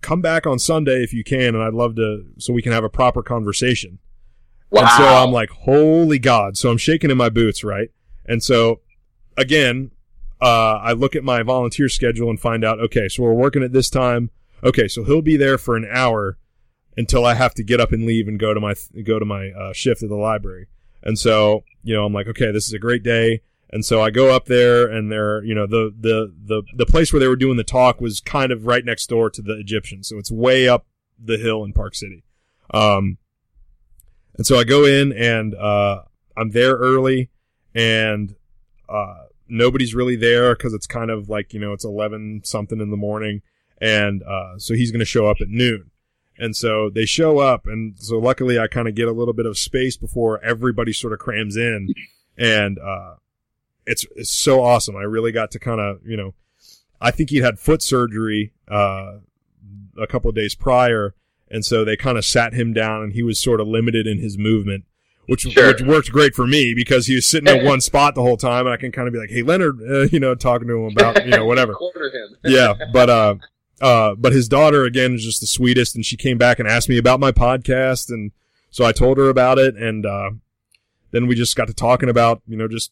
[0.01, 1.55] come back on Sunday if you can.
[1.55, 3.99] And I'd love to, so we can have a proper conversation.
[4.69, 4.81] Wow.
[4.81, 6.57] And so I'm like, holy God.
[6.57, 7.89] So I'm shaking in my boots, right?
[8.25, 8.81] And so
[9.37, 9.91] again,
[10.41, 13.73] uh, I look at my volunteer schedule and find out, okay, so we're working at
[13.73, 14.31] this time.
[14.63, 16.37] Okay, so he'll be there for an hour
[16.97, 19.49] until I have to get up and leave and go to my, go to my,
[19.49, 20.67] uh, shift at the library.
[21.03, 23.41] And so, you know, I'm like, okay, this is a great day.
[23.71, 27.13] And so I go up there and they're, you know, the, the, the, the place
[27.13, 30.03] where they were doing the talk was kind of right next door to the Egyptian.
[30.03, 30.85] So it's way up
[31.17, 32.23] the hill in Park City.
[32.73, 33.17] Um,
[34.35, 36.01] and so I go in and, uh,
[36.35, 37.29] I'm there early
[37.73, 38.35] and,
[38.89, 42.89] uh, nobody's really there because it's kind of like, you know, it's 11 something in
[42.89, 43.41] the morning.
[43.79, 45.91] And, uh, so he's going to show up at noon.
[46.37, 47.67] And so they show up.
[47.67, 51.13] And so luckily I kind of get a little bit of space before everybody sort
[51.13, 51.93] of crams in.
[52.37, 53.15] And, uh,
[53.85, 54.95] it's, it's so awesome.
[54.95, 56.33] I really got to kind of, you know,
[56.99, 59.17] I think he'd had foot surgery, uh,
[59.97, 61.15] a couple of days prior.
[61.49, 64.19] And so they kind of sat him down and he was sort of limited in
[64.19, 64.85] his movement,
[65.25, 65.67] which, Sure.
[65.67, 68.65] which worked great for me because he was sitting in one spot the whole time
[68.65, 70.91] and I can kind of be like, Hey, Leonard, uh, you know, talking to him
[70.97, 71.75] about, you know, whatever.
[72.45, 72.73] Yeah.
[72.93, 73.35] But, uh,
[73.81, 76.87] uh, but his daughter again is just the sweetest and she came back and asked
[76.87, 78.09] me about my podcast.
[78.09, 78.31] And
[78.69, 79.75] so I told her about it.
[79.75, 80.31] And, uh,
[81.11, 82.91] then we just got to talking about, you know, just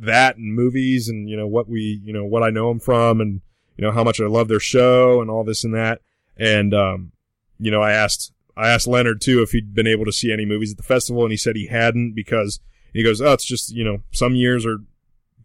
[0.00, 3.20] that and movies and, you know, what we, you know, what I know them from
[3.20, 3.40] and,
[3.76, 6.00] you know, how much I love their show and all this and that.
[6.36, 7.12] And, um,
[7.58, 10.44] you know, I asked, I asked Leonard too if he'd been able to see any
[10.44, 12.60] movies at the festival and he said he hadn't because
[12.92, 14.78] he goes, oh, it's just, you know, some years are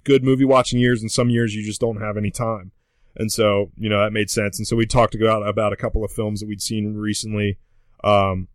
[0.03, 2.71] good movie watching years and some years you just don't have any time.
[3.17, 4.57] And so, you know, that made sense.
[4.57, 7.57] And so we talked about, about a couple of films that we'd seen recently.
[8.03, 8.47] Um,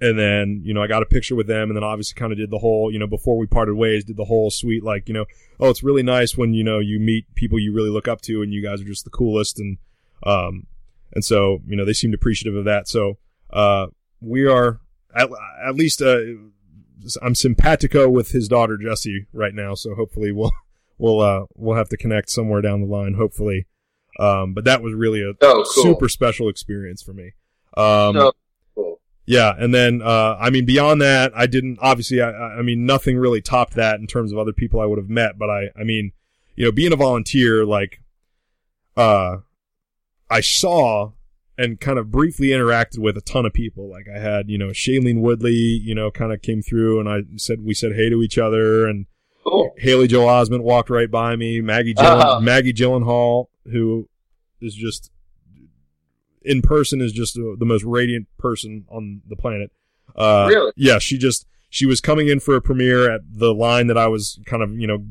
[0.00, 2.38] and then, you know, I got a picture with them and then obviously kind of
[2.38, 5.14] did the whole, you know, before we parted ways, did the whole sweet, like, you
[5.14, 5.24] know,
[5.58, 8.42] oh, it's really nice when, you know, you meet people you really look up to
[8.42, 9.58] and you guys are just the coolest.
[9.58, 9.78] And,
[10.26, 10.66] um,
[11.14, 12.88] and so, you know, they seemed appreciative of that.
[12.88, 13.18] So,
[13.50, 13.86] uh,
[14.20, 14.80] we are
[15.14, 15.30] at,
[15.66, 16.18] at least, uh,
[17.22, 19.74] I'm simpatico with his daughter, Jessie, right now.
[19.74, 20.52] So hopefully we'll,
[20.98, 23.66] we'll, uh, we'll have to connect somewhere down the line, hopefully.
[24.18, 25.82] Um, but that was really a Oh, cool.
[25.82, 27.32] super special experience for me.
[27.76, 28.32] Um, So.
[29.26, 32.20] Yeah, and then uh, I mean beyond that, I didn't obviously.
[32.22, 35.08] I, I mean nothing really topped that in terms of other people I would have
[35.10, 35.38] met.
[35.38, 36.12] But I, I mean,
[36.54, 38.00] you know, being a volunteer, like,
[38.96, 39.38] uh,
[40.30, 41.12] I saw
[41.58, 43.88] and kind of briefly interacted with a ton of people.
[43.90, 47.20] Like I had, you know, Shailene Woodley, you know, kind of came through, and I
[47.36, 49.06] said we said hey to each other, and
[49.44, 49.70] Cool.
[49.78, 51.60] Haley Joel Osment walked right by me.
[51.60, 52.40] Maggie Gyllen, Uh-huh.
[52.40, 54.08] Maggie Gyllenhaal, who
[54.60, 55.10] is just
[56.46, 59.70] in person is just uh, the most radiant person on the planet.
[60.14, 60.72] Uh, Really?
[60.76, 64.06] Yeah, she just she was coming in for a premiere at the line that I
[64.06, 65.04] was kind of you know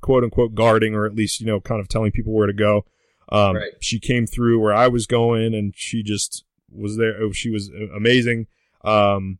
[0.00, 2.84] quote unquote guarding or at least you know kind of telling people where to go.
[3.30, 3.72] Um, Right.
[3.80, 7.14] She came through where I was going and she just was there.
[7.20, 8.46] oh, She was uh, amazing.
[8.84, 9.38] Um,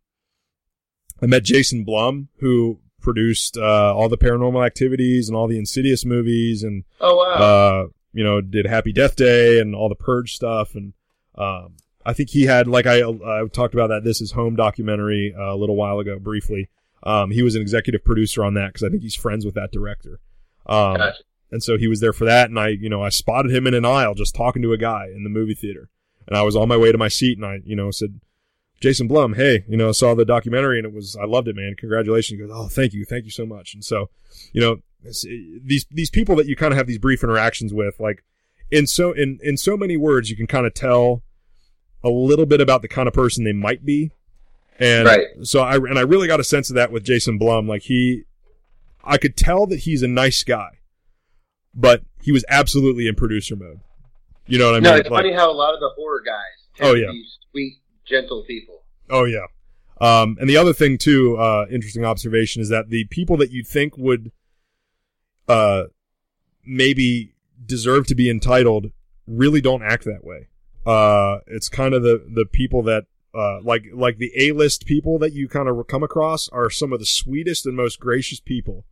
[1.22, 6.04] I met Jason Blum who produced uh, all the Paranormal Activities and all the Insidious
[6.04, 7.22] movies and Oh wow.
[7.34, 10.74] uh, you know, did Happy Death Day and all the Purge stuff.
[10.74, 10.94] And,
[11.36, 15.34] um, I think he had, like I, I talked about that This Is Home documentary
[15.36, 16.68] uh, a little while ago briefly.
[17.02, 19.72] Um, he was an executive producer on that because I think he's friends with that
[19.72, 20.20] director.
[20.66, 21.18] Um, gotcha.
[21.50, 22.48] and so he was there for that.
[22.48, 25.06] And I, you know, I spotted him in an aisle just talking to a guy
[25.14, 25.88] in the movie theater.
[26.26, 28.20] And I was on my way to my seat and I, you know, said,
[28.80, 31.74] Jason Blum, hey, you know, saw the documentary and it was, I loved it, man.
[31.78, 32.38] Congratulations.
[32.38, 33.04] He goes, oh, thank you.
[33.04, 33.74] Thank you so much.
[33.74, 34.10] And so,
[34.52, 38.22] you know, these, these people that you kind of have these brief interactions with, like
[38.70, 41.22] in so, in, in so many words, you can kind of tell
[42.06, 44.12] a little bit about the kind of person they might be.
[44.78, 45.26] And Right.
[45.42, 47.66] so I, and I really got a sense of that with Jason Blum.
[47.66, 48.22] Like he,
[49.04, 50.78] I could tell that he's a nice guy,
[51.74, 53.80] but he was absolutely in producer mode.
[54.46, 55.00] You know what I no, mean?
[55.00, 56.42] it's Like- funny how a lot of the horror guys
[56.80, 57.10] Oh, yeah.
[57.50, 58.82] sweet, gentle people.
[59.10, 59.46] Oh yeah.
[60.00, 63.66] Um, and the other thing too, uh, interesting observation is that the people that you'd
[63.66, 64.30] think would,
[65.48, 65.84] uh,
[66.66, 67.32] maybe
[67.64, 68.92] deserve to be entitled
[69.26, 70.48] really don't act that way.
[70.86, 73.04] Uh, it's kind of the the people that
[73.34, 76.92] uh like like the A list people that you kind of come across are some
[76.92, 78.84] of the sweetest and most gracious people.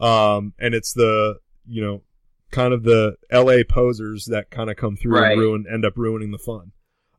[0.00, 1.36] Um, and it's the
[1.68, 2.02] you know
[2.50, 3.64] kind of the L.A.
[3.64, 5.32] posers that kind of come through Right.
[5.32, 6.72] and ruin end up ruining the fun.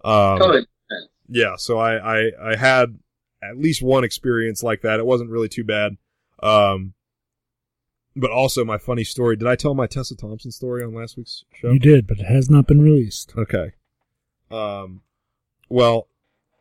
[0.03, 0.65] Um, Totally.
[1.27, 2.97] yeah, so I, I I had
[3.43, 4.99] at least one experience like that.
[4.99, 5.97] It wasn't really too bad.
[6.41, 6.93] Um,
[8.15, 9.35] but also my funny story.
[9.35, 11.71] Did I tell my Tessa Thompson story on last week's show?
[11.71, 13.33] You did, but it has not been released.
[13.37, 13.73] Okay.
[14.51, 15.01] Um,
[15.69, 16.07] well,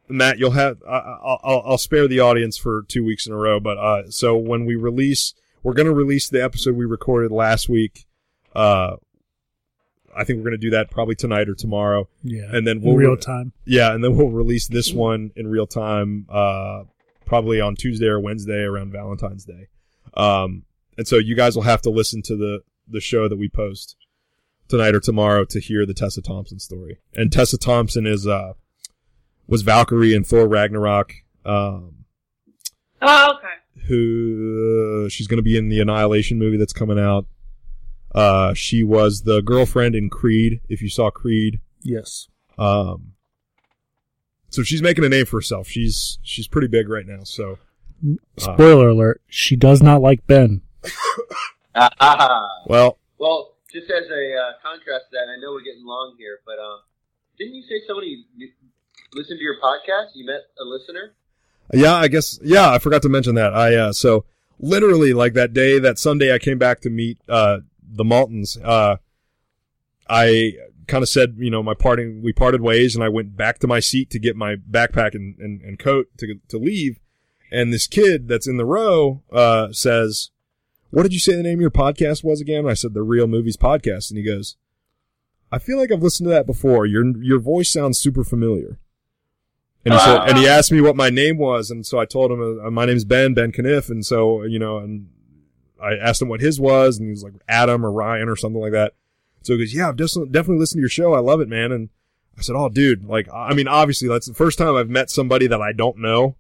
[0.09, 0.79] Matt, you'll have.
[0.89, 3.61] I, I- I'll I'll spare the audience for two weeks in a row.
[3.61, 7.69] But uh, so when we release, we're going to release the episode we recorded last
[7.69, 8.07] week.
[8.55, 8.97] Uh,
[10.17, 12.09] I think we're going to do that probably tonight or tomorrow.
[12.23, 12.45] Yeah.
[12.51, 13.53] And then we'll- real time.
[13.67, 16.85] Yeah, and then we'll release this one in real time, uh,
[17.27, 19.69] probably on Tuesday or Wednesday around Valentine's Day.
[20.15, 20.63] Um,
[20.97, 23.97] and so you guys will have to listen to the the show that we post
[24.69, 26.99] tonight or tomorrow to hear the Tessa Thompson story.
[27.15, 28.53] And Tessa Thompson is uh
[29.47, 31.13] was Valkyrie in Thor Ragnarok.
[31.45, 32.05] Um,
[33.03, 33.85] Oh, okay.
[33.89, 37.27] who uh, she's going to be in the Annihilation movie that's coming out.
[38.15, 40.61] Uh, she was the girlfriend in Creed.
[40.69, 42.29] If you saw Creed, Yes.
[42.59, 43.13] um,
[44.49, 45.69] so she's making a name for herself.
[45.69, 47.25] She's she's pretty big right now.
[47.25, 47.59] So
[48.39, 50.63] Spoiler alert: she does not like Ben.
[51.75, 52.49] Ah.
[52.67, 56.41] well, Well, just as a uh, contrast to that, I know we're getting long here,
[56.47, 56.81] but um,
[57.39, 58.25] didn't you say somebody
[59.13, 60.13] listened to your podcast?
[60.15, 61.13] You met a listener?
[61.75, 62.71] yeah, I guess yeah.
[62.71, 63.53] I forgot to mention that.
[63.53, 64.25] I uh, so
[64.59, 68.57] literally like that day, that Sunday, I came back to meet uh the Maltins.
[68.57, 68.97] Uh,
[70.09, 70.53] I
[70.87, 73.67] kind of said, you know, my parting, we parted ways, and I went back to
[73.67, 76.99] my seat to get my backpack and and, and coat to to leave.
[77.51, 80.31] And this kid that's in the row uh says,
[80.97, 83.27] "What did you say the name of your podcast was again?" I said, "The Real
[83.27, 84.57] Movies Podcast," and he goes.
[85.53, 86.87] I feel like I've listened to that before.
[86.87, 88.79] Your your voice sounds super familiar.
[89.85, 92.33] And he said, and he asked me what my name was, and so I told
[92.33, 95.09] him, uh, my name's Ben Ben Kniff, and so you know, and
[95.81, 98.61] I asked him what his was, and he was like Adam or Ryan or something
[98.61, 98.95] like that.
[99.43, 101.13] So he goes, "Yeah, I've definitely definitely listened to your show.
[101.15, 101.91] I love it, man." And
[102.37, 105.47] I said, "Oh, dude, like, I mean, obviously that's the first time I've met somebody
[105.47, 106.35] that I don't know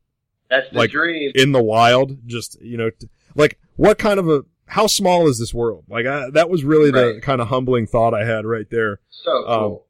[0.50, 1.30] That's the Like- dream.
[1.36, 2.18] in the wild.
[2.26, 5.84] Just you know, t- like what kind of a how small is this world?
[5.88, 9.00] Like I, that was really the kind of humbling thought I had right there.
[9.10, 9.86] so um, cool.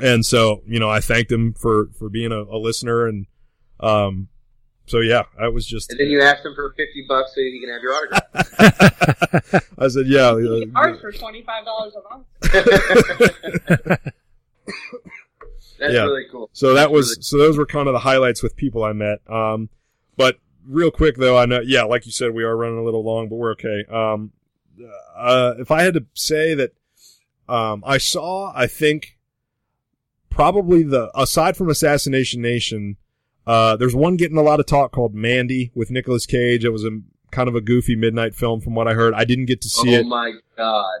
[0.00, 3.06] And so, you know, I thanked him for, for being a, a listener.
[3.06, 3.26] And,
[3.80, 4.28] um,
[4.86, 7.60] so yeah, I was just, and then you asked him for fifty bucks so he
[7.60, 9.64] can have your autograph.
[9.78, 10.30] I said, yeah,
[10.74, 12.26] Ours uh, for twenty five dollars a month.
[15.78, 16.02] That's Yeah.
[16.04, 16.48] really cool.
[16.52, 18.92] so that That's was, really- so those were kind of the highlights with people I
[18.92, 19.18] met.
[19.28, 19.68] Um,
[20.16, 20.36] but
[20.66, 23.28] real quick though, I know, yeah, like you said, we are running a little long,
[23.28, 23.84] but we're okay.
[23.90, 24.32] Um,
[25.16, 26.72] uh, if I had to say that,
[27.48, 29.18] um, I saw, I think
[30.30, 32.96] probably the, aside from Assassination Nation,
[33.46, 36.64] uh, there's one getting a lot of talk called Mandy with Nicolas Cage.
[36.64, 39.14] It was a kind of a goofy midnight film from what I heard.
[39.14, 40.06] I didn't get to see oh it.
[40.06, 41.00] Oh my god.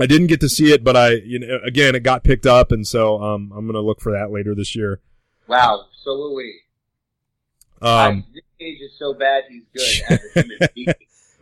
[0.00, 2.70] I didn't get to see it, but I, you know, again, it got picked up,
[2.70, 5.00] and so um, I'm gonna look for that later this year.
[5.48, 5.86] Wow.
[5.92, 6.60] So will we.
[7.82, 10.94] Um, I, Cage is so bad he's good as a human being.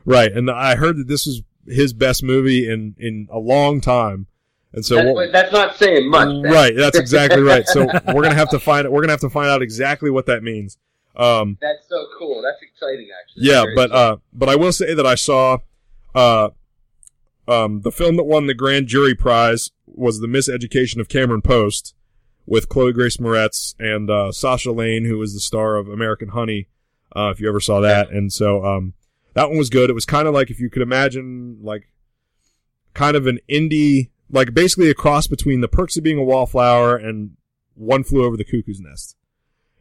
[0.04, 4.26] right, and I heard that this was his best movie in in a long time,
[4.72, 6.44] and so that's, we'll- that's not saying much.
[6.44, 7.66] Right, that's exactly right.
[7.66, 10.42] So we're gonna have to find we're gonna have to find out exactly what that
[10.42, 10.78] means.
[11.16, 12.42] Um, That's so cool.
[12.42, 13.44] That's exciting, actually.
[13.46, 15.58] yeah, but uh, but I will say that I saw,
[16.14, 16.50] uh,
[17.48, 21.94] um, the film that won the grand jury prize was the Miseducation of Cameron Post,
[22.44, 26.68] with Chloe Grace Moretz and uh, Sasha Lane, who was the star of American Honey.
[27.16, 28.92] Uh, if you ever saw that, and so um,
[29.34, 29.88] that one was good.
[29.88, 31.88] It was kind of like if you could imagine, like,
[32.94, 36.96] kind of an indie, like basically a cross between The Perks of Being a Wallflower
[36.96, 37.36] and
[37.74, 39.16] One Flew Over the Cuckoo's Nest.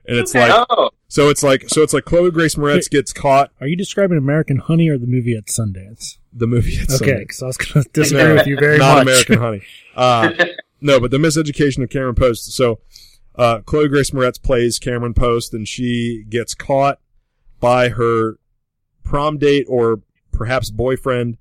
[0.08, 0.48] And it's Okay.
[0.50, 3.76] like oh, so it's like so it's like Chloe Grace Moretz gets caught Are you
[3.76, 6.18] describing American Honey or the movie at Sundance?
[6.32, 6.78] the movie.
[6.78, 7.02] At Okay, Sundance.
[7.02, 9.02] Okay, because I was going to disagree with you very not much.
[9.30, 9.62] American Honey.
[9.96, 10.32] Uh,
[10.82, 12.52] no, but the Miseducation of Cameron Post.
[12.54, 12.80] So,
[13.36, 17.00] uh, Chloe Grace Moretz plays Cameron Post, and she gets caught
[17.60, 18.38] by her
[19.04, 20.02] prom date or
[20.32, 21.38] perhaps boyfriend.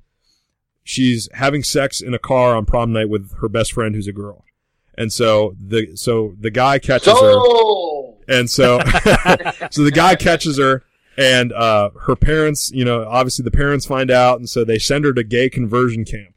[0.82, 4.12] She's having sex in a car on prom night with her best friend, who's a
[4.12, 4.44] girl,
[4.98, 7.74] and so the so the guy catches her.
[8.28, 8.78] And so,
[9.70, 10.84] so the guy catches her
[11.16, 14.38] and, uh, her parents, you know, obviously the parents find out.
[14.38, 16.34] And so they send her to gay conversion camp.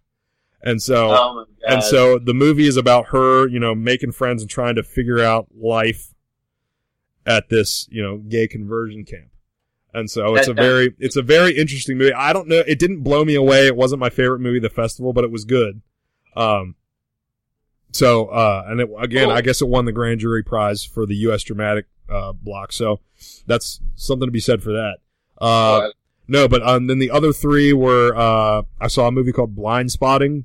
[0.61, 4.49] And so, oh and so the movie is about her, you know, making friends and
[4.49, 6.13] trying to figure out life
[7.25, 9.29] at this, you know, gay conversion camp.
[9.97, 12.13] And so it's a very, it's a very interesting movie.
[12.13, 12.63] I don't know.
[12.67, 13.65] It didn't blow me away.
[13.67, 15.81] It wasn't my favorite movie of the festival, but it was good.
[16.35, 16.75] Um,
[17.91, 19.33] so uh, and it, again, Cool.
[19.33, 21.43] I guess it won the grand jury prize for the U.S.
[21.43, 22.71] dramatic uh, block.
[22.71, 22.99] So
[23.47, 24.97] that's something to be said for that.
[25.41, 25.91] Uh, Uh,
[26.27, 30.43] no, but um, then the other three were uh, I saw a movie called Blindspotting,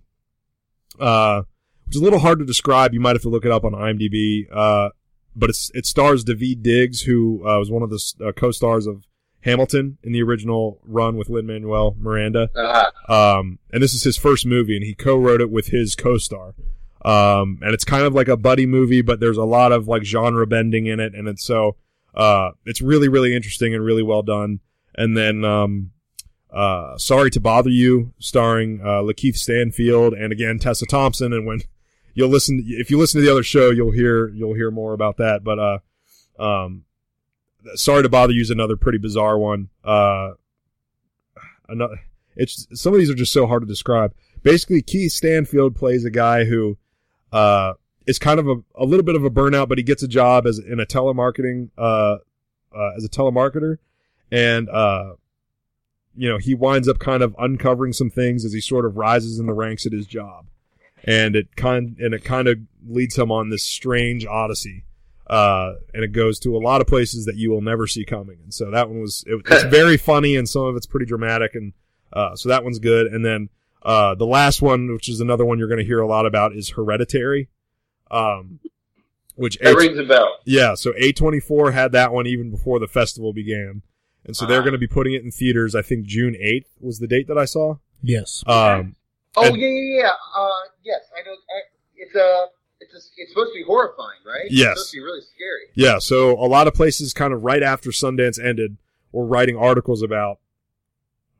[1.00, 1.42] uh,
[1.86, 2.94] which is a little hard to describe.
[2.94, 4.46] You might have to look it up on IMDb.
[4.50, 4.90] Uh,
[5.34, 9.04] but it's it stars Daveed Diggs, who uh, was one of the uh, co-stars of
[9.42, 12.48] Hamilton in the original run with Lin Manuel Miranda.
[12.54, 16.54] uh, Um, and this is his first movie, and he co-wrote it with his co-star.
[17.04, 20.04] Um, and it's kind of like a buddy movie, but there's a lot of like
[20.04, 21.76] genre bending in it, and it's so
[22.14, 24.60] uh, it's really really interesting and really well done.
[24.94, 25.90] And then um,
[26.52, 31.32] uh, Sorry to Bother You, starring uh, Lakeith Stanfield and again Tessa Thompson.
[31.32, 31.62] And when
[32.14, 35.16] you'll listen, if you listen to the other show, you'll hear you'll hear more about
[35.16, 35.42] that.
[35.42, 35.78] But uh,
[36.38, 36.84] um,
[37.74, 39.68] Sorry to Bother You is another pretty bizarre one.
[39.84, 40.32] Uh,
[41.68, 42.00] another,
[42.36, 44.14] it's some of these are just so hard to describe.
[44.42, 46.76] Basically, Keith Stanfield plays a guy who
[47.32, 47.74] uh,
[48.06, 50.46] is kind of a, a little bit of a burnout, but he gets a job
[50.46, 52.18] as in a telemarketing uh,
[52.74, 53.78] uh, as a telemarketer,
[54.30, 55.14] and uh,
[56.16, 59.38] you know he winds up kind of uncovering some things as he sort of rises
[59.38, 60.46] in the ranks at his job,
[61.04, 64.84] and it kind and it kind of leads him on this strange odyssey.
[65.26, 68.38] Uh, and it goes to a lot of places that you will never see coming.
[68.42, 71.54] And so that one was, it, it's very funny and some of it's pretty dramatic.
[71.54, 71.72] And,
[72.12, 73.06] uh, so that one's good.
[73.06, 73.48] And then,
[73.82, 76.54] uh, the last one, which is another one you're going to hear a lot about
[76.54, 77.48] is Hereditary.
[78.10, 78.60] Um,
[79.34, 80.38] which, that A- rings a bell.
[80.44, 83.82] yeah, so A24 had that one even before the festival began.
[84.26, 84.62] And so they're Ah.
[84.62, 85.74] going to be putting it in theaters.
[85.74, 87.76] I think June 8th was the date that I saw.
[88.02, 88.44] Yes.
[88.46, 88.96] Um,
[89.34, 90.10] Oh And- yeah, yeah, yeah.
[90.36, 90.50] Uh,
[90.84, 91.32] yes, I know.
[91.32, 91.60] I,
[91.96, 92.46] it's a,
[92.82, 94.50] it's a, it's supposed to be horrifying, right?
[94.50, 94.72] Yes.
[94.72, 95.60] It's supposed to be really scary.
[95.74, 98.76] Yeah, so a lot of places kind of right after Sundance ended
[99.12, 100.38] were writing articles about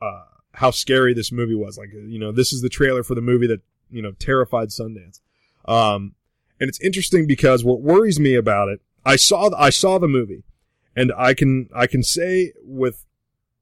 [0.01, 1.79] uh, how scary this movie was.
[1.79, 3.61] Like, you know, this is the trailer for the movie that,
[3.91, 5.21] you know, terrified Sundance.
[5.67, 6.15] Um,
[6.61, 10.45] and it's interesting because what worries me about it, I saw, I saw the movie
[10.95, 13.05] and I can, I can say with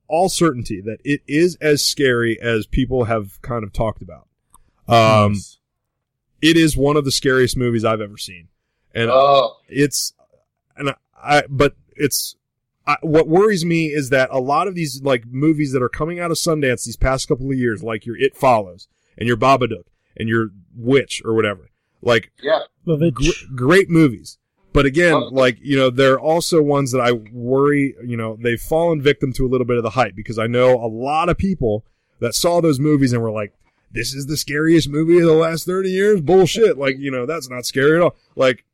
[0.08, 4.26] all certainty that it is as scary as people have kind of talked about.
[4.88, 5.58] Um, Yes.
[6.42, 8.48] It is one of the scariest movies I've ever seen.
[8.94, 10.14] And Oh, it's
[10.76, 12.36] and I, I but it's
[12.86, 16.18] I, what worries me is that a lot of these like movies that are coming
[16.18, 18.88] out of Sundance these past couple of years, like your It Follows
[19.18, 19.84] and your Babadook
[20.16, 21.70] and your Witch or whatever,
[22.02, 22.60] like yeah.
[23.14, 24.38] Gr- great movies.
[24.72, 25.28] But again, Oh.
[25.32, 27.94] like you know, there are also ones that I worry.
[28.04, 30.74] You know, they've fallen victim to a little bit of the hype because I know
[30.74, 31.84] a lot of people
[32.20, 33.52] that saw those movies and were like,
[33.90, 36.78] "This is the scariest movie of the last thirty years." Bullshit.
[36.78, 38.16] Like you know, that's not scary at all.
[38.36, 38.64] Like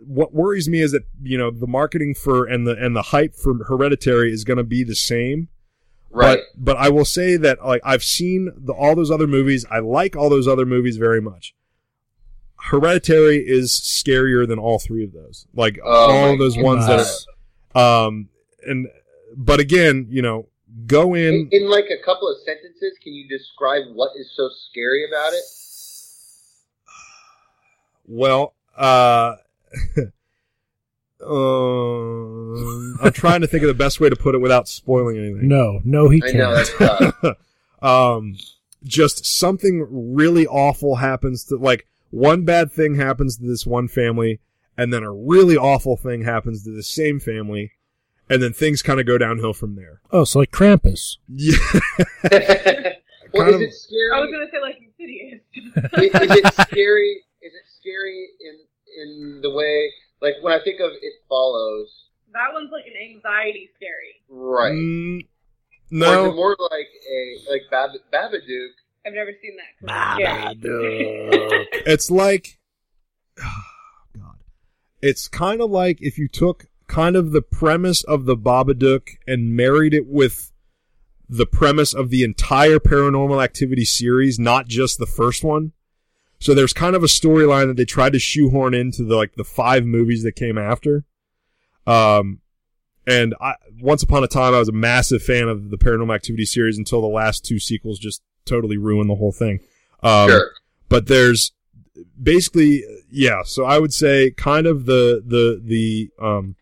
[0.00, 3.34] what worries me is that you know the marketing for and the and the hype
[3.34, 5.48] for Hereditary is going to be the same.
[6.10, 6.40] Right.
[6.56, 9.66] But but I will say that like I've seen the, all those other movies.
[9.70, 11.54] I like all those other movies very much.
[12.58, 15.46] Hereditary is scarier than all three of those.
[15.54, 17.06] Like Oh all those ones that
[17.74, 18.28] are, um
[18.62, 18.88] and
[19.36, 20.48] but again, you know,
[20.86, 24.48] go in, in in like a couple of sentences, can you describe what is so
[24.70, 25.44] scary about it?
[28.06, 29.36] well, uh
[31.26, 35.48] um, I'm trying to think of the best way to put it without spoiling anything.
[35.48, 36.38] No, no, he I can't.
[36.38, 37.36] know that's tough.
[37.82, 38.36] um,
[38.84, 44.40] just something really awful happens to like one bad thing happens to this one family,
[44.76, 47.72] and then a really awful thing happens to the same family,
[48.28, 50.00] and then things kind of go downhill from there.
[50.10, 51.16] Oh, so like Krampus.
[51.28, 51.56] Yeah,
[53.32, 54.10] well, is of- it scary?
[54.14, 55.40] I was gonna say like Insidious.
[55.54, 57.22] is, is it scary?
[57.42, 58.58] Is it scary in
[59.02, 59.90] in the way
[60.22, 61.88] like when I think of It Follows?
[62.32, 64.20] that one's like an anxiety scary.
[64.28, 64.72] Right.
[64.72, 65.24] Mm, Or is
[65.90, 68.68] it no, more like a like Bab- Babadook?
[69.06, 70.18] I've never seen that.
[70.18, 70.60] it's.
[70.60, 71.64] Babadook.
[71.86, 72.58] it's like,
[73.38, 74.36] God,
[75.00, 79.56] it's kind of like if you took kind of the premise of the Babadook and
[79.56, 80.52] married it with
[81.28, 85.72] the premise of the entire Paranormal Activity series, not just the first one.
[86.38, 89.44] So there's kind of a storyline that they tried to shoehorn into the like the
[89.44, 91.04] five movies that came after.
[91.86, 92.40] Um,
[93.06, 96.44] and I once upon a time I was a massive fan of the Paranormal Activity
[96.44, 99.60] series until the last two sequels just totally ruined the whole thing.
[100.02, 100.50] Um, sure.
[100.88, 101.52] but there's
[102.22, 106.56] basically yeah so i would say kind of the the the um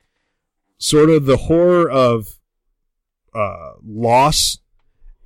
[0.85, 2.27] sort of the horror of
[3.35, 4.59] uh loss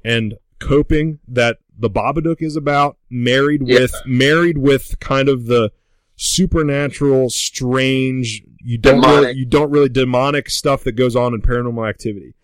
[0.04, 3.80] and coping that the babadook is about married Yeah.
[3.80, 5.70] with married with kind of the
[6.16, 9.36] supernatural strange you don't really, Demonic.
[9.36, 12.34] you don't really demonic stuff that goes on in paranormal activity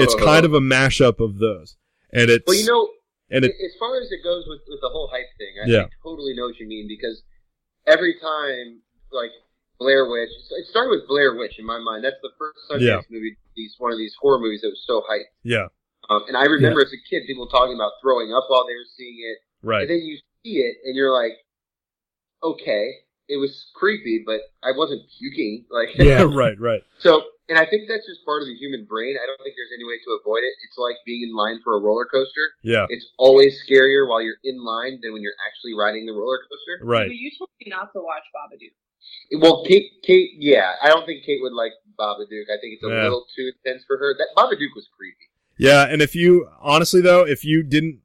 [0.00, 1.76] it's kind of a mashup of those
[2.12, 2.88] and it's Well, you know,
[3.30, 5.84] and it as far as it goes with, with the whole hype thing, I, Yeah.
[5.84, 7.22] I totally know what you mean because
[7.86, 8.80] every time,
[9.10, 9.30] like
[9.82, 12.04] Blair Witch, it started with Blair Witch in my mind.
[12.04, 13.00] That's the first Sundance Yeah.
[13.10, 15.30] movie, these one of these horror movies that was so hyped.
[15.42, 15.66] Yeah.
[16.10, 18.88] Um, and I remember as a kid people talking about throwing up while they were
[18.96, 19.82] seeing it, Right.
[19.82, 21.32] and then you see it and you're like,
[22.42, 22.94] okay,
[23.28, 25.64] it was creepy, but I wasn't puking.
[25.70, 26.22] Like, Yeah.
[26.34, 26.58] right.
[26.58, 26.82] Right.
[26.98, 29.16] so, and I think that's just part of the human brain.
[29.22, 30.52] I don't think there's any way to avoid it.
[30.64, 32.54] It's like being in line for a roller coaster.
[32.62, 32.86] Yeah.
[32.88, 36.84] It's always scarier while you're in line than when you're actually riding the roller coaster.
[36.84, 37.08] Right.
[37.08, 38.72] But you told me not to watch Babadook.
[39.38, 42.44] Well, Kate, Kate, yeah, I don't think Kate would like Babadook.
[42.52, 43.02] I think it's a Yeah.
[43.04, 44.14] little too intense for her.
[44.16, 45.16] That Babadook was creepy.
[45.58, 48.00] Yeah, and if you honestly though, if you didn't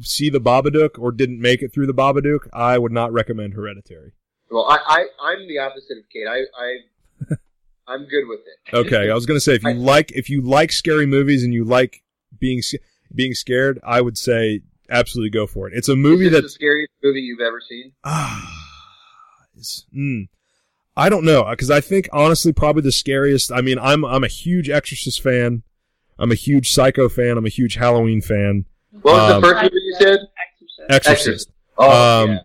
[0.00, 4.12] see the Babadook or didn't make it through the Babadook, I would not recommend Hereditary.
[4.50, 6.26] Well, I, I, I'm the opposite of Kate.
[6.28, 7.34] I, I,
[7.92, 8.74] I'm good with it.
[8.76, 11.52] Okay, I was gonna say if you I- like if you like scary movies and
[11.52, 12.02] you like
[12.38, 12.62] being
[13.14, 14.60] being scared, I would say
[14.90, 15.74] absolutely go for it.
[15.76, 17.92] It's a movie that's the scariest movie you've ever seen?
[18.04, 18.54] ah,
[19.96, 20.28] mm,
[20.98, 23.52] I don't know because I think honestly probably the scariest.
[23.52, 25.62] I mean, I'm I'm a huge Exorcist fan.
[26.18, 27.38] I'm a huge Psycho fan.
[27.38, 28.64] I'm a huge Halloween fan.
[29.02, 30.18] What was Um, the first movie you said?
[30.90, 30.90] Exorcist.
[30.90, 31.52] Exorcist.
[31.78, 32.38] Oh, um, yeah.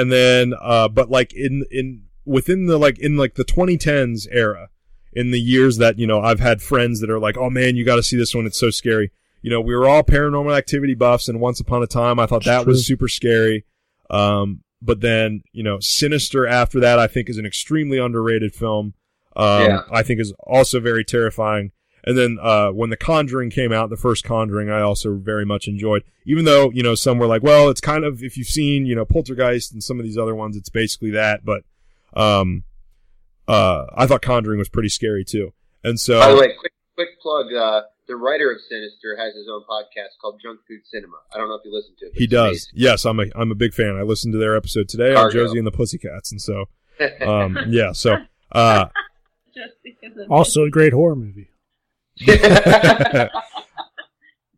[0.00, 4.68] and then uh but like in in within the like in like the 2010s era
[5.12, 7.84] in the years that you know I've had friends that are like oh man you
[7.84, 9.10] got to see this one it's so scary
[9.42, 12.44] you know we were all paranormal activity buffs and once upon a time I thought
[12.44, 13.64] that was super scary
[14.10, 18.94] um but then you know Sinister after that I think is an extremely underrated film
[19.36, 19.80] um Yeah.
[19.90, 21.72] I think is also very terrifying
[22.04, 25.68] and then uh, when The Conjuring came out, the first Conjuring, I also very much
[25.68, 26.02] enjoyed.
[26.26, 28.94] Even though you know some were like, well, it's kind of if you've seen you
[28.94, 31.44] know Poltergeist and some of these other ones, it's basically that.
[31.44, 31.62] But
[32.14, 32.64] um,
[33.46, 35.52] uh, I thought Conjuring was pretty scary too.
[35.84, 37.52] And so By the way, quick, quick plug.
[37.52, 41.16] Uh, the writer of Sinister has his own podcast called Junk Food Cinema.
[41.32, 42.12] I don't know if you listen to it.
[42.14, 42.68] he it's does.
[42.74, 43.96] Yes, I'm a I'm a big fan.
[43.96, 46.64] I listened to their episode today on Josie and the Pussycats, and so
[47.26, 48.16] um, yeah, so
[48.52, 48.86] uh,
[49.54, 51.48] Just because of Also a great horror movie.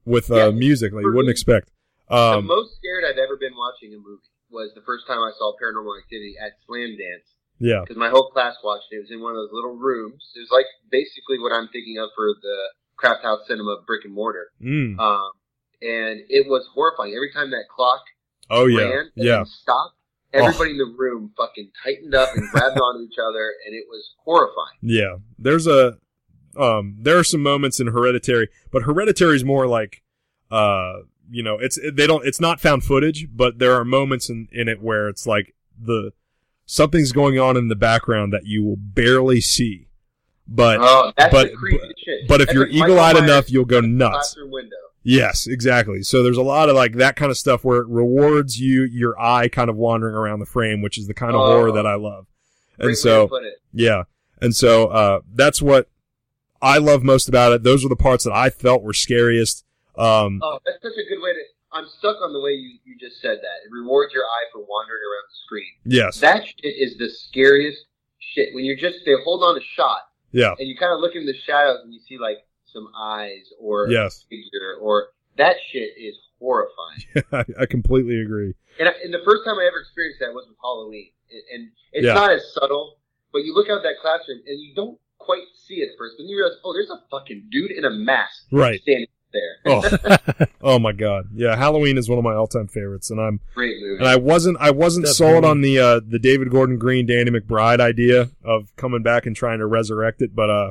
[0.04, 1.70] with uh, Yeah, music like you wouldn't me- expect.
[2.08, 5.32] the Um, most scared I've ever been watching a movie was the first time I
[5.38, 7.26] saw Paranormal Activity at Slamdance
[7.58, 8.96] yeah, because my whole class watched it.
[8.96, 10.22] It was in one of those little rooms.
[10.36, 12.58] It was like basically what I'm thinking of for the
[13.02, 14.50] Crafthouse Cinema brick and mortar.
[14.62, 14.98] mm.
[14.98, 15.32] Um,
[15.82, 17.14] and it was horrifying.
[17.14, 18.00] Every time that clock
[18.50, 19.44] oh yeah, and yeah.
[19.44, 19.96] stopped,
[20.32, 24.14] everybody in the room fucking tightened up and grabbed onto each other, and it was
[24.24, 24.78] horrifying.
[24.80, 25.98] Yeah, there's a
[26.56, 30.02] um there are some moments in Hereditary, but Hereditary is more like
[30.50, 31.00] uh
[31.30, 34.68] you know, it's they don't it's not found footage, but there are moments in in
[34.68, 36.12] it where it's like the
[36.66, 39.88] something's going on in the background that you will barely see.
[40.46, 41.50] But Oh, that's but-
[42.28, 44.36] but if That's you're eagle-eyed enough, you'll go nuts.
[45.02, 46.02] Yes, exactly.
[46.02, 49.18] So there's a lot of like that kind of stuff where it rewards you your
[49.20, 51.46] eye kind of wandering around the frame, which is the kind of Oh.
[51.46, 52.26] horror that I love.
[52.78, 53.30] And so
[53.72, 54.04] yeah.
[54.40, 55.88] And so uh that's what
[56.62, 57.62] I love most about it.
[57.64, 59.64] Those were the parts that I felt were scariest.
[59.96, 61.40] Um Oh, that's such a good way to.
[61.72, 63.56] I'm stuck on the way you, you just said that.
[63.66, 65.72] It rewards your eye for wandering around the screen.
[65.84, 66.20] yes.
[66.20, 67.84] That shit is the scariest
[68.20, 68.54] shit.
[68.54, 69.98] When you're just they hold on a shot
[70.35, 70.55] Yeah.
[70.59, 73.89] and you kind of look in the shadows and you see like some eyes or
[73.89, 74.24] Yes.
[74.24, 77.24] a figure or that shit is horrifying.
[77.32, 78.55] I, I completely agree.
[78.78, 81.70] And, I, and the first time I ever experienced that was with Halloween, and, and
[81.93, 82.15] it's Yeah.
[82.15, 82.98] not as subtle,
[83.32, 86.24] but you look out that classroom and you don't quite see it at first, but
[86.24, 88.81] then you realize, oh, there's a fucking dude in a mask Right.
[88.82, 89.56] standing there.
[89.66, 90.47] Oh.
[90.62, 91.28] oh my god.
[91.35, 93.98] Yeah, Halloween is one of my all-time favorites and I'm Great movie.
[93.98, 95.32] and I wasn't I wasn't Definitely.
[95.35, 99.36] sold on the uh the David Gordon Green Danny McBride idea of coming back and
[99.36, 100.70] trying to resurrect it, but uh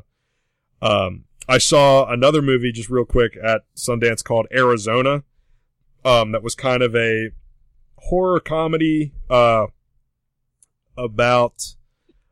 [0.82, 5.24] um I saw another movie just real quick at Sundance called Arizona.
[6.06, 7.30] Um that was kind of a
[7.98, 9.68] horror comedy uh
[10.98, 11.76] about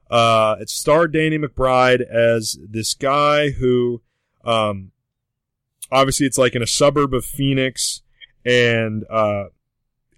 [0.10, 4.02] uh it starred Danny McBride as this guy who
[4.44, 4.91] um
[5.91, 8.01] obviously it's like in a suburb of Phoenix
[8.45, 9.45] and uh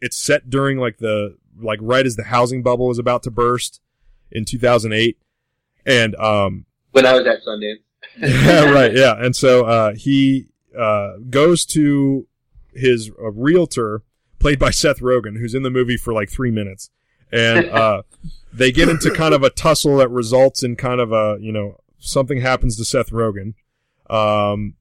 [0.01, 3.81] it's set during like the like right as the housing bubble is about to burst
[4.31, 5.17] in 2008
[5.85, 7.79] and um when I was at Sundance.
[8.17, 10.47] yeah, right yeah and so uh he
[10.77, 12.27] uh goes to
[12.73, 14.03] his uh, realtor
[14.39, 16.89] played by Seth Rogen who's in the movie for like 3 minutes
[17.31, 18.03] and uh
[18.53, 21.77] they get into kind of a tussle that results in kind of a you know
[21.99, 23.53] something happens to Seth Rogen
[24.09, 24.75] um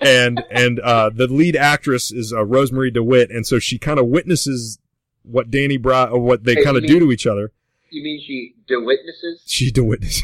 [0.00, 4.06] and and uh, the lead actress is uh, Rosemarie DeWitt, and so she kind of
[4.06, 4.78] witnesses
[5.22, 7.52] what Danny Bri or what they Hey, kind of do to each other.
[7.90, 9.42] You mean she the witnesses?
[9.46, 10.22] She DeWitness.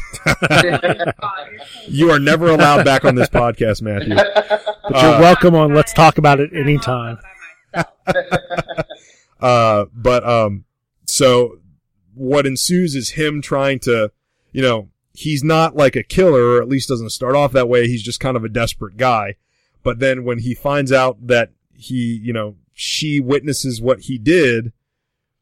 [1.19, 1.49] God,
[1.87, 4.15] you're you are never allowed back on this podcast, Matthew.
[4.83, 7.17] But Uh, you're welcome on Let's Talk About It anytime.
[9.39, 10.65] Uh, but um,
[11.05, 11.59] so
[12.13, 14.11] what ensues is him trying to,
[14.51, 17.87] you know, he's not like a killer, or at least doesn't start off that way.
[17.87, 19.35] He's just kind of a desperate guy.
[19.83, 24.73] But then when he finds out that he, you know, she witnesses what he did,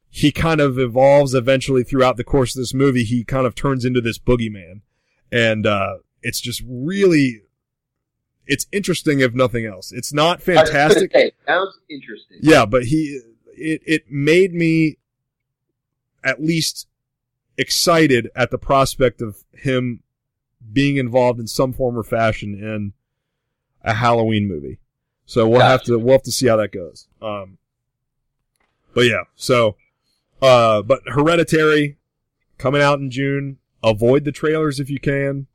[0.08, 3.04] he kind of evolves eventually throughout the course of this movie.
[3.04, 4.80] He kind of turns into this boogeyman.
[5.30, 7.42] And, uh, it's just really,
[8.46, 9.92] it's interesting if nothing else.
[9.92, 11.12] It's not I was gonna fantastic.
[11.12, 12.38] say, sounds interesting.
[12.42, 13.20] Yeah, but he,
[13.54, 14.98] it, it made me
[16.24, 16.88] at least
[17.60, 20.02] excited at the prospect of him
[20.72, 22.92] being involved in some form or fashion in
[23.82, 24.78] a Halloween movie.
[25.26, 27.06] So we'll have to, we'll have to see how that goes.
[27.22, 27.58] Um,
[28.94, 29.76] but yeah, so,
[30.42, 31.98] uh, but Hereditary
[32.58, 33.58] coming out in June.
[33.82, 35.46] Avoid the trailers if you can.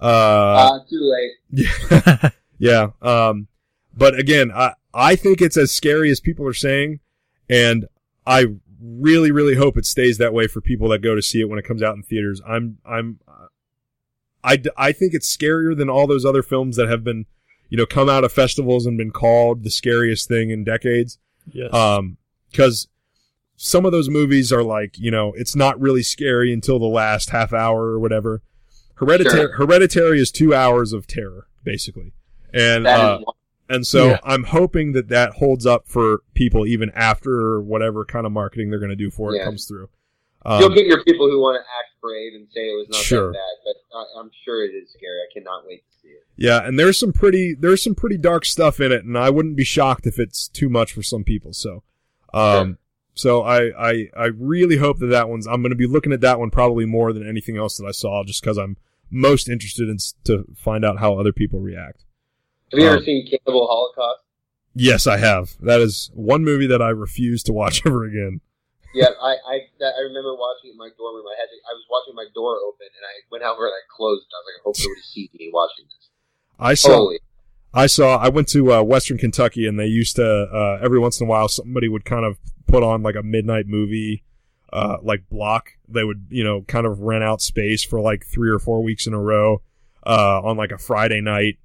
[0.00, 1.30] Uh, Uh, too late.
[1.50, 2.30] yeah.
[2.58, 2.86] yeah.
[3.00, 3.48] Um,
[3.96, 7.00] but again, I, I think it's as scary as people are saying.
[7.48, 7.86] And
[8.26, 8.46] I
[8.82, 11.58] really, really hope it stays that way for people that go to see it when
[11.58, 12.40] it comes out in theaters.
[12.46, 13.20] I'm, I'm,
[14.44, 17.26] I, I think it's scarier than all those other films that have been,
[17.68, 21.18] you know, come out of festivals and been called the scariest thing in decades.
[21.52, 21.72] Yes.
[21.72, 22.16] Um,
[22.52, 22.88] cause
[23.56, 27.30] some of those movies are like, you know, it's not really scary until the last
[27.30, 28.42] half hour or whatever.
[28.96, 29.56] Hereditary, Sure.
[29.56, 32.12] Hereditary is two hours of terror, basically.
[32.52, 33.36] And, That is uh, one.
[33.72, 34.20] And so Yeah.
[34.24, 38.78] I'm hoping that that holds up for people even after whatever kind of marketing they're
[38.78, 39.44] going to do for it Yeah.
[39.44, 39.88] comes through.
[40.44, 43.00] You'll Um, get your people who want to act brave and say it was not
[43.00, 43.28] Sure.
[43.32, 43.56] that bad,
[43.92, 45.18] but I, I'm sure it is scary.
[45.20, 46.24] I cannot wait to see it.
[46.36, 49.54] yeah, and there's some pretty, there's some pretty dark stuff in it, and I wouldn't
[49.56, 51.52] be shocked if it's too much for some people.
[51.52, 51.84] So,
[52.34, 52.78] um,
[53.14, 56.22] so I, I, I really hope that that one's, I'm going to be looking at
[56.22, 58.76] that one probably more than anything else that I saw, just because I'm
[59.10, 62.04] most interested in to find out how other people react.
[62.72, 64.22] Have you Um, ever seen Cannibal Holocaust?
[64.74, 65.56] Yes, I have.
[65.60, 68.40] That is one movie that I refuse to watch ever again.
[68.94, 71.24] Yeah, I I, that, I remember watching it in my dorm room.
[71.26, 73.80] I had to, I was watching my door open, and I went out where I
[73.94, 74.24] closed.
[74.24, 76.08] And I was like, I hope nobody sees me watching this.
[76.58, 77.20] I saw, Holy,
[77.74, 81.20] I saw, I went to uh, Western Kentucky and they used to, uh, every once
[81.20, 84.22] in a while, somebody would kind of put on like a midnight movie,
[84.72, 85.70] uh, like block.
[85.88, 89.06] They would, you know, kind of rent out space for like three or four weeks
[89.06, 89.62] in a row,
[90.06, 91.58] uh, on like a Friday night,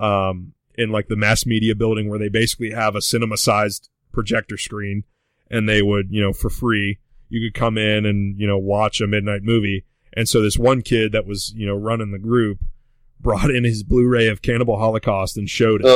[0.00, 4.56] um, in like the mass media building where they basically have a cinema sized projector
[4.56, 5.04] screen
[5.50, 6.98] and they would, you know, for free,
[7.28, 9.84] you could come in and, you know, watch a midnight movie.
[10.12, 12.58] And so this one kid that was, you know, running the group
[13.20, 15.86] brought in his Blu-ray of Cannibal Holocaust and showed it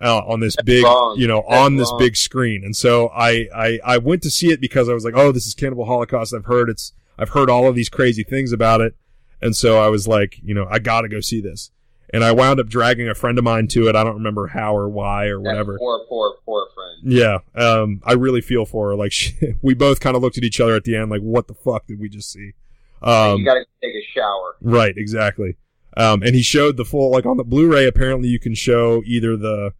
[0.00, 1.16] uh, on this big, wrong.
[1.18, 1.98] you know, That's on this wrong.
[1.98, 2.62] big screen.
[2.64, 5.46] And so I, I, I went to see it because I was like, oh, this
[5.46, 6.34] is Cannibal Holocaust.
[6.34, 8.94] I've heard it's, I've heard all of these crazy things about it.
[9.40, 11.70] And so I was like, you know, I gotta go see this.
[12.12, 13.94] And I wound up dragging a friend of mine to it.
[13.94, 15.78] I don't remember how or why or That whatever.
[15.78, 17.12] Poor, poor, poor friend.
[17.12, 17.38] Yeah.
[17.54, 18.96] Um, I really feel for her.
[18.96, 21.48] Like she, we both kind of looked at each other at the end, like, what
[21.48, 22.52] the fuck did we just see?
[23.02, 24.56] Um, you got to take a shower.
[24.60, 25.56] Right, exactly.
[25.96, 29.36] Um, and he showed the full, like on the Blu-ray, apparently you can show either
[29.36, 29.72] the,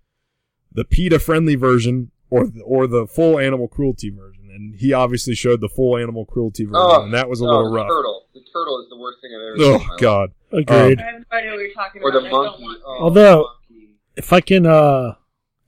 [0.72, 4.48] the PETA friendly version or, the, or the full animal cruelty version.
[4.50, 7.46] And he obviously showed the full animal cruelty version, Oh, and that was a oh,
[7.48, 7.88] little the rough.
[7.88, 8.26] turtle.
[8.34, 9.88] The turtle is the worst thing I've ever seen.
[9.92, 9.96] Oh.
[9.98, 10.32] God.
[10.52, 11.00] Agreed.
[11.00, 12.22] I have no idea what you're talking Or about.
[12.22, 12.66] the monkey.
[12.86, 13.94] Oh, Although- the monkey.
[14.16, 15.14] if I can uh,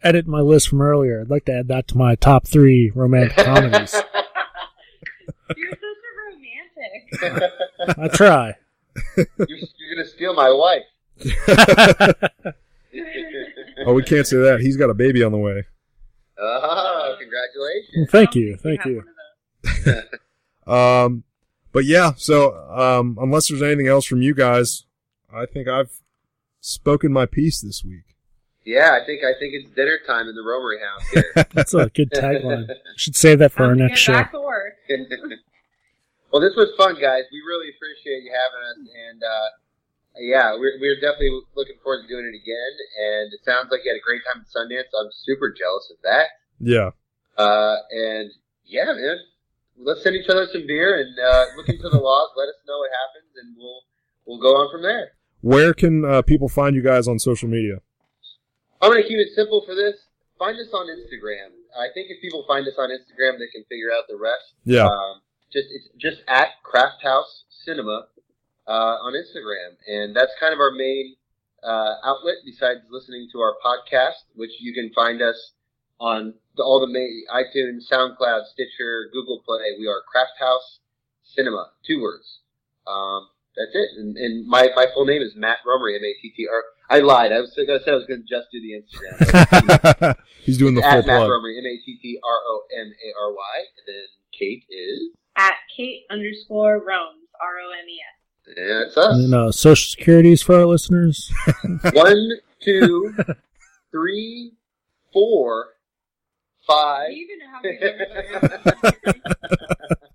[0.02, 3.36] edit my list from earlier, I'd like to add that to my top three romantic
[3.44, 3.92] comedies.
[5.56, 7.98] You're such a romantic.
[7.98, 8.54] I try.
[9.16, 10.84] you're, you're gonna steal my wife.
[13.86, 14.60] Oh, we can't say that.
[14.60, 15.64] He's got a baby on the way.
[16.38, 18.10] Oh, congratulations!
[18.10, 18.56] Thank you.
[18.56, 18.96] Thank have you.
[18.96, 20.04] one of
[20.66, 21.06] those.
[21.06, 21.24] Um,
[21.72, 24.84] but yeah, so, um, unless there's anything else from you guys,
[25.32, 25.92] I think I've
[26.60, 28.16] spoken my piece this week.
[28.64, 31.46] Yeah, I think I think it's dinner time in the Romery house here.
[31.54, 32.68] That's a good tagline.
[32.96, 34.12] Should save that for our Time to next get show.
[34.12, 34.74] Back to work.
[36.32, 37.24] well, this was fun, guys.
[37.32, 38.78] We really appreciate you having us,
[39.08, 39.48] and uh,
[40.18, 42.72] yeah, we're we're definitely looking forward to doing it again.
[43.00, 44.92] And it sounds like you had a great time at Sundance.
[44.92, 46.28] I'm super jealous of that.
[46.60, 46.90] Yeah.
[47.38, 48.30] Uh, and
[48.66, 49.16] yeah, man,
[49.82, 52.30] let's send each other some beer and uh, look into the laws.
[52.36, 53.82] Let us know what happens, and we'll
[54.26, 55.12] we'll go on from there.
[55.40, 57.80] Where can uh, people find you guys on social media?
[58.80, 59.96] I'm gonna keep it simple for this.
[60.38, 61.52] Find us on Instagram.
[61.78, 64.54] I think if people find us on Instagram, they can figure out the rest.
[64.64, 64.86] Yeah.
[64.86, 65.20] Um,
[65.52, 68.06] just it's just at Crafthouse Cinema
[68.66, 71.16] uh, on Instagram, and that's kind of our main
[71.62, 75.52] uh, outlet besides listening to our podcast, which you can find us
[75.98, 79.76] on the, all the main iTunes, SoundCloud, Stitcher, Google Play.
[79.78, 80.78] We are Crafthouse
[81.22, 82.40] Cinema, two words.
[82.86, 83.88] Um, that's it.
[83.98, 86.62] And, and my, my full name is Matt Romery, M A T T R.
[86.90, 87.32] I lied.
[87.32, 90.16] I was I said I was going to just do the Instagram.
[90.44, 91.30] He's doing the full at Matt plug.
[91.30, 94.04] Romery, M A T T R O M A R Y, and then
[94.38, 95.10] Kate is.
[95.36, 98.96] At Kate underscore Romes, R O M E S.
[98.96, 99.14] Yeah, us.
[99.16, 101.32] And uh, social securities for our listeners.
[101.92, 102.30] One,
[102.62, 103.14] two,
[103.92, 104.52] three,
[105.12, 105.74] four,
[106.70, 107.08] five.
[107.08, 108.62] Do you even know how many numbers
[108.94, 109.96] there is?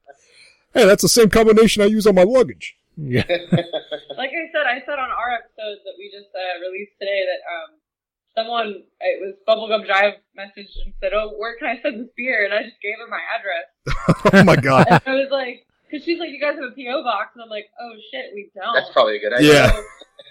[0.75, 2.75] Hey, that's the same combination I use on my luggage.
[2.97, 3.23] yeah.
[3.29, 7.41] like I said, I said on our episode that we just uh, released today that
[7.47, 7.79] um,
[8.35, 12.43] someone it was Bubblegum Jive messaged and said, "Oh, where can I send this beer?"
[12.43, 13.71] And I just gave her my address.
[14.33, 14.87] oh my god.
[14.89, 17.49] And I was like, because she's like, "You guys have a PO box," and I'm
[17.49, 19.53] like, "Oh shit, we don't." That's probably a good idea.
[19.53, 19.71] Yeah.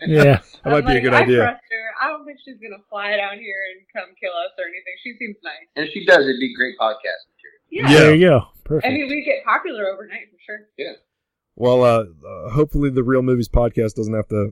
[0.00, 0.22] So, Yeah.
[0.42, 1.36] That I'm might be a like, good I idea.
[1.38, 1.84] trust her.
[2.02, 4.94] I don't think she's gonna fly down here and come kill us or anything.
[5.02, 5.66] She seems nice.
[5.76, 7.60] And if she does, it'd be great podcast material.
[7.70, 7.90] Yeah.
[7.90, 7.98] Yeah.
[8.00, 8.48] There you go.
[8.64, 8.86] Perfect.
[8.86, 10.60] I mean, we get popular overnight for sure.
[10.78, 10.92] Yeah.
[11.56, 14.50] Well, uh, uh, hopefully the Real Movies podcast doesn't have to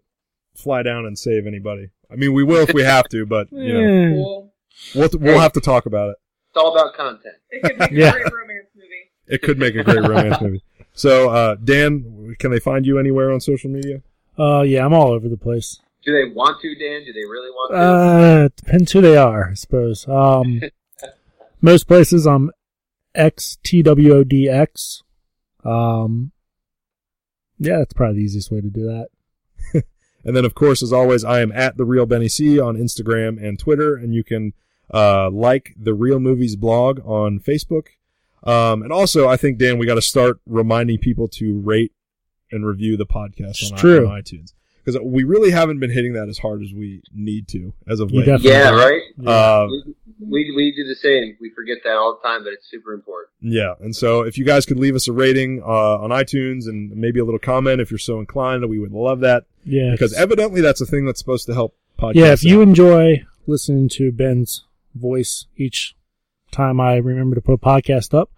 [0.54, 1.88] fly down and save anybody.
[2.10, 4.08] I mean, we will if we have to, but you know, Yeah.
[4.14, 4.52] Cool.
[4.94, 6.16] we'll we'll have to talk about it.
[6.50, 7.34] It's all about content.
[7.50, 8.10] It could make Yeah.
[8.10, 9.10] a great romance movie.
[9.26, 10.62] It could make a great romance movie.
[10.92, 14.02] So, uh, Dan, can they find you anywhere on social media?
[14.38, 15.80] Uh, yeah, I'm all over the place.
[16.04, 17.04] Do they want to, Dan?
[17.04, 17.78] Do they really want to?
[17.78, 20.08] Uh, depends who they are, I suppose.
[20.08, 20.62] Um,
[21.60, 22.50] most places I'm
[23.14, 25.02] XTWODX.
[25.64, 26.32] Um,
[27.58, 29.08] yeah, that's probably the easiest way to do that.
[30.24, 33.44] And then, of course, as always, I am at the Real Benny C on Instagram
[33.44, 34.52] and Twitter, and you can
[34.92, 37.88] uh, like the Real Movies blog on Facebook.
[38.44, 41.92] Um, and also, I think Dan, we got to start reminding people to rate
[42.52, 44.08] and review the podcast It's on, true.
[44.08, 44.52] on iTunes
[44.84, 48.10] because we really haven't been hitting that as hard as we need to as of
[48.10, 48.26] You late.
[48.26, 49.02] definitely- yeah, right.
[49.26, 49.94] Uh, we,
[50.28, 51.36] we we do the same.
[51.40, 53.30] We forget that all the time, but it's super important.
[53.40, 55.66] Yeah, and so if you guys could leave us a rating uh,
[55.98, 59.44] on iTunes and maybe a little comment if you're so inclined, we would love that
[59.64, 59.90] Yeah.
[59.92, 62.14] because evidently that's a thing that's supposed to help podcasts.
[62.14, 62.68] yeah, if you out.
[62.68, 64.64] enjoy listening to Ben's
[64.94, 65.94] voice each
[66.52, 68.30] time I remember to put a podcast up,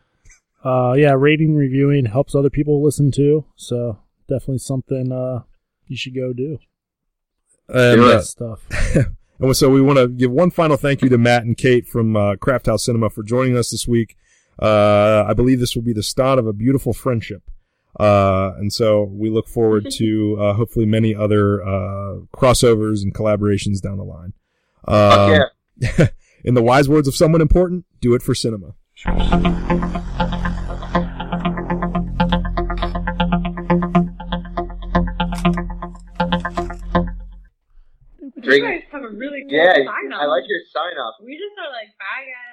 [0.64, 3.44] uh, yeah, rating, reviewing helps other people listen too.
[3.56, 5.42] So definitely something, uh,
[5.86, 6.58] you should go do.
[7.68, 8.20] and, uh.
[8.20, 8.66] Stuff.
[9.40, 12.16] and so we want to give one final thank you to Matt and Kate from
[12.16, 14.16] uh, Crafthouse Cinema for joining us this week.
[14.60, 17.42] Uh, I believe this will be the start of a beautiful friendship.
[17.98, 23.80] Uh, and so we look forward to uh, hopefully many other uh, crossovers and collaborations
[23.80, 24.32] down the line.
[24.86, 25.48] Fuck Um,
[25.80, 26.08] yeah.
[26.44, 28.74] in the wise words of someone important, do it for cinema.
[38.44, 41.16] You guys have a really cool Yeah, sign I like your sign off.
[41.20, 42.43] We just are like, bye guys.